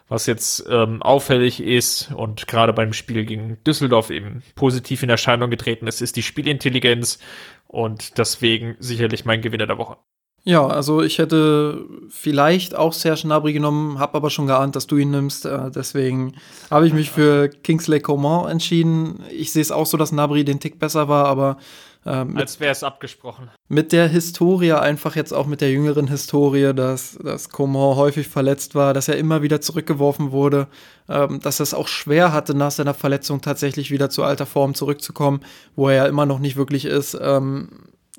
Was 0.08 0.26
jetzt 0.26 0.64
ähm, 0.68 1.02
auffällig 1.02 1.62
ist 1.62 2.10
und 2.10 2.48
gerade 2.48 2.72
beim 2.72 2.92
Spiel 2.92 3.24
gegen 3.24 3.62
Düsseldorf 3.62 4.10
eben 4.10 4.42
positiv 4.56 5.04
in 5.04 5.08
Erscheinung 5.08 5.50
getreten 5.50 5.86
ist, 5.86 6.00
ist 6.00 6.16
die 6.16 6.24
Spielintelligenz 6.24 7.20
und 7.68 8.18
deswegen 8.18 8.74
sicherlich 8.80 9.24
mein 9.24 9.40
Gewinner 9.40 9.68
der 9.68 9.78
Woche. 9.78 9.98
Ja, 10.44 10.66
also 10.66 11.02
ich 11.02 11.18
hätte 11.18 11.84
vielleicht 12.08 12.74
auch 12.74 12.92
Serge 12.94 13.22
Gnabry 13.22 13.52
genommen, 13.52 13.98
habe 13.98 14.14
aber 14.14 14.30
schon 14.30 14.46
geahnt, 14.46 14.74
dass 14.74 14.86
du 14.86 14.96
ihn 14.96 15.10
nimmst. 15.10 15.44
Äh, 15.44 15.70
deswegen 15.70 16.34
habe 16.70 16.86
ich 16.86 16.94
mich 16.94 17.10
für 17.10 17.48
Kingsley 17.48 18.00
Coman 18.00 18.50
entschieden. 18.50 19.22
Ich 19.30 19.52
sehe 19.52 19.62
es 19.62 19.70
auch 19.70 19.86
so, 19.86 19.96
dass 19.96 20.10
Gnabry 20.10 20.44
den 20.44 20.60
Tick 20.60 20.78
besser 20.78 21.08
war, 21.08 21.26
aber 21.26 21.58
ähm, 22.06 22.36
als 22.38 22.58
wäre 22.60 22.72
es 22.72 22.82
abgesprochen. 22.82 23.50
Mit 23.68 23.92
der 23.92 24.08
Historie, 24.08 24.72
einfach 24.72 25.16
jetzt 25.16 25.32
auch 25.32 25.46
mit 25.46 25.60
der 25.60 25.70
jüngeren 25.70 26.08
Historie, 26.08 26.72
dass, 26.74 27.18
dass 27.22 27.50
Coman 27.50 27.96
häufig 27.96 28.26
verletzt 28.26 28.74
war, 28.74 28.94
dass 28.94 29.08
er 29.08 29.18
immer 29.18 29.42
wieder 29.42 29.60
zurückgeworfen 29.60 30.32
wurde, 30.32 30.68
ähm, 31.08 31.40
dass 31.40 31.60
er 31.60 31.64
es 31.64 31.74
auch 31.74 31.88
schwer 31.88 32.32
hatte, 32.32 32.54
nach 32.54 32.70
seiner 32.70 32.94
Verletzung 32.94 33.42
tatsächlich 33.42 33.90
wieder 33.90 34.08
zu 34.08 34.22
alter 34.22 34.46
Form 34.46 34.74
zurückzukommen, 34.74 35.40
wo 35.76 35.88
er 35.90 35.96
ja 35.96 36.06
immer 36.06 36.24
noch 36.24 36.38
nicht 36.38 36.56
wirklich 36.56 36.86
ist. 36.86 37.18
Ähm, 37.20 37.68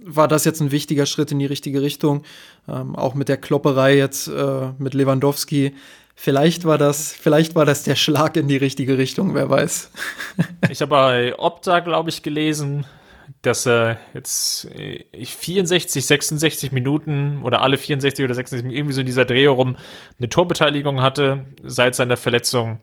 war 0.03 0.27
das 0.27 0.45
jetzt 0.45 0.61
ein 0.61 0.71
wichtiger 0.71 1.05
Schritt 1.05 1.31
in 1.31 1.39
die 1.39 1.45
richtige 1.45 1.81
Richtung. 1.81 2.23
Ähm, 2.67 2.95
auch 2.95 3.13
mit 3.13 3.29
der 3.29 3.37
Klopperei 3.37 3.97
jetzt 3.97 4.27
äh, 4.27 4.69
mit 4.77 4.93
Lewandowski. 4.93 5.73
Vielleicht 6.15 6.65
war 6.65 6.77
das, 6.77 7.13
vielleicht 7.13 7.55
war 7.55 7.65
das 7.65 7.83
der 7.83 7.95
Schlag 7.95 8.35
in 8.35 8.47
die 8.47 8.57
richtige 8.57 8.97
Richtung, 8.97 9.33
wer 9.33 9.49
weiß. 9.49 9.91
ich 10.69 10.81
habe 10.81 10.89
bei 10.89 11.39
Opta, 11.39 11.79
glaube 11.79 12.09
ich, 12.09 12.21
gelesen, 12.21 12.85
dass 13.41 13.65
er 13.65 13.97
jetzt 14.13 14.67
64, 15.13 16.03
äh, 16.03 16.05
66 16.05 16.71
Minuten 16.71 17.41
oder 17.43 17.61
alle 17.61 17.77
64 17.77 18.23
oder 18.23 18.35
66 18.35 18.71
irgendwie 18.71 18.93
so 18.93 19.01
in 19.01 19.07
dieser 19.07 19.25
Dreh 19.25 19.47
rum 19.47 19.77
eine 20.19 20.29
Torbeteiligung 20.29 21.01
hatte 21.01 21.45
seit 21.63 21.95
seiner 21.95 22.17
Verletzung. 22.17 22.79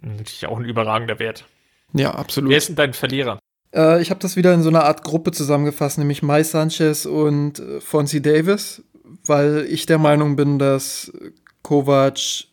Natürlich 0.00 0.46
auch 0.46 0.58
ein 0.58 0.64
überragender 0.64 1.18
Wert. 1.18 1.44
Ja, 1.92 2.14
absolut. 2.14 2.50
Wer 2.50 2.58
ist 2.58 2.68
denn 2.68 2.76
dein 2.76 2.92
Verlierer? 2.92 3.38
Äh, 3.74 4.02
ich 4.02 4.10
habe 4.10 4.20
das 4.20 4.36
wieder 4.36 4.54
in 4.54 4.62
so 4.62 4.68
einer 4.68 4.84
Art 4.84 5.02
Gruppe 5.02 5.30
zusammengefasst, 5.30 5.98
nämlich 5.98 6.22
Mai 6.22 6.42
Sanchez 6.42 7.06
und 7.06 7.58
äh, 7.58 7.80
Fonzie 7.80 8.20
Davis, 8.20 8.82
weil 9.26 9.66
ich 9.68 9.86
der 9.86 9.98
Meinung 9.98 10.36
bin, 10.36 10.58
dass 10.58 11.12
Kovac 11.62 12.46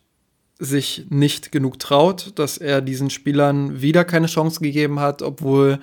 sich 0.58 1.06
nicht 1.10 1.52
genug 1.52 1.78
traut, 1.78 2.32
dass 2.38 2.56
er 2.56 2.80
diesen 2.80 3.10
Spielern 3.10 3.82
wieder 3.82 4.04
keine 4.04 4.26
Chance 4.26 4.60
gegeben 4.60 5.00
hat, 5.00 5.20
obwohl, 5.20 5.80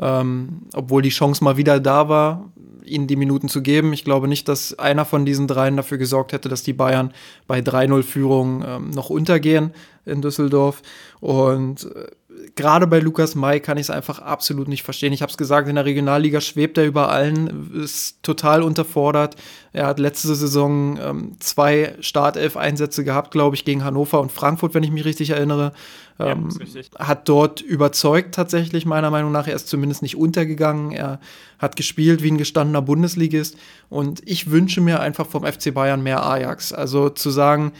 ähm, 0.00 0.62
obwohl 0.74 1.02
die 1.02 1.10
Chance 1.10 1.44
mal 1.44 1.56
wieder 1.56 1.78
da 1.78 2.08
war, 2.08 2.50
ihnen 2.84 3.06
die 3.06 3.16
Minuten 3.16 3.48
zu 3.48 3.62
geben. 3.62 3.92
Ich 3.92 4.04
glaube 4.04 4.28
nicht, 4.28 4.48
dass 4.48 4.78
einer 4.78 5.04
von 5.04 5.24
diesen 5.24 5.46
dreien 5.46 5.76
dafür 5.76 5.98
gesorgt 5.98 6.32
hätte, 6.32 6.48
dass 6.48 6.62
die 6.62 6.72
Bayern 6.72 7.12
bei 7.46 7.60
3-0-Führung 7.60 8.64
ähm, 8.66 8.90
noch 8.90 9.10
untergehen 9.10 9.72
in 10.04 10.22
Düsseldorf. 10.22 10.82
Und 11.20 11.84
äh, 11.94 12.06
gerade 12.54 12.86
bei 12.86 13.00
Lukas 13.00 13.34
May 13.34 13.60
kann 13.60 13.76
ich 13.78 13.84
es 13.84 13.90
einfach 13.90 14.18
absolut 14.18 14.68
nicht 14.68 14.82
verstehen. 14.82 15.12
Ich 15.12 15.22
habe 15.22 15.30
es 15.30 15.36
gesagt, 15.36 15.68
in 15.68 15.74
der 15.74 15.84
Regionalliga 15.84 16.40
schwebt 16.40 16.78
er 16.78 16.84
über 16.84 17.10
allen, 17.10 17.72
ist 17.74 18.22
total 18.22 18.62
unterfordert. 18.62 19.36
Er 19.72 19.86
hat 19.86 19.98
letzte 19.98 20.34
Saison 20.34 20.98
ähm, 20.98 21.32
zwei 21.40 21.94
Startelf-Einsätze 22.00 23.04
gehabt, 23.04 23.30
glaube 23.30 23.56
ich, 23.56 23.64
gegen 23.64 23.84
Hannover 23.84 24.20
und 24.20 24.32
Frankfurt, 24.32 24.74
wenn 24.74 24.82
ich 24.82 24.90
mich 24.90 25.04
richtig 25.04 25.30
erinnere. 25.30 25.72
Ähm, 26.18 26.48
ja, 26.58 27.06
hat 27.06 27.28
dort 27.28 27.60
überzeugt 27.60 28.34
tatsächlich, 28.34 28.86
meiner 28.86 29.10
Meinung 29.10 29.32
nach. 29.32 29.46
Er 29.46 29.56
ist 29.56 29.68
zumindest 29.68 30.02
nicht 30.02 30.16
untergegangen. 30.16 30.92
Er 30.92 31.20
hat 31.58 31.76
gespielt 31.76 32.22
wie 32.22 32.30
ein 32.30 32.38
gestandener 32.38 32.82
Bundesligist. 32.82 33.56
Und 33.90 34.22
ich 34.24 34.50
wünsche 34.50 34.80
mir 34.80 35.00
einfach 35.00 35.26
vom 35.26 35.44
FC 35.44 35.74
Bayern 35.74 36.02
mehr 36.02 36.24
Ajax. 36.24 36.72
Also 36.72 37.10
zu 37.10 37.30
sagen, 37.30 37.72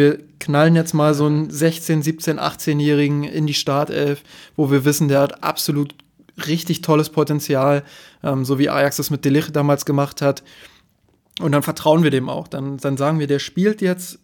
wir 0.00 0.18
knallen 0.40 0.74
jetzt 0.74 0.94
mal 0.94 1.12
so 1.12 1.26
einen 1.26 1.50
16, 1.50 2.02
17, 2.02 2.40
18-Jährigen 2.40 3.24
in 3.24 3.46
die 3.46 3.54
Startelf, 3.54 4.22
wo 4.56 4.70
wir 4.70 4.86
wissen, 4.86 5.08
der 5.08 5.20
hat 5.20 5.44
absolut 5.44 5.94
richtig 6.46 6.80
tolles 6.80 7.10
Potenzial, 7.10 7.84
ähm, 8.24 8.46
so 8.46 8.58
wie 8.58 8.70
Ajax 8.70 8.96
das 8.96 9.10
mit 9.10 9.26
Delicht 9.26 9.54
damals 9.54 9.84
gemacht 9.84 10.22
hat. 10.22 10.42
Und 11.40 11.52
dann 11.52 11.62
vertrauen 11.62 12.02
wir 12.02 12.10
dem 12.10 12.30
auch. 12.30 12.48
Dann, 12.48 12.78
dann 12.78 12.96
sagen 12.96 13.18
wir, 13.18 13.26
der 13.26 13.38
spielt 13.38 13.82
jetzt 13.82 14.18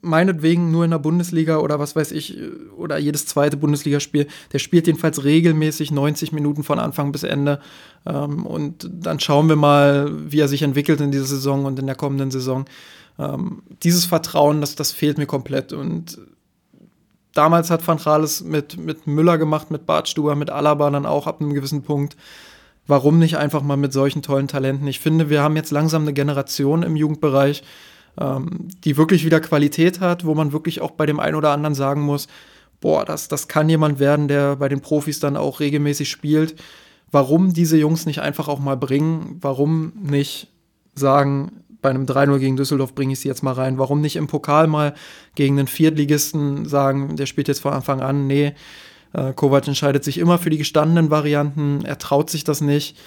meinetwegen 0.00 0.70
nur 0.70 0.84
in 0.84 0.92
der 0.92 0.98
Bundesliga 0.98 1.58
oder 1.58 1.80
was 1.80 1.96
weiß 1.96 2.12
ich, 2.12 2.38
oder 2.76 2.98
jedes 2.98 3.26
zweite 3.26 3.56
Bundesligaspiel. 3.56 4.28
Der 4.52 4.60
spielt 4.60 4.86
jedenfalls 4.86 5.24
regelmäßig 5.24 5.90
90 5.90 6.30
Minuten 6.30 6.62
von 6.62 6.78
Anfang 6.78 7.10
bis 7.10 7.24
Ende. 7.24 7.60
Ähm, 8.06 8.46
und 8.46 8.88
dann 8.92 9.18
schauen 9.18 9.48
wir 9.48 9.56
mal, 9.56 10.12
wie 10.30 10.38
er 10.38 10.48
sich 10.48 10.62
entwickelt 10.62 11.00
in 11.00 11.10
dieser 11.10 11.24
Saison 11.24 11.64
und 11.64 11.80
in 11.80 11.86
der 11.86 11.96
kommenden 11.96 12.30
Saison 12.30 12.66
ähm, 13.18 13.62
dieses 13.82 14.04
Vertrauen, 14.04 14.60
das, 14.60 14.74
das 14.74 14.92
fehlt 14.92 15.18
mir 15.18 15.26
komplett. 15.26 15.72
Und 15.72 16.18
damals 17.32 17.70
hat 17.70 17.86
Van 17.86 17.98
Rales 17.98 18.42
mit, 18.42 18.76
mit 18.76 19.06
Müller 19.06 19.38
gemacht, 19.38 19.70
mit 19.70 19.86
Bartstuber, 19.86 20.34
mit 20.34 20.50
Alaba 20.50 20.90
dann 20.90 21.06
auch 21.06 21.26
ab 21.26 21.40
einem 21.40 21.54
gewissen 21.54 21.82
Punkt. 21.82 22.16
Warum 22.86 23.18
nicht 23.18 23.36
einfach 23.36 23.62
mal 23.62 23.76
mit 23.76 23.92
solchen 23.92 24.22
tollen 24.22 24.48
Talenten? 24.48 24.86
Ich 24.86 25.00
finde, 25.00 25.28
wir 25.28 25.42
haben 25.42 25.56
jetzt 25.56 25.72
langsam 25.72 26.02
eine 26.02 26.12
Generation 26.12 26.82
im 26.82 26.94
Jugendbereich, 26.94 27.64
ähm, 28.18 28.68
die 28.84 28.96
wirklich 28.96 29.24
wieder 29.24 29.40
Qualität 29.40 30.00
hat, 30.00 30.24
wo 30.24 30.34
man 30.34 30.52
wirklich 30.52 30.80
auch 30.80 30.92
bei 30.92 31.06
dem 31.06 31.18
einen 31.18 31.34
oder 31.34 31.50
anderen 31.50 31.74
sagen 31.74 32.02
muss, 32.02 32.28
boah, 32.80 33.04
das, 33.04 33.28
das 33.28 33.48
kann 33.48 33.68
jemand 33.68 33.98
werden, 33.98 34.28
der 34.28 34.56
bei 34.56 34.68
den 34.68 34.80
Profis 34.80 35.18
dann 35.18 35.36
auch 35.36 35.60
regelmäßig 35.60 36.08
spielt. 36.08 36.54
Warum 37.10 37.52
diese 37.52 37.76
Jungs 37.76 38.06
nicht 38.06 38.20
einfach 38.20 38.48
auch 38.48 38.58
mal 38.60 38.76
bringen? 38.76 39.38
Warum 39.40 39.92
nicht 40.00 40.48
sagen, 40.94 41.64
bei 41.86 41.90
einem 41.90 42.04
3-0 42.04 42.40
gegen 42.40 42.56
Düsseldorf 42.56 42.96
bringe 42.96 43.12
ich 43.12 43.20
sie 43.20 43.28
jetzt 43.28 43.44
mal 43.44 43.52
rein. 43.52 43.78
Warum 43.78 44.00
nicht 44.00 44.16
im 44.16 44.26
Pokal 44.26 44.66
mal 44.66 44.92
gegen 45.36 45.56
einen 45.56 45.68
Viertligisten 45.68 46.66
sagen, 46.66 47.14
der 47.14 47.26
spielt 47.26 47.46
jetzt 47.46 47.60
von 47.60 47.72
Anfang 47.72 48.00
an? 48.00 48.26
Nee, 48.26 48.54
äh, 49.12 49.32
Kovac 49.32 49.68
entscheidet 49.68 50.02
sich 50.02 50.18
immer 50.18 50.38
für 50.38 50.50
die 50.50 50.58
gestandenen 50.58 51.12
Varianten. 51.12 51.84
Er 51.84 51.96
traut 51.98 52.28
sich 52.28 52.42
das 52.42 52.60
nicht. 52.60 52.98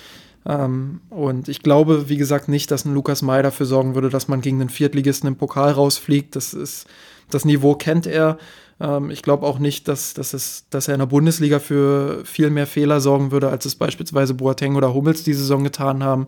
Ähm, 0.46 1.02
und 1.10 1.50
ich 1.50 1.62
glaube, 1.62 2.08
wie 2.08 2.16
gesagt, 2.16 2.48
nicht, 2.48 2.72
dass 2.72 2.86
ein 2.86 2.94
Lukas 2.94 3.22
May 3.22 3.44
dafür 3.44 3.66
sorgen 3.66 3.96
würde, 3.96 4.08
dass 4.08 4.30
man 4.30 4.40
gegen 4.40 4.62
einen 4.62 4.70
Viertligisten 4.70 5.28
im 5.28 5.36
Pokal 5.36 5.72
rausfliegt. 5.72 6.38
Das 6.38 6.54
ist, 6.54 6.88
das 7.30 7.44
Niveau 7.44 7.76
kennt 7.76 8.08
er. 8.08 8.38
Ähm, 8.80 9.12
ich 9.12 9.24
glaube 9.24 9.46
auch 9.46 9.60
nicht, 9.60 9.90
dass, 9.90 10.14
dass, 10.14 10.34
es, 10.34 10.68
dass 10.70 10.88
er 10.88 10.94
in 10.94 11.00
der 11.00 11.08
Bundesliga 11.08 11.60
für 11.60 12.24
viel 12.24 12.50
mehr 12.50 12.66
Fehler 12.66 13.02
sorgen 13.02 13.32
würde, 13.32 13.50
als 13.50 13.66
es 13.66 13.76
beispielsweise 13.76 14.36
Boateng 14.36 14.78
oder 14.78 14.94
Hummels 14.94 15.26
die 15.26 15.34
Saison 15.34 15.66
getan 15.66 16.02
haben 16.02 16.28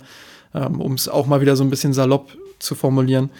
ähm, 0.53 0.81
um 0.81 0.93
es 0.93 1.07
auch 1.07 1.27
mal 1.27 1.41
wieder 1.41 1.55
so 1.55 1.63
ein 1.63 1.69
bisschen 1.69 1.93
salopp 1.93 2.37
zu 2.61 2.75
formulieren. 2.75 3.31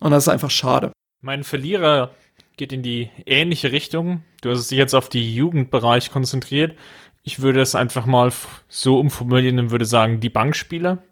Und 0.00 0.10
das 0.10 0.24
ist 0.24 0.28
einfach 0.28 0.50
schade. 0.50 0.92
Mein 1.20 1.44
Verlierer 1.44 2.14
geht 2.56 2.72
in 2.72 2.82
die 2.82 3.10
ähnliche 3.26 3.72
Richtung. 3.72 4.22
Du 4.42 4.50
hast 4.50 4.70
dich 4.70 4.78
jetzt 4.78 4.94
auf 4.94 5.08
die 5.08 5.34
Jugendbereich 5.34 6.10
konzentriert. 6.10 6.76
Ich 7.22 7.40
würde 7.40 7.60
es 7.60 7.74
einfach 7.74 8.06
mal 8.06 8.32
so 8.68 8.98
umformulieren 8.98 9.58
und 9.58 9.70
würde 9.70 9.84
sagen, 9.84 10.20
die 10.20 10.30
Bankspieler. 10.30 11.02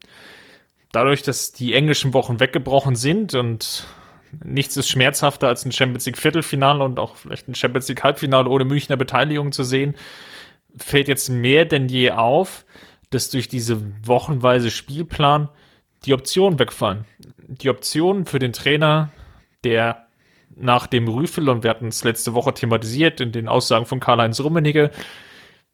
Dadurch, 0.93 1.23
dass 1.23 1.53
die 1.53 1.75
englischen 1.75 2.15
Wochen 2.15 2.41
weggebrochen 2.41 2.97
sind 2.97 3.35
und 3.35 3.87
nichts 4.45 4.77
ist 4.77 4.89
schmerzhafter 4.89 5.49
als 5.49 5.65
ein 5.65 5.73
Champions 5.73 6.07
League 6.07 6.19
Viertelfinale 6.19 6.85
und 6.85 6.99
auch 6.99 7.17
vielleicht 7.17 7.49
ein 7.49 7.55
Champions 7.55 7.89
League 7.89 8.03
Halbfinale 8.03 8.49
ohne 8.49 8.65
Münchner 8.65 8.97
Beteiligung 8.97 9.53
zu 9.53 9.63
sehen, 9.63 9.95
fällt 10.77 11.09
jetzt 11.09 11.29
mehr 11.29 11.65
denn 11.65 11.89
je 11.89 12.13
auf, 12.13 12.65
dass 13.11 13.31
durch 13.31 13.49
diese 13.49 13.83
wochenweise 14.05 14.71
Spielplan 14.71 15.49
die 16.05 16.15
Optionen 16.15 16.59
wegfallen. 16.59 17.05
Die 17.49 17.71
Optionen 17.71 18.27
für 18.27 18.39
den 18.39 18.53
Trainer, 18.53 19.11
der 19.65 20.07
nach 20.55 20.87
dem 20.87 21.09
Rüffel, 21.09 21.49
und 21.49 21.63
wir 21.63 21.71
hatten 21.71 21.89
es 21.89 22.05
letzte 22.05 22.35
Woche 22.35 22.55
thematisiert 22.55 23.21
in 23.21 23.33
den 23.33 23.49
Aussagen 23.49 23.87
von 23.87 24.01
Karl-Heinz 24.01 24.41
Rummenigge, 24.41 24.91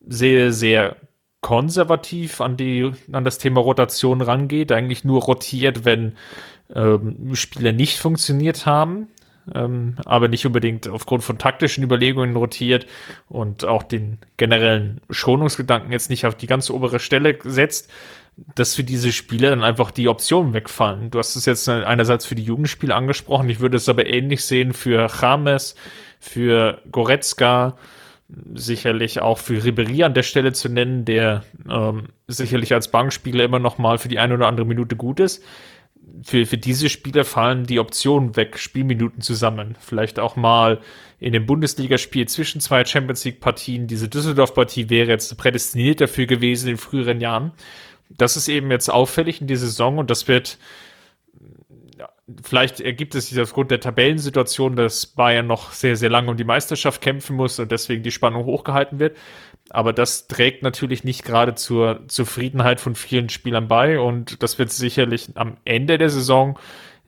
sehr, 0.01 0.53
sehr 0.53 0.97
konservativ 1.41 2.41
an 2.41 2.57
die, 2.57 2.93
an 3.11 3.25
das 3.25 3.39
Thema 3.39 3.61
Rotation 3.61 4.21
rangeht, 4.21 4.73
eigentlich 4.73 5.05
nur 5.05 5.23
rotiert, 5.23 5.85
wenn 5.85 6.17
ähm, 6.75 7.35
Spiele 7.35 7.73
nicht 7.73 7.99
funktioniert 7.99 8.65
haben, 8.65 9.09
ähm, 9.53 9.97
aber 10.05 10.29
nicht 10.29 10.47
unbedingt 10.47 10.89
aufgrund 10.89 11.25
von 11.25 11.39
taktischen 11.39 11.83
Überlegungen 11.83 12.37
rotiert 12.37 12.87
und 13.29 13.65
auch 13.65 13.83
den 13.83 14.19
generellen 14.37 15.01
Schonungsgedanken 15.11 15.91
jetzt 15.91 16.11
nicht 16.11 16.27
auf 16.27 16.37
die 16.37 16.47
ganz 16.47 16.71
obere 16.71 17.01
Stelle 17.01 17.39
setzt, 17.43 17.91
dass 18.37 18.75
für 18.75 18.85
diese 18.85 19.13
Spiele 19.13 19.51
dann 19.51 19.63
einfach 19.63 19.91
die 19.91 20.09
Optionen 20.09 20.55
wegfallen. 20.55 21.11
Du 21.11 21.19
hast 21.19 21.37
es 21.37 21.47
jetzt 21.47 21.69
einerseits 21.69 22.25
für 22.25 22.35
die 22.35 22.45
Jugendspiele 22.45 22.95
angesprochen, 22.95 23.49
ich 23.49 23.61
würde 23.61 23.77
es 23.77 23.89
aber 23.89 24.07
ähnlich 24.07 24.45
sehen 24.45 24.73
für 24.73 25.09
James, 25.21 25.75
für 26.19 26.81
Goretzka, 26.91 27.77
sicherlich 28.55 29.21
auch 29.21 29.39
für 29.39 29.63
Ribery 29.63 30.05
an 30.05 30.15
der 30.15 30.23
Stelle 30.23 30.53
zu 30.53 30.69
nennen, 30.69 31.05
der 31.05 31.45
ähm, 31.69 32.09
sicherlich 32.29 32.73
als 32.73 32.91
Bankspieler 32.91 33.45
immer 33.45 33.59
noch 33.59 33.79
mal 33.79 33.99
für 33.99 34.09
die 34.09 34.19
eine 34.19 34.35
oder 34.35 34.47
andere 34.47 34.67
Minute 34.67 34.97
gut 34.97 35.21
ist. 35.21 35.45
Für, 36.25 36.47
für 36.47 36.59
diese 36.59 36.89
Spieler 36.89 37.25
fallen 37.25 37.65
die 37.65 37.79
Optionen 37.79 38.37
weg, 38.37 38.59
Spielminuten 38.59 39.21
zusammen. 39.21 39.77
Vielleicht 39.81 40.19
auch 40.19 40.37
mal 40.37 40.81
in 41.19 41.33
dem 41.33 41.47
Bundesligaspiel 41.47 42.27
zwischen 42.27 42.61
zwei 42.61 42.85
Champions 42.85 43.25
League 43.25 43.41
Partien. 43.41 43.87
Diese 43.87 44.09
Düsseldorf-Partie 44.09 44.89
wäre 44.89 45.09
jetzt 45.09 45.37
prädestiniert 45.37 46.01
dafür 46.01 46.27
gewesen 46.27 46.71
in 46.71 46.77
früheren 46.79 47.21
Jahren 47.21 47.53
das 48.19 48.37
ist 48.37 48.49
eben 48.49 48.71
jetzt 48.71 48.91
auffällig 48.91 49.41
in 49.41 49.47
dieser 49.47 49.67
Saison 49.67 49.99
und 49.99 50.11
das 50.11 50.29
wird 50.29 50.59
vielleicht 52.43 52.81
ergibt 52.81 53.15
es 53.15 53.29
sich 53.29 53.41
aufgrund 53.41 53.71
der 53.71 53.81
Tabellensituation, 53.81 54.77
dass 54.77 55.07
Bayern 55.07 55.47
noch 55.47 55.73
sehr, 55.73 55.97
sehr 55.97 56.11
lange 56.11 56.31
um 56.31 56.37
die 56.37 56.45
Meisterschaft 56.45 57.03
kämpfen 57.03 57.37
muss 57.37 57.59
und 57.59 57.71
deswegen 57.73 58.03
die 58.03 58.11
Spannung 58.11 58.45
hochgehalten 58.45 58.99
wird. 58.99 59.17
Aber 59.71 59.93
das 59.93 60.29
trägt 60.29 60.63
natürlich 60.63 61.05
nicht 61.05 61.25
gerade 61.25 61.55
zur 61.55 62.07
Zufriedenheit 62.09 62.81
von 62.81 62.95
vielen 62.95 63.29
Spielern 63.29 63.69
bei 63.69 63.99
und 63.99 64.43
das 64.43 64.59
wird 64.59 64.71
sicherlich 64.71 65.31
am 65.35 65.57
Ende 65.65 65.99
der 65.99 66.11
Saison 66.11 66.59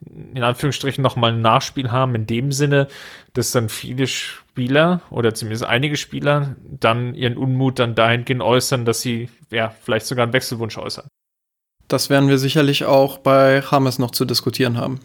in 0.05 0.43
Anführungsstrichen 0.43 1.01
nochmal 1.01 1.33
ein 1.33 1.41
Nachspiel 1.41 1.91
haben, 1.91 2.15
in 2.15 2.27
dem 2.27 2.51
Sinne, 2.51 2.87
dass 3.33 3.51
dann 3.51 3.69
viele 3.69 4.07
Spieler 4.07 5.01
oder 5.09 5.33
zumindest 5.33 5.65
einige 5.65 5.97
Spieler 5.97 6.55
dann 6.63 7.15
ihren 7.15 7.37
Unmut 7.37 7.79
dann 7.79 7.95
dahingehend 7.95 8.41
äußern, 8.41 8.85
dass 8.85 9.01
sie 9.01 9.29
ja 9.51 9.69
vielleicht 9.69 10.05
sogar 10.05 10.23
einen 10.23 10.33
Wechselwunsch 10.33 10.77
äußern. 10.77 11.07
Das 11.87 12.09
werden 12.09 12.29
wir 12.29 12.37
sicherlich 12.37 12.85
auch 12.85 13.17
bei 13.17 13.61
Hames 13.61 13.99
noch 13.99 14.11
zu 14.11 14.25
diskutieren 14.25 14.77
haben. 14.77 15.01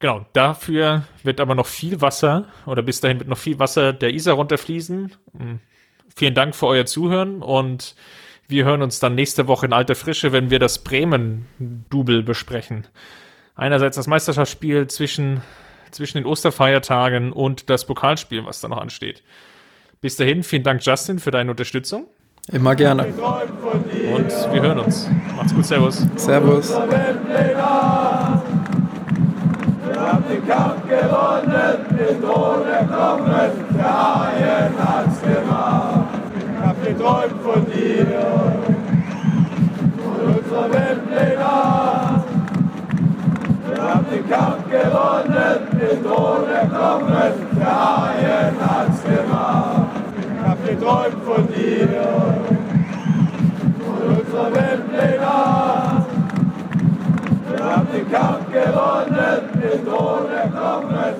Genau, 0.00 0.26
dafür 0.32 1.02
wird 1.24 1.40
aber 1.40 1.56
noch 1.56 1.66
viel 1.66 2.00
Wasser 2.00 2.46
oder 2.66 2.82
bis 2.82 3.00
dahin 3.00 3.18
wird 3.18 3.28
noch 3.28 3.38
viel 3.38 3.58
Wasser 3.58 3.92
der 3.92 4.14
Isar 4.14 4.36
runterfließen. 4.36 5.12
Hm, 5.36 5.60
vielen 6.14 6.34
Dank 6.34 6.54
für 6.54 6.66
euer 6.66 6.86
Zuhören 6.86 7.42
und 7.42 7.96
wir 8.46 8.64
hören 8.64 8.82
uns 8.82 9.00
dann 9.00 9.16
nächste 9.16 9.48
Woche 9.48 9.66
in 9.66 9.72
alter 9.72 9.96
Frische, 9.96 10.32
wenn 10.32 10.50
wir 10.50 10.60
das 10.60 10.78
Bremen-Double 10.84 12.22
besprechen 12.22 12.86
einerseits 13.58 13.96
das 13.96 14.06
Meisterschaftsspiel 14.06 14.86
zwischen, 14.86 15.42
zwischen 15.90 16.16
den 16.18 16.26
Osterfeiertagen 16.26 17.32
und 17.32 17.68
das 17.68 17.84
Pokalspiel, 17.84 18.46
was 18.46 18.62
da 18.62 18.68
noch 18.68 18.78
ansteht. 18.78 19.22
Bis 20.00 20.16
dahin, 20.16 20.42
vielen 20.42 20.62
Dank, 20.62 20.82
Justin, 20.82 21.18
für 21.18 21.30
deine 21.32 21.50
Unterstützung. 21.50 22.06
Immer 22.50 22.74
gerne. 22.76 23.04
Und 23.04 24.52
wir 24.52 24.62
hören 24.62 24.78
uns. 24.78 25.10
Macht's 25.36 25.54
gut, 25.54 25.66
Servus. 25.66 26.06
Servus. 26.16 26.70
Wir 26.70 26.78
haben 30.00 30.24
den 30.30 30.46
Kampf 30.48 30.88
gewonnen, 30.88 31.86
den 31.90 32.22
Thron 32.22 32.66
erklommen, 32.66 33.50
der 33.76 34.14
Haien 34.14 34.72
hat's 34.78 35.20
gemacht. 35.20 36.08
Ich 36.38 36.64
hab 36.64 36.82
geträumt 36.86 37.42
von 37.42 37.66
dir, 37.66 38.06
von 39.98 40.34
unserer 40.34 40.72
Weltpläne. 40.72 41.87
Haben 43.88 44.04
den 44.10 44.28
Kampf 44.28 44.70
gewonnen, 44.70 45.66
den 45.80 46.04
Thron 46.04 46.46
erklommen, 46.46 47.32
der 47.58 47.66
Haien 47.66 48.54
hat's 48.60 49.02
gemacht. 49.02 49.86
Ich 50.20 50.46
hab 50.46 50.66
geträumt 50.66 51.24
von 51.24 51.48
dir, 51.48 51.88
von 53.80 54.00
unserer 54.14 54.54
Weltpläne. 54.54 56.04
Wir 57.48 57.64
haben 57.64 57.88
den 57.90 58.12
Kampf 58.12 58.52
gewonnen, 58.52 59.40
den 59.54 59.86
Thron 59.86 60.32
erklommen, 60.32 61.14